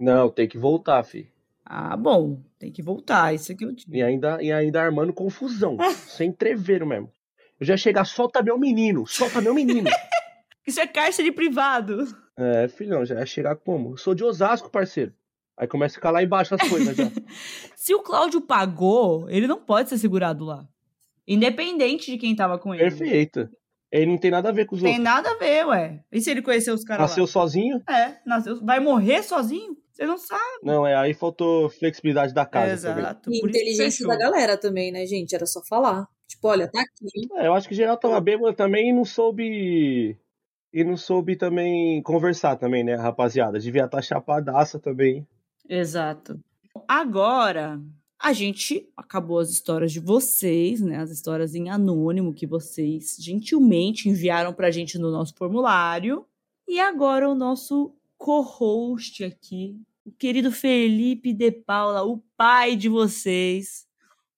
Não, 0.00 0.30
tem 0.30 0.48
que 0.48 0.56
voltar, 0.56 1.02
fi. 1.02 1.30
Ah, 1.64 1.96
bom, 1.96 2.42
tem 2.58 2.72
que 2.72 2.82
voltar, 2.82 3.34
isso 3.34 3.54
que 3.54 3.64
eu 3.64 3.72
digo. 3.72 3.94
E 3.94 4.02
ainda, 4.02 4.42
e 4.42 4.50
ainda 4.50 4.80
armando 4.80 5.12
confusão, 5.12 5.76
sem 6.08 6.32
treveiro 6.32 6.86
mesmo. 6.86 7.12
Eu 7.60 7.66
já 7.66 7.74
ia 7.74 7.78
chegar, 7.78 8.04
solta 8.04 8.42
meu 8.42 8.58
menino, 8.58 9.06
solta 9.06 9.40
meu 9.40 9.52
menino. 9.52 9.90
Isso 10.66 10.80
é 10.80 10.86
cárcere 10.86 11.32
privado. 11.32 12.06
é, 12.36 12.68
filhão, 12.68 13.02
já 13.04 13.14
ia 13.18 13.24
chegar 13.26 13.56
como? 13.56 13.94
Eu 13.94 13.96
sou 13.96 14.14
de 14.14 14.22
Osasco, 14.22 14.70
parceiro. 14.70 15.14
Aí 15.58 15.66
começa 15.66 15.94
a 15.94 15.96
ficar 15.96 16.10
lá 16.12 16.22
embaixo 16.22 16.54
as 16.54 16.68
coisas 16.68 16.96
já. 16.96 17.04
Se 17.74 17.92
o 17.94 18.00
Cláudio 18.00 18.40
pagou, 18.40 19.28
ele 19.28 19.46
não 19.48 19.58
pode 19.58 19.88
ser 19.88 19.98
segurado 19.98 20.44
lá. 20.44 20.64
Independente 21.26 22.10
de 22.12 22.16
quem 22.18 22.34
tava 22.36 22.58
com 22.58 22.72
ele. 22.74 22.84
Perfeito. 22.84 23.48
Ele 23.90 24.06
não 24.06 24.18
tem 24.18 24.30
nada 24.30 24.50
a 24.50 24.52
ver 24.52 24.66
com 24.66 24.76
os 24.76 24.82
Tem 24.82 24.90
outros. 24.98 25.04
nada 25.04 25.30
a 25.30 25.34
ver, 25.36 25.66
ué. 25.66 26.04
E 26.12 26.20
se 26.20 26.30
ele 26.30 26.42
conhecer 26.42 26.70
os 26.70 26.84
caras 26.84 27.08
Nasceu 27.08 27.26
sozinho? 27.26 27.82
É, 27.88 28.16
nasceu. 28.24 28.62
Vai 28.64 28.78
morrer 28.80 29.22
sozinho? 29.22 29.76
Você 29.92 30.06
não 30.06 30.16
sabe. 30.18 30.42
Não, 30.62 30.86
é 30.86 30.94
aí 30.94 31.12
faltou 31.12 31.68
flexibilidade 31.70 32.32
da 32.32 32.46
casa. 32.46 32.88
também. 32.88 33.02
Exato. 33.04 33.30
E 33.32 33.38
inteligência 33.38 34.06
da 34.06 34.16
galera 34.16 34.56
também, 34.56 34.92
né, 34.92 35.04
gente? 35.06 35.34
Era 35.34 35.46
só 35.46 35.60
falar. 35.64 36.06
Tipo, 36.28 36.48
olha, 36.48 36.70
tá 36.70 36.80
aqui. 36.80 37.28
É, 37.36 37.46
eu 37.48 37.54
acho 37.54 37.66
que 37.68 37.74
geral 37.74 37.96
tava 37.96 38.20
bêbado 38.20 38.54
também 38.54 38.90
e 38.90 38.92
não 38.92 39.04
soube. 39.04 40.16
E 40.72 40.84
não 40.84 40.96
soube 40.96 41.34
também 41.34 42.00
conversar 42.02 42.56
também, 42.56 42.84
né, 42.84 42.94
rapaziada? 42.94 43.58
Devia 43.58 43.86
estar 43.86 44.02
chapadaça 44.02 44.78
também. 44.78 45.26
Exato. 45.68 46.40
Agora, 46.86 47.80
a 48.18 48.32
gente 48.32 48.88
acabou 48.96 49.38
as 49.38 49.50
histórias 49.50 49.92
de 49.92 50.00
vocês, 50.00 50.80
né? 50.80 50.96
As 50.96 51.10
histórias 51.10 51.54
em 51.54 51.68
anônimo 51.68 52.34
que 52.34 52.46
vocês 52.46 53.16
gentilmente 53.20 54.08
enviaram 54.08 54.52
pra 54.52 54.70
gente 54.70 54.98
no 54.98 55.10
nosso 55.10 55.34
formulário. 55.36 56.26
E 56.66 56.80
agora 56.80 57.28
o 57.28 57.34
nosso 57.34 57.94
co-host 58.16 59.22
aqui, 59.22 59.80
o 60.04 60.10
querido 60.10 60.50
Felipe 60.50 61.32
De 61.32 61.52
Paula, 61.52 62.02
o 62.02 62.18
pai 62.36 62.74
de 62.74 62.88
vocês, 62.88 63.86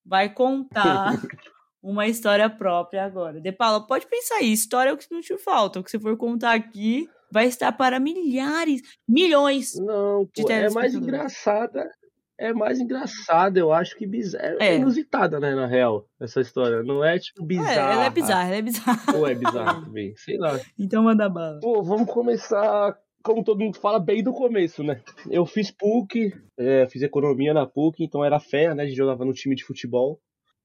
vai 0.05 0.33
contar 0.33 1.14
uma 1.83 2.07
história 2.07 2.51
própria 2.51 3.05
agora. 3.05 3.41
De 3.41 3.51
Paula, 3.51 3.87
pode 3.87 4.07
pensar 4.07 4.37
aí, 4.37 4.53
história 4.53 4.91
é 4.91 4.93
o 4.93 4.99
que 4.99 5.07
não 5.11 5.20
te 5.20 5.37
falta. 5.39 5.81
O 5.81 5.85
que 5.85 5.91
você 5.91 5.99
for 5.99 6.16
contar 6.16 6.53
aqui 6.53 7.09
vai 7.33 7.47
estar 7.47 7.72
para 7.72 7.99
milhares, 8.01 8.83
milhões 9.09 9.74
Não, 9.78 10.24
De 10.35 10.43
pô, 10.43 10.51
é 10.51 10.70
mais 10.70 10.95
engraçada. 10.95 11.91
É 12.39 12.55
mais 12.55 12.81
engraçada, 12.81 13.61
eu 13.61 13.70
acho 13.70 13.95
que 13.99 14.07
bizarra. 14.07 14.57
É, 14.61 14.68
É. 14.68 14.76
inusitada, 14.76 15.39
né, 15.39 15.55
na 15.55 15.66
real, 15.66 16.07
essa 16.18 16.41
história. 16.41 16.83
Não 16.83 17.05
é 17.05 17.18
tipo 17.18 17.45
bizarra. 17.45 17.70
É, 17.91 17.93
ela 17.95 18.05
é 18.07 18.11
bizarra, 18.11 18.47
ela 18.49 18.57
é 18.57 18.62
bizarra. 18.62 19.16
Ou 19.18 19.28
é 19.28 19.35
bizarra 19.35 19.85
também, 19.85 20.14
sei 20.16 20.39
lá. 20.39 20.59
Então 20.78 21.03
manda 21.03 21.28
bala. 21.28 21.61
Pô, 21.61 21.83
vamos 21.83 22.11
começar, 22.11 22.97
como 23.22 23.45
todo 23.45 23.61
mundo 23.61 23.76
fala, 23.78 24.01
bem 24.01 24.22
do 24.22 24.33
começo, 24.33 24.83
né? 24.83 25.03
Eu 25.31 25.45
fiz 25.45 25.70
PUC, 25.70 26.33
é, 26.59 26.89
fiz 26.89 27.03
economia 27.03 27.53
na 27.53 27.66
PUC, 27.66 28.03
então 28.03 28.24
era 28.24 28.41
fé, 28.41 28.74
né? 28.74 28.85
A 28.85 28.87
gente 28.87 28.97
jogava 28.97 29.22
no 29.22 29.35
time 29.35 29.55
de 29.55 29.62
futebol. 29.64 30.18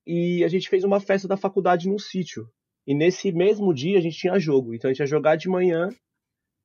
E 0.07 0.45
a 0.45 0.47
gente 0.47 0.69
fez 0.69 0.85
uma 0.85 1.01
festa 1.01 1.27
da 1.27 1.35
faculdade 1.35 1.89
num 1.89 1.99
sítio. 1.99 2.47
E 2.87 2.93
nesse 2.95 3.33
mesmo 3.33 3.73
dia 3.73 3.97
a 3.97 4.01
gente 4.01 4.15
tinha 4.17 4.39
jogo. 4.39 4.73
Então 4.73 4.89
a 4.89 4.93
gente 4.93 5.01
ia 5.01 5.07
jogar 5.07 5.35
de 5.35 5.49
manhã, 5.49 5.89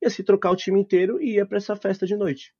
ia 0.01 0.09
se 0.09 0.23
trocar 0.23 0.51
o 0.51 0.55
time 0.55 0.79
inteiro 0.79 1.21
e 1.21 1.35
ia 1.35 1.45
pra 1.45 1.57
essa 1.57 1.75
festa 1.75 2.05
de 2.05 2.15
noite. 2.15 2.53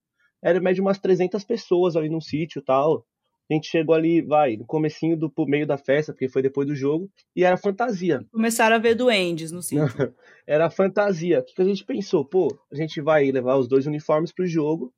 Era 0.43 0.59
média 0.59 0.81
umas 0.81 0.99
300 0.99 1.43
pessoas 1.43 1.95
ali 1.95 2.09
no 2.09 2.21
sítio 2.21 2.59
e 2.59 2.63
tal. 2.63 3.05
A 3.49 3.53
gente 3.53 3.67
chegou 3.67 3.93
ali, 3.93 4.21
vai, 4.21 4.55
no 4.55 4.65
comecinho 4.65 5.17
do 5.17 5.31
meio 5.45 5.67
da 5.67 5.77
festa, 5.77 6.13
porque 6.13 6.29
foi 6.29 6.41
depois 6.41 6.65
do 6.65 6.73
jogo, 6.73 7.11
e 7.35 7.43
era 7.43 7.57
fantasia. 7.57 8.25
Começaram 8.31 8.77
a 8.77 8.79
ver 8.79 8.95
duendes 8.95 9.51
no 9.51 9.61
sítio. 9.61 9.83
Era 10.47 10.69
fantasia. 10.69 11.39
O 11.39 11.43
que, 11.43 11.53
que 11.53 11.61
a 11.61 11.65
gente 11.65 11.83
pensou? 11.83 12.23
Pô, 12.23 12.57
a 12.71 12.75
gente 12.75 13.01
vai 13.01 13.29
levar 13.29 13.57
os 13.57 13.67
dois 13.67 13.85
uniformes 13.85 14.31
pro 14.31 14.47
jogo 14.47 14.93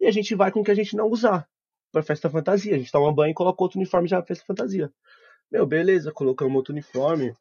e 0.00 0.06
a 0.06 0.10
gente 0.10 0.34
vai 0.34 0.50
com 0.50 0.60
o 0.60 0.64
que 0.64 0.70
a 0.70 0.74
gente 0.74 0.96
não 0.96 1.08
usar 1.10 1.46
pra 1.92 2.02
festa 2.02 2.30
fantasia. 2.30 2.74
A 2.74 2.78
gente 2.78 2.90
toma 2.90 3.12
banho 3.12 3.32
e 3.32 3.34
coloca 3.34 3.62
outro 3.62 3.78
uniforme 3.78 4.08
já 4.08 4.16
pra 4.16 4.28
festa 4.28 4.46
fantasia. 4.46 4.90
Meu, 5.52 5.66
beleza, 5.66 6.10
colocamos 6.10 6.56
outro 6.56 6.72
uniforme, 6.72 7.34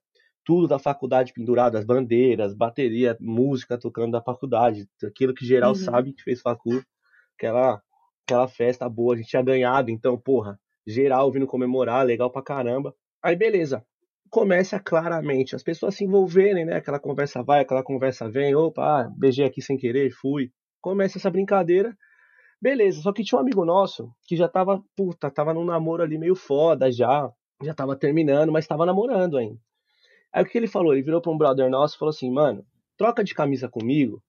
tudo 0.44 0.68
da 0.68 0.80
faculdade 0.80 1.34
pendurado, 1.34 1.78
as 1.78 1.86
bandeiras, 1.86 2.54
bateria, 2.54 3.18
música 3.20 3.78
tocando 3.78 4.12
da 4.12 4.22
faculdade, 4.22 4.88
aquilo 5.04 5.34
que 5.34 5.46
geral 5.46 5.72
Uhum. 5.72 5.76
sabe 5.76 6.14
que 6.14 6.24
fez 6.24 6.42
facu, 6.42 6.84
aquela, 7.38 7.82
aquela 8.26 8.48
festa 8.48 8.90
boa, 8.90 9.14
a 9.14 9.18
gente 9.18 9.30
tinha 9.30 9.42
ganhado, 9.44 9.90
então, 9.90 10.18
porra, 10.18 10.60
geral 10.86 11.32
vindo 11.32 11.48
comemorar, 11.48 12.06
legal 12.06 12.32
pra 12.32 12.42
caramba. 12.42 12.94
Aí, 13.22 13.36
beleza 13.36 13.86
começa 14.34 14.80
claramente 14.80 15.56
as 15.56 15.62
pessoas 15.62 15.94
se 15.94 16.04
envolverem, 16.06 16.66
né? 16.66 16.78
Aquela 16.78 17.00
conversa 17.00 17.44
vai, 17.44 17.62
aquela 17.62 17.84
conversa 17.84 18.28
vem, 18.28 18.56
opa, 18.56 19.02
ah, 19.02 19.10
beijei 19.16 19.46
aqui 19.46 19.62
sem 19.62 19.78
querer, 19.78 20.10
fui. 20.10 20.50
Começa 20.82 21.20
essa 21.20 21.30
brincadeira. 21.30 21.96
Beleza, 22.60 23.00
só 23.04 23.14
que 23.14 23.24
tinha 23.24 23.38
um 23.38 23.42
amigo 23.42 23.64
nosso 23.64 24.12
que 24.26 24.36
já 24.36 24.48
tava, 24.48 24.82
puta, 24.96 25.30
tava 25.30 25.54
num 25.54 25.64
namoro 25.64 26.02
ali 26.02 26.18
meio 26.18 26.36
foda 26.36 26.92
já. 26.92 27.30
Já 27.62 27.76
tava 27.76 27.96
terminando, 27.96 28.52
mas 28.52 28.66
tava 28.66 28.88
namorando 28.88 29.38
ainda. 29.38 29.60
Aí 30.34 30.44
o 30.44 30.46
que 30.46 30.58
ele 30.58 30.68
falou? 30.68 30.94
Ele 30.94 31.04
virou 31.04 31.22
pra 31.22 31.32
um 31.32 31.38
brother 31.38 31.70
nosso 31.70 31.96
e 31.96 32.00
falou 32.00 32.10
assim, 32.10 32.32
mano, 32.32 32.66
troca 32.98 33.24
de 33.24 33.34
camisa 33.34 33.70
comigo, 33.70 34.22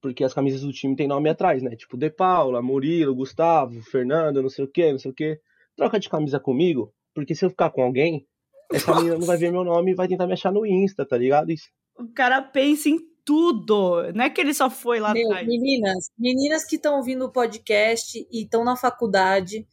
porque 0.00 0.24
as 0.24 0.32
camisas 0.32 0.62
do 0.62 0.72
time 0.72 0.96
tem 0.96 1.06
nome 1.06 1.28
atrás, 1.28 1.62
né? 1.62 1.76
Tipo, 1.76 1.96
De 1.96 2.08
Paula, 2.10 2.62
Murilo, 2.62 3.14
Gustavo, 3.14 3.82
Fernando, 3.82 4.42
não 4.42 4.48
sei 4.48 4.64
o 4.64 4.68
que, 4.68 4.90
não 4.92 4.98
sei 4.98 5.10
o 5.10 5.14
que. 5.14 5.38
Troca 5.76 6.00
de 6.00 6.08
camisa 6.08 6.40
comigo, 6.40 6.92
porque 7.14 7.34
se 7.34 7.44
eu 7.44 7.50
ficar 7.50 7.70
com 7.70 7.82
alguém, 7.82 8.26
essa 8.72 8.94
menina 8.94 9.18
não 9.18 9.26
vai 9.26 9.36
ver 9.36 9.52
meu 9.52 9.62
nome 9.62 9.92
e 9.92 9.94
vai 9.94 10.08
tentar 10.08 10.26
me 10.26 10.32
achar 10.32 10.52
no 10.52 10.64
Insta, 10.64 11.04
tá 11.04 11.16
ligado? 11.18 11.52
Isso. 11.52 11.68
O 11.98 12.08
cara 12.08 12.40
pensa 12.40 12.88
em 12.88 12.98
tudo. 13.24 14.12
Não 14.14 14.24
é 14.24 14.30
que 14.30 14.40
ele 14.40 14.54
só 14.54 14.70
foi 14.70 15.00
lá 15.00 15.12
Meu, 15.12 15.26
atrás. 15.26 15.46
meninas, 15.46 16.10
meninas 16.18 16.64
que 16.64 16.76
estão 16.76 16.96
ouvindo 16.96 17.24
o 17.24 17.32
podcast 17.32 18.26
e 18.30 18.42
estão 18.42 18.64
na 18.64 18.76
faculdade, 18.76 19.66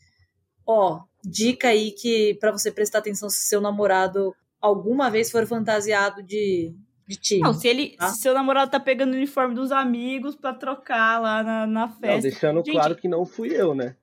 ó, 0.66 1.04
dica 1.24 1.70
aí 1.70 1.92
que 1.92 2.34
para 2.36 2.52
você 2.52 2.72
prestar 2.72 3.00
atenção 3.00 3.30
se 3.30 3.46
seu 3.46 3.62
namorado 3.62 4.34
alguma 4.64 5.10
vez 5.12 5.30
for 5.30 5.46
fantasiado 5.46 6.24
de, 6.24 6.74
de 7.08 7.18
time. 7.18 7.42
Não, 7.42 7.54
se 7.54 7.68
ele, 7.68 7.96
Tá. 7.98 8.08
se 8.08 8.22
seu 8.22 8.34
namorado 8.34 8.72
tá 8.72 8.80
pegando 8.80 9.14
o 9.14 9.18
uniforme 9.18 9.54
dos 9.54 9.72
amigos 9.72 10.36
pra 10.36 10.54
trocar 10.54 11.22
lá 11.22 11.44
na, 11.44 11.68
na 11.68 11.88
Não, 11.88 11.94
festa. 12.00 12.22
deixando 12.22 12.58
Gente, 12.66 12.72
claro 12.72 12.96
que 12.96 13.08
não 13.08 13.26
fui 13.26 13.50
eu, 13.50 13.76
né? 13.76 13.96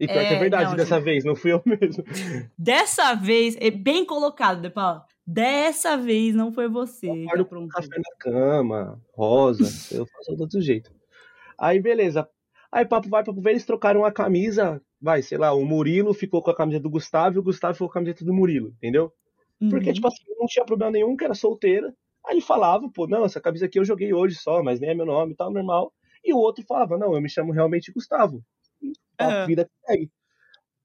E 0.00 0.06
pior 0.06 0.20
que 0.20 0.32
é 0.32 0.36
É, 0.36 0.38
verdade 0.38 0.70
não, 0.70 0.76
dessa 0.76 0.94
gente. 0.96 1.04
vez, 1.04 1.24
não 1.24 1.34
fui 1.36 1.52
eu 1.52 1.60
mesmo. 1.66 2.04
Dessa 2.56 3.14
vez, 3.14 3.56
é 3.60 3.70
bem 3.70 4.04
colocado, 4.06 4.62
De 4.62 4.70
Paula. 4.70 5.04
Dessa 5.26 5.96
vez 5.96 6.34
não 6.34 6.52
foi 6.52 6.68
você 6.68 7.10
acordo 7.26 7.42
aprontou. 7.42 7.68
Café 7.82 7.98
na 7.98 8.16
cama, 8.18 9.02
rosa, 9.14 9.64
eu 9.94 10.06
faço 10.06 10.34
de 10.36 10.40
outro 10.42 10.60
jeito. 10.60 10.90
Aí, 11.58 11.80
beleza. 11.80 12.26
Aí, 12.72 12.84
papo 12.86 13.08
vai, 13.10 13.24
papo 13.24 13.40
vem, 13.42 13.52
eles 13.54 13.66
trocaram 13.66 14.04
a 14.04 14.12
camisa, 14.12 14.80
vai, 15.02 15.20
sei 15.20 15.36
lá, 15.36 15.52
o 15.52 15.64
Murilo 15.66 16.14
ficou 16.14 16.42
com 16.42 16.50
a 16.50 16.56
camisa 16.56 16.78
do 16.80 16.88
Gustavo 16.88 17.36
e 17.36 17.38
o 17.40 17.42
Gustavo 17.42 17.74
ficou 17.74 17.88
com 17.88 17.92
a 17.92 17.94
camiseta 17.94 18.24
do 18.24 18.32
Murilo, 18.32 18.68
entendeu? 18.76 19.12
Porque, 19.70 19.88
Uhum. 19.88 19.94
tipo 19.94 20.06
assim, 20.08 20.22
não 20.38 20.46
tinha 20.46 20.64
problema 20.64 20.92
nenhum, 20.92 21.16
que 21.16 21.24
era 21.24 21.34
solteira. 21.34 21.94
Aí 22.26 22.34
ele 22.34 22.40
falava, 22.40 22.88
pô, 22.92 23.06
não, 23.06 23.24
essa 23.24 23.40
camisa 23.40 23.66
aqui 23.66 23.78
eu 23.78 23.84
joguei 23.84 24.12
hoje 24.12 24.36
só, 24.36 24.62
mas 24.62 24.80
nem 24.80 24.90
é 24.90 24.94
meu 24.94 25.06
nome 25.06 25.32
e 25.32 25.36
tal, 25.36 25.52
normal. 25.52 25.92
E 26.24 26.32
o 26.32 26.36
outro 26.36 26.64
falava, 26.66 26.98
não, 26.98 27.14
eu 27.14 27.20
me 27.20 27.28
chamo 27.28 27.52
realmente 27.52 27.92
Gustavo. 27.92 28.42
E 28.82 28.92
a 29.18 29.46
vida 29.46 29.68
segue. 29.86 30.10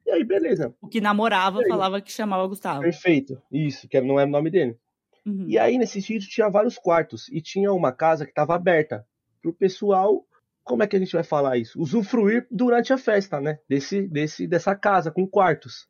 E 0.06 0.12
aí, 0.12 0.24
beleza. 0.24 0.74
O 0.82 0.88
que 0.88 1.00
namorava 1.00 1.62
falava 1.68 2.02
que 2.02 2.12
chamava 2.12 2.46
Gustavo. 2.48 2.82
Perfeito. 2.82 3.42
Isso, 3.52 3.88
que 3.88 4.00
não 4.02 4.20
era 4.20 4.28
o 4.28 4.32
nome 4.32 4.50
dele. 4.50 4.78
Uhum. 5.26 5.46
E 5.48 5.58
aí, 5.58 5.78
nesse 5.78 6.02
sítio, 6.02 6.30
tinha 6.30 6.50
vários 6.50 6.78
quartos. 6.78 7.30
E 7.30 7.42
tinha 7.42 7.72
uma 7.72 7.92
casa 7.92 8.26
que 8.26 8.32
estava 8.32 8.56
aberta 8.56 9.06
pro 9.42 9.54
pessoal. 9.54 10.26
Como 10.64 10.84
é 10.84 10.88
que 10.88 10.96
a 10.96 11.00
gente 11.00 11.14
vai 11.14 11.24
falar 11.24 11.58
isso? 11.58 11.80
Usufruir 11.80 12.48
durante 12.50 12.92
a 12.92 12.98
festa, 12.98 13.40
né? 13.40 13.60
Desse, 13.68 14.08
desse, 14.08 14.48
dessa 14.48 14.76
casa, 14.76 15.12
com 15.12 15.28
quartos. 15.28 15.88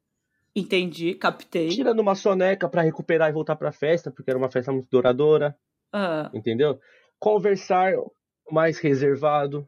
Entendi, 0.55 1.15
captei. 1.15 1.69
Tirando 1.69 1.99
uma 1.99 2.15
soneca 2.15 2.69
para 2.69 2.81
recuperar 2.83 3.29
e 3.29 3.33
voltar 3.33 3.55
pra 3.55 3.71
festa, 3.71 4.11
porque 4.11 4.29
era 4.29 4.37
uma 4.37 4.51
festa 4.51 4.71
muito 4.71 4.87
douradora, 4.89 5.57
Ah, 5.91 6.29
entendeu? 6.33 6.79
Conversar 7.19 7.93
mais 8.51 8.77
reservado. 8.79 9.67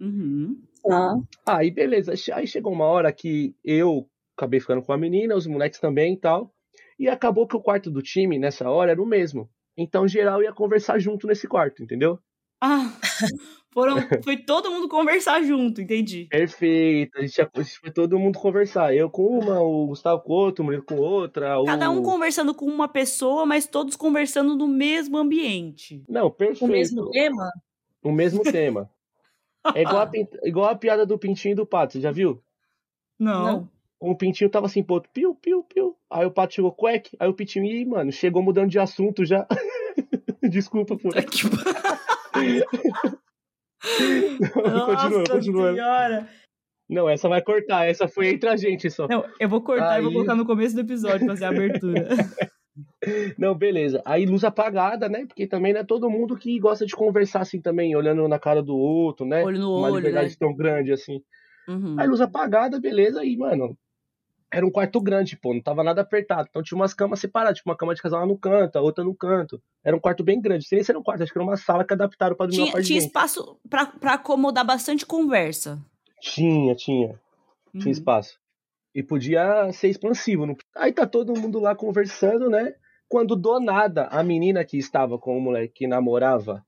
uhum. 0.00 0.62
Tá. 0.82 1.14
Aí, 1.46 1.70
beleza. 1.70 2.12
Aí 2.34 2.46
chegou 2.46 2.72
uma 2.72 2.84
hora 2.86 3.12
que 3.12 3.54
eu 3.64 4.08
acabei 4.36 4.60
ficando 4.60 4.82
com 4.82 4.92
a 4.92 4.98
menina, 4.98 5.36
os 5.36 5.46
moleques 5.46 5.80
também 5.80 6.14
e 6.14 6.16
tal. 6.16 6.54
E 6.98 7.08
acabou 7.08 7.46
que 7.46 7.56
o 7.56 7.62
quarto 7.62 7.90
do 7.90 8.02
time, 8.02 8.38
nessa 8.38 8.68
hora, 8.70 8.92
era 8.92 9.02
o 9.02 9.06
mesmo. 9.06 9.50
Então, 9.76 10.06
geral 10.08 10.42
ia 10.42 10.52
conversar 10.52 10.98
junto 10.98 11.26
nesse 11.26 11.48
quarto, 11.48 11.82
entendeu? 11.82 12.18
Ah, 12.60 12.98
foram, 13.72 13.96
foi 14.24 14.36
todo 14.36 14.70
mundo 14.70 14.88
conversar 14.88 15.42
junto, 15.42 15.80
entendi. 15.80 16.26
Perfeito. 16.30 17.18
A 17.18 17.22
gente, 17.22 17.40
a 17.40 17.62
gente 17.62 17.78
foi 17.78 17.90
todo 17.90 18.18
mundo 18.18 18.38
conversar. 18.38 18.94
Eu 18.94 19.08
com 19.10 19.26
uma, 19.38 19.60
o 19.60 19.86
Gustavo 19.86 20.20
com 20.22 20.32
outra, 20.32 20.62
o 20.62 20.64
Murilo 20.64 20.82
com 20.84 20.96
outra. 20.96 21.58
o- 21.58 21.64
Cada 21.64 21.90
um 21.90 22.02
conversando 22.02 22.54
com 22.54 22.64
uma 22.66 22.88
pessoa, 22.88 23.46
mas 23.46 23.66
todos 23.66 23.96
conversando 23.96 24.56
no 24.56 24.66
mesmo 24.68 25.16
ambiente. 25.16 26.02
Não, 26.08 26.30
perfeito. 26.30 26.64
O 26.64 26.68
mesmo 26.68 27.10
tema? 27.10 27.50
O 28.02 28.12
mesmo 28.12 28.42
tema. 28.42 28.90
É 29.74 29.82
igual 29.82 30.02
a, 30.02 30.10
igual 30.48 30.70
a 30.70 30.74
piada 30.74 31.04
do 31.06 31.18
pintinho 31.18 31.52
e 31.52 31.56
do 31.56 31.66
pato, 31.66 31.92
você 31.92 32.00
já 32.00 32.10
viu? 32.10 32.42
Não. 33.18 33.44
Não. 33.44 33.68
Um 34.02 34.14
pintinho 34.14 34.48
tava 34.48 34.64
assim, 34.64 34.82
pô, 34.82 34.98
piu, 35.12 35.34
piu, 35.34 35.62
piu. 35.62 35.94
Aí 36.08 36.24
o 36.24 36.30
pato 36.30 36.54
chegou, 36.54 36.72
cueque. 36.72 37.14
Aí 37.20 37.28
o 37.28 37.34
pintinho, 37.34 37.66
ih, 37.66 37.84
mano, 37.84 38.10
chegou 38.10 38.42
mudando 38.42 38.70
de 38.70 38.78
assunto 38.78 39.26
já. 39.26 39.46
Desculpa, 40.42 40.96
pô. 40.96 41.10
Puta 41.10 41.22
que 41.22 41.42
Nossa 44.56 45.32
continua. 45.32 45.72
senhora. 45.72 46.28
Não, 46.88 47.08
essa 47.08 47.28
vai 47.28 47.40
cortar. 47.42 47.86
Essa 47.86 48.08
foi 48.08 48.28
entre 48.28 48.48
a 48.48 48.56
gente 48.56 48.90
só. 48.90 49.06
Não, 49.08 49.24
eu 49.38 49.48
vou 49.48 49.62
cortar 49.62 49.98
e 49.98 50.02
vou 50.02 50.08
Aí- 50.10 50.14
colocar 50.14 50.34
no 50.34 50.44
começo 50.46 50.74
do 50.74 50.80
episódio 50.80 51.26
fazer 51.26 51.44
a 51.44 51.48
abertura. 51.50 52.08
Não, 53.38 53.54
beleza. 53.54 54.00
Aí 54.04 54.24
luz 54.26 54.44
apagada, 54.44 55.08
né? 55.08 55.24
Porque 55.26 55.46
também 55.46 55.72
não 55.72 55.80
é 55.80 55.84
todo 55.84 56.08
mundo 56.10 56.36
que 56.36 56.58
gosta 56.58 56.86
de 56.86 56.94
conversar 56.94 57.40
assim 57.40 57.60
também, 57.60 57.94
olhando 57.96 58.26
na 58.28 58.38
cara 58.38 58.62
do 58.62 58.76
outro, 58.76 59.26
né? 59.26 59.42
Olho 59.42 59.58
no 59.58 59.76
Uma 59.76 59.88
olho, 59.88 59.96
liberdade 59.96 60.30
né? 60.30 60.36
tão 60.38 60.54
grande 60.54 60.92
assim. 60.92 61.20
Uhum. 61.68 61.96
Aí 61.98 62.06
luz 62.06 62.20
apagada, 62.20 62.80
beleza. 62.80 63.20
Aí, 63.20 63.36
mano, 63.36 63.76
era 64.52 64.66
um 64.66 64.70
quarto 64.70 65.00
grande, 65.00 65.36
pô, 65.36 65.54
não 65.54 65.60
tava 65.60 65.84
nada 65.84 66.00
apertado. 66.00 66.48
Então 66.50 66.62
tinha 66.62 66.76
umas 66.76 66.92
camas 66.92 67.20
separadas, 67.20 67.58
tipo 67.58 67.70
uma 67.70 67.76
cama 67.76 67.94
de 67.94 68.02
casal 68.02 68.20
lá 68.20 68.26
no 68.26 68.36
canto, 68.38 68.76
a 68.76 68.80
outra 68.80 69.04
no 69.04 69.14
canto. 69.14 69.62
Era 69.84 69.96
um 69.96 70.00
quarto 70.00 70.24
bem 70.24 70.40
grande. 70.40 70.66
Sem 70.66 70.76
nem 70.76 70.84
ser 70.84 70.96
um 70.96 71.02
quarto, 71.02 71.22
acho 71.22 71.32
que 71.32 71.38
era 71.38 71.44
uma 71.46 71.56
sala 71.56 71.84
que 71.84 71.92
adaptaram 71.94 72.34
pra 72.36 72.46
dormir 72.46 72.70
Tinha, 72.70 72.82
tinha 72.82 72.98
espaço 72.98 73.58
pra, 73.68 73.86
pra 73.86 74.14
acomodar 74.14 74.64
bastante 74.66 75.06
conversa. 75.06 75.78
Tinha, 76.20 76.74
tinha. 76.74 77.20
Tinha 77.72 77.84
Uhum. 77.86 77.90
espaço. 77.90 78.38
E 78.94 79.02
podia 79.02 79.70
ser 79.72 79.88
expansivo. 79.88 80.44
não- 80.46 80.56
Aí 80.76 80.92
tá 80.92 81.06
todo 81.06 81.38
mundo 81.38 81.60
lá 81.60 81.74
conversando, 81.76 82.50
né? 82.50 82.74
Quando 83.08 83.36
do 83.36 83.60
nada 83.60 84.06
a 84.06 84.22
menina 84.22 84.64
que 84.64 84.76
estava 84.76 85.16
com 85.18 85.36
o 85.38 85.40
moleque 85.40 85.74
que 85.74 85.86
namorava 85.86 86.64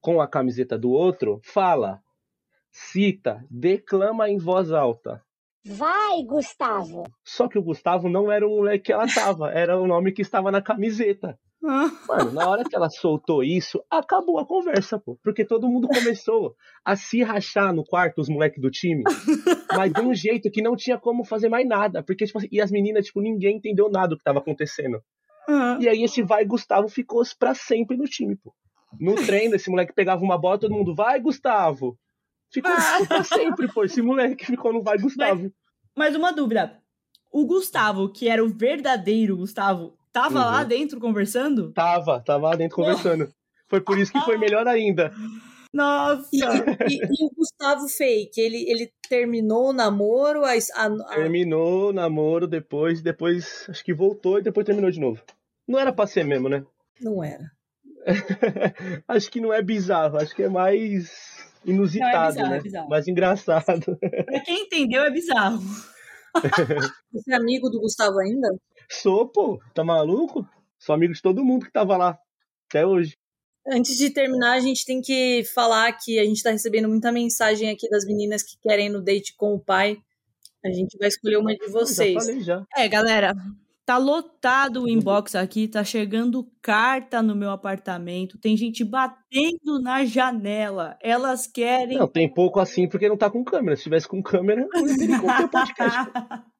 com 0.00 0.20
a 0.20 0.26
camiseta 0.28 0.76
do 0.78 0.90
outro 0.90 1.40
fala, 1.44 2.02
cita, 2.70 3.44
declama 3.50 4.28
em 4.28 4.36
voz 4.38 4.72
alta. 4.72 5.22
Vai, 5.64 6.22
Gustavo. 6.24 7.04
Só 7.24 7.48
que 7.48 7.58
o 7.58 7.62
Gustavo 7.62 8.08
não 8.08 8.30
era 8.30 8.46
o 8.46 8.50
moleque 8.50 8.86
que 8.86 8.92
ela 8.92 9.06
tava, 9.06 9.50
era 9.52 9.78
o 9.78 9.86
nome 9.86 10.12
que 10.12 10.22
estava 10.22 10.50
na 10.50 10.60
camiseta. 10.60 11.38
Ah, 11.64 11.88
Mano, 12.08 12.32
na 12.32 12.48
hora 12.48 12.64
que 12.64 12.74
ela 12.74 12.90
soltou 12.90 13.44
isso, 13.44 13.80
acabou 13.88 14.40
a 14.40 14.44
conversa, 14.46 14.98
pô. 14.98 15.16
Porque 15.22 15.44
todo 15.44 15.68
mundo 15.68 15.86
começou 15.86 16.56
a 16.84 16.96
se 16.96 17.22
rachar 17.22 17.72
no 17.72 17.84
quarto, 17.84 18.20
os 18.20 18.28
moleques 18.28 18.60
do 18.60 18.68
time. 18.68 19.04
Mas 19.76 19.92
de 19.92 20.00
um 20.00 20.12
jeito 20.12 20.50
que 20.50 20.60
não 20.60 20.74
tinha 20.74 20.98
como 20.98 21.24
fazer 21.24 21.48
mais 21.48 21.66
nada. 21.66 22.02
Porque, 22.02 22.26
tipo 22.26 22.38
assim, 22.38 22.48
e 22.50 22.60
as 22.60 22.72
meninas, 22.72 23.06
tipo, 23.06 23.20
ninguém 23.20 23.58
entendeu 23.58 23.88
nada 23.88 24.08
do 24.08 24.18
que 24.18 24.24
tava 24.24 24.40
acontecendo. 24.40 25.00
ah. 25.48 25.78
E 25.80 25.88
aí 25.88 26.02
esse 26.02 26.20
vai 26.22 26.44
Gustavo 26.44 26.88
ficou 26.88 27.22
pra 27.38 27.54
sempre 27.54 27.96
no 27.96 28.04
time, 28.06 28.34
pô. 28.34 28.52
No 28.98 29.14
treino, 29.14 29.54
esse 29.54 29.70
moleque 29.70 29.94
pegava 29.94 30.22
uma 30.22 30.36
bola, 30.36 30.58
todo 30.58 30.74
mundo, 30.74 30.94
vai, 30.94 31.20
Gustavo! 31.20 31.96
Ficou 32.52 32.70
ficou 32.72 33.06
pra 33.06 33.24
sempre, 33.24 33.72
pô. 33.72 33.84
Esse 33.84 34.02
moleque 34.02 34.44
ficou 34.46 34.72
no 34.72 34.82
vai, 34.82 34.98
Gustavo. 34.98 35.50
Mas 35.96 36.14
uma 36.14 36.32
dúvida. 36.32 36.78
O 37.32 37.46
Gustavo, 37.46 38.10
que 38.12 38.28
era 38.28 38.44
o 38.44 38.48
verdadeiro 38.48 39.36
Gustavo, 39.38 39.96
tava 40.12 40.38
Uhum. 40.38 40.44
lá 40.44 40.64
dentro 40.64 41.00
conversando? 41.00 41.72
Tava, 41.72 42.20
tava 42.20 42.48
lá 42.50 42.56
dentro 42.56 42.76
conversando. 42.76 43.32
Foi 43.68 43.80
por 43.80 43.98
isso 43.98 44.12
que 44.12 44.20
foi 44.20 44.36
melhor 44.36 44.66
ainda. 44.68 45.10
Nossa! 45.72 46.28
E, 46.30 46.38
e- 46.38 47.00
e 47.02 47.24
o 47.26 47.30
Gustavo 47.34 47.88
Fake, 47.88 48.38
ele, 48.38 48.68
ele 48.70 48.92
terminou 49.08 49.70
o 49.70 49.72
namoro? 49.72 50.44
A- 50.44 50.52
a- 50.52 51.14
Terminou 51.14 51.88
o 51.88 51.92
namoro 51.94 52.46
depois, 52.46 53.00
depois 53.00 53.64
acho 53.70 53.82
que 53.82 53.94
voltou 53.94 54.38
e 54.38 54.42
depois 54.42 54.66
terminou 54.66 54.90
de 54.90 55.00
novo. 55.00 55.22
Não 55.66 55.78
era 55.78 55.90
pra 55.90 56.06
ser 56.06 56.24
mesmo, 56.26 56.50
né? 56.50 56.62
Não 57.00 57.24
era. 57.24 57.50
acho 59.08 59.30
que 59.30 59.40
não 59.40 59.52
é 59.52 59.62
bizarro, 59.62 60.18
acho 60.18 60.34
que 60.34 60.42
é 60.42 60.48
mais 60.48 61.31
inusitado, 61.64 62.34
bizarro, 62.34 62.50
né? 62.50 62.56
é 62.56 62.60
bizarro. 62.60 62.88
Mais 62.88 63.08
engraçado. 63.08 63.98
Pra 64.24 64.40
quem 64.40 64.64
entendeu, 64.64 65.02
é 65.02 65.10
bizarro. 65.10 65.60
Você 67.12 67.32
é 67.32 67.36
amigo 67.36 67.68
do 67.68 67.80
Gustavo 67.80 68.18
ainda? 68.18 68.48
Sou, 68.90 69.28
pô, 69.28 69.60
tá 69.74 69.84
maluco? 69.84 70.46
Sou 70.78 70.94
amigo 70.94 71.12
de 71.12 71.22
todo 71.22 71.44
mundo 71.44 71.66
que 71.66 71.72
tava 71.72 71.96
lá, 71.96 72.18
até 72.68 72.86
hoje. 72.86 73.16
Antes 73.66 73.96
de 73.96 74.10
terminar, 74.10 74.54
a 74.54 74.60
gente 74.60 74.84
tem 74.84 75.00
que 75.00 75.44
falar 75.54 75.92
que 75.92 76.18
a 76.18 76.24
gente 76.24 76.42
tá 76.42 76.50
recebendo 76.50 76.88
muita 76.88 77.12
mensagem 77.12 77.70
aqui 77.70 77.88
das 77.88 78.04
meninas 78.04 78.42
que 78.42 78.58
querem 78.60 78.86
ir 78.86 78.90
no 78.90 79.00
date 79.00 79.36
com 79.36 79.54
o 79.54 79.60
pai. 79.60 79.98
A 80.64 80.70
gente 80.70 80.96
vai 80.98 81.08
escolher 81.08 81.36
uma 81.36 81.54
de 81.54 81.66
Já 81.66 81.72
vocês. 81.72 82.24
falei 82.24 82.40
já. 82.40 82.64
É, 82.76 82.88
galera, 82.88 83.34
tá 83.84 83.98
lotado 83.98 84.82
o 84.82 84.88
inbox 84.88 85.34
aqui, 85.34 85.68
tá 85.68 85.82
chegando 85.82 86.48
carta 86.62 87.22
no 87.22 87.34
meu 87.34 87.50
apartamento, 87.50 88.38
tem 88.38 88.56
gente 88.56 88.84
batendo 88.84 89.80
na 89.82 90.04
janela. 90.04 90.96
Elas 91.02 91.46
querem. 91.46 91.98
Não, 91.98 92.08
tem 92.08 92.32
pouco 92.32 92.60
assim 92.60 92.88
porque 92.88 93.08
não 93.08 93.16
tá 93.16 93.30
com 93.30 93.44
câmera. 93.44 93.76
Se 93.76 93.84
tivesse 93.84 94.08
com 94.08 94.22
câmera, 94.22 94.66
não 94.72 95.48
podcast. 95.48 96.10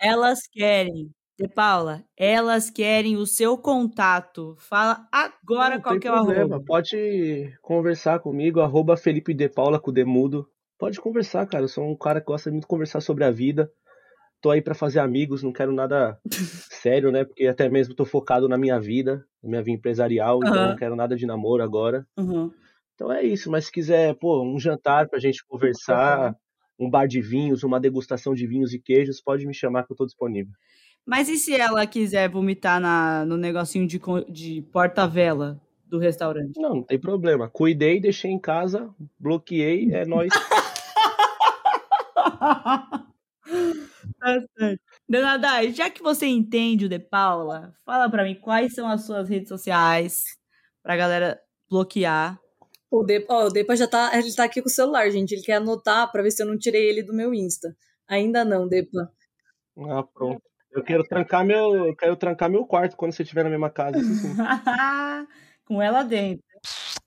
Elas 0.00 0.40
querem. 0.52 1.10
De 1.38 1.46
Paula, 1.46 2.02
elas 2.16 2.70
querem 2.70 3.18
o 3.18 3.26
seu 3.26 3.58
contato. 3.58 4.56
Fala 4.58 5.06
agora 5.12 5.74
Não 5.74 5.82
qual 5.82 6.00
que 6.00 6.08
é 6.08 6.10
o 6.10 6.14
problema, 6.14 6.54
arroba. 6.54 6.64
Pode 6.64 7.54
conversar 7.60 8.20
comigo, 8.20 8.60
arroba 8.60 8.96
Felipe 8.96 9.34
de 9.34 9.46
Paula 9.46 9.78
com 9.78 9.90
o 9.90 9.92
Demudo. 9.92 10.48
Pode 10.78 10.98
conversar, 10.98 11.46
cara. 11.46 11.64
Eu 11.64 11.68
sou 11.68 11.84
um 11.84 11.94
cara 11.94 12.20
que 12.20 12.26
gosta 12.26 12.50
muito 12.50 12.62
de 12.62 12.66
conversar 12.66 13.02
sobre 13.02 13.22
a 13.22 13.30
vida. 13.30 13.70
Tô 14.40 14.50
aí 14.50 14.62
pra 14.62 14.74
fazer 14.74 15.00
amigos, 15.00 15.42
não 15.42 15.52
quero 15.52 15.72
nada 15.72 16.18
sério, 16.70 17.10
né? 17.10 17.24
Porque 17.24 17.46
até 17.46 17.68
mesmo 17.68 17.94
tô 17.94 18.04
focado 18.04 18.48
na 18.48 18.58
minha 18.58 18.78
vida, 18.78 19.26
na 19.42 19.50
minha 19.50 19.62
vida 19.62 19.78
empresarial, 19.78 20.38
então 20.38 20.56
Aham. 20.56 20.68
não 20.68 20.76
quero 20.76 20.96
nada 20.96 21.16
de 21.16 21.26
namoro 21.26 21.62
agora. 21.62 22.06
Uhum. 22.16 22.52
Então 22.94 23.12
é 23.12 23.22
isso, 23.22 23.50
mas 23.50 23.66
se 23.66 23.72
quiser, 23.72 24.14
pô, 24.14 24.42
um 24.42 24.58
jantar 24.58 25.08
pra 25.08 25.18
gente 25.18 25.44
conversar, 25.46 26.34
um 26.78 26.88
bar 26.88 27.06
de 27.06 27.20
vinhos, 27.20 27.62
uma 27.62 27.78
degustação 27.80 28.34
de 28.34 28.46
vinhos 28.46 28.72
e 28.72 28.78
queijos, 28.78 29.20
pode 29.20 29.46
me 29.46 29.54
chamar 29.54 29.84
que 29.84 29.92
eu 29.92 29.96
tô 29.96 30.06
disponível. 30.06 30.52
Mas 31.04 31.28
e 31.28 31.36
se 31.36 31.54
ela 31.54 31.86
quiser 31.86 32.28
vomitar 32.28 32.80
na, 32.80 33.24
no 33.24 33.36
negocinho 33.36 33.86
de, 33.86 34.00
de 34.28 34.62
porta-vela 34.72 35.60
do 35.86 35.98
restaurante? 35.98 36.58
Não, 36.60 36.76
não 36.76 36.82
tem 36.82 36.98
problema. 36.98 37.48
Cuidei, 37.48 38.00
deixei 38.00 38.30
em 38.30 38.40
casa, 38.40 38.92
bloqueei, 39.18 39.92
é 39.92 40.04
nóis. 40.06 40.32
Tá 44.18 44.40
certo. 44.58 44.80
Já 45.74 45.90
que 45.90 46.02
você 46.02 46.26
entende 46.26 46.86
o 46.86 46.88
De 46.88 46.98
Paula, 46.98 47.74
fala 47.84 48.10
pra 48.10 48.24
mim 48.24 48.34
quais 48.34 48.74
são 48.74 48.88
as 48.88 49.04
suas 49.04 49.28
redes 49.28 49.48
sociais 49.48 50.24
pra 50.82 50.96
galera 50.96 51.40
bloquear. 51.68 52.38
O 52.90 53.02
Depa, 53.02 53.34
ó, 53.34 53.46
o 53.46 53.50
Depa 53.50 53.76
já 53.76 53.88
tá, 53.88 54.10
ele 54.16 54.32
tá 54.34 54.44
aqui 54.44 54.62
com 54.62 54.68
o 54.68 54.72
celular, 54.72 55.10
gente. 55.10 55.32
Ele 55.32 55.42
quer 55.42 55.54
anotar 55.54 56.10
pra 56.10 56.22
ver 56.22 56.30
se 56.30 56.42
eu 56.42 56.46
não 56.46 56.56
tirei 56.56 56.88
ele 56.88 57.02
do 57.02 57.12
meu 57.12 57.34
Insta. 57.34 57.76
Ainda 58.08 58.44
não, 58.44 58.68
Depa. 58.68 59.10
Ah, 59.78 60.02
pronto. 60.02 60.42
Eu 60.70 60.84
quero 60.84 61.02
trancar 61.04 61.44
meu, 61.44 61.74
eu 61.86 61.96
quero 61.96 62.16
trancar 62.16 62.50
meu 62.50 62.64
quarto 62.66 62.96
quando 62.96 63.12
você 63.12 63.22
estiver 63.22 63.42
na 63.42 63.50
mesma 63.50 63.70
casa. 63.70 63.98
Com 65.64 65.82
ela 65.82 66.02
dentro. 66.02 66.44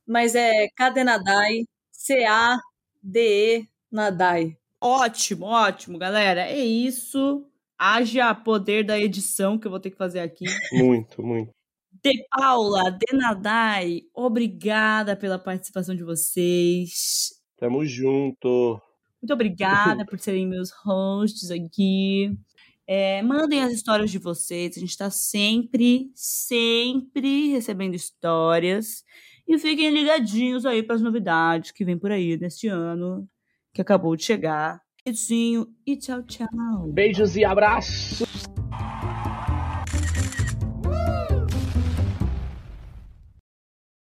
Mas 0.06 0.36
é 0.36 0.68
Cadenadai, 0.76 1.66
C-A-D-E 1.92 3.68
Nadai. 3.92 4.58
Ótimo, 4.82 5.46
ótimo, 5.46 5.98
galera. 5.98 6.42
É 6.42 6.64
isso. 6.64 7.46
Haja 7.78 8.34
poder 8.34 8.84
da 8.84 9.00
edição 9.00 9.58
que 9.58 9.68
eu 9.68 9.72
vou 9.72 9.80
ter 9.80 9.90
que 9.92 9.98
fazer 9.98 10.20
aqui. 10.20 10.46
Muito, 10.72 11.22
muito. 11.22 11.52
De 12.02 12.26
Paula, 12.30 12.92
Denadai, 12.92 14.04
obrigada 14.14 15.18
pela 15.18 15.38
participação 15.38 15.94
de 15.94 16.04
vocês. 16.04 17.30
Tamo 17.58 17.86
junto. 17.86 18.82
Muito 19.22 19.34
obrigada 19.34 20.06
por 20.06 20.18
serem 20.18 20.48
meus 20.48 20.72
hosts 20.72 21.52
aqui. 21.52 22.32
É, 22.88 23.22
mandem 23.22 23.62
as 23.62 23.74
histórias 23.74 24.10
de 24.10 24.18
vocês. 24.18 24.78
A 24.78 24.80
gente 24.80 24.92
está 24.92 25.10
sempre, 25.10 26.10
sempre 26.16 27.50
recebendo 27.50 27.96
histórias. 27.96 29.04
E 29.48 29.58
fiquem 29.58 29.90
ligadinhos 29.90 30.66
aí 30.66 30.82
para 30.82 30.96
as 30.96 31.02
novidades 31.02 31.72
que 31.72 31.84
vem 31.84 31.98
por 31.98 32.12
aí 32.12 32.38
neste 32.38 32.68
ano, 32.68 33.28
que 33.74 33.82
acabou 33.82 34.16
de 34.16 34.24
chegar. 34.24 34.82
Beijinho 35.06 35.68
e 35.86 35.98
tchau, 35.98 36.24
tchau. 36.24 36.48
Beijos 36.92 37.36
e 37.36 37.44
abraços. 37.44 38.24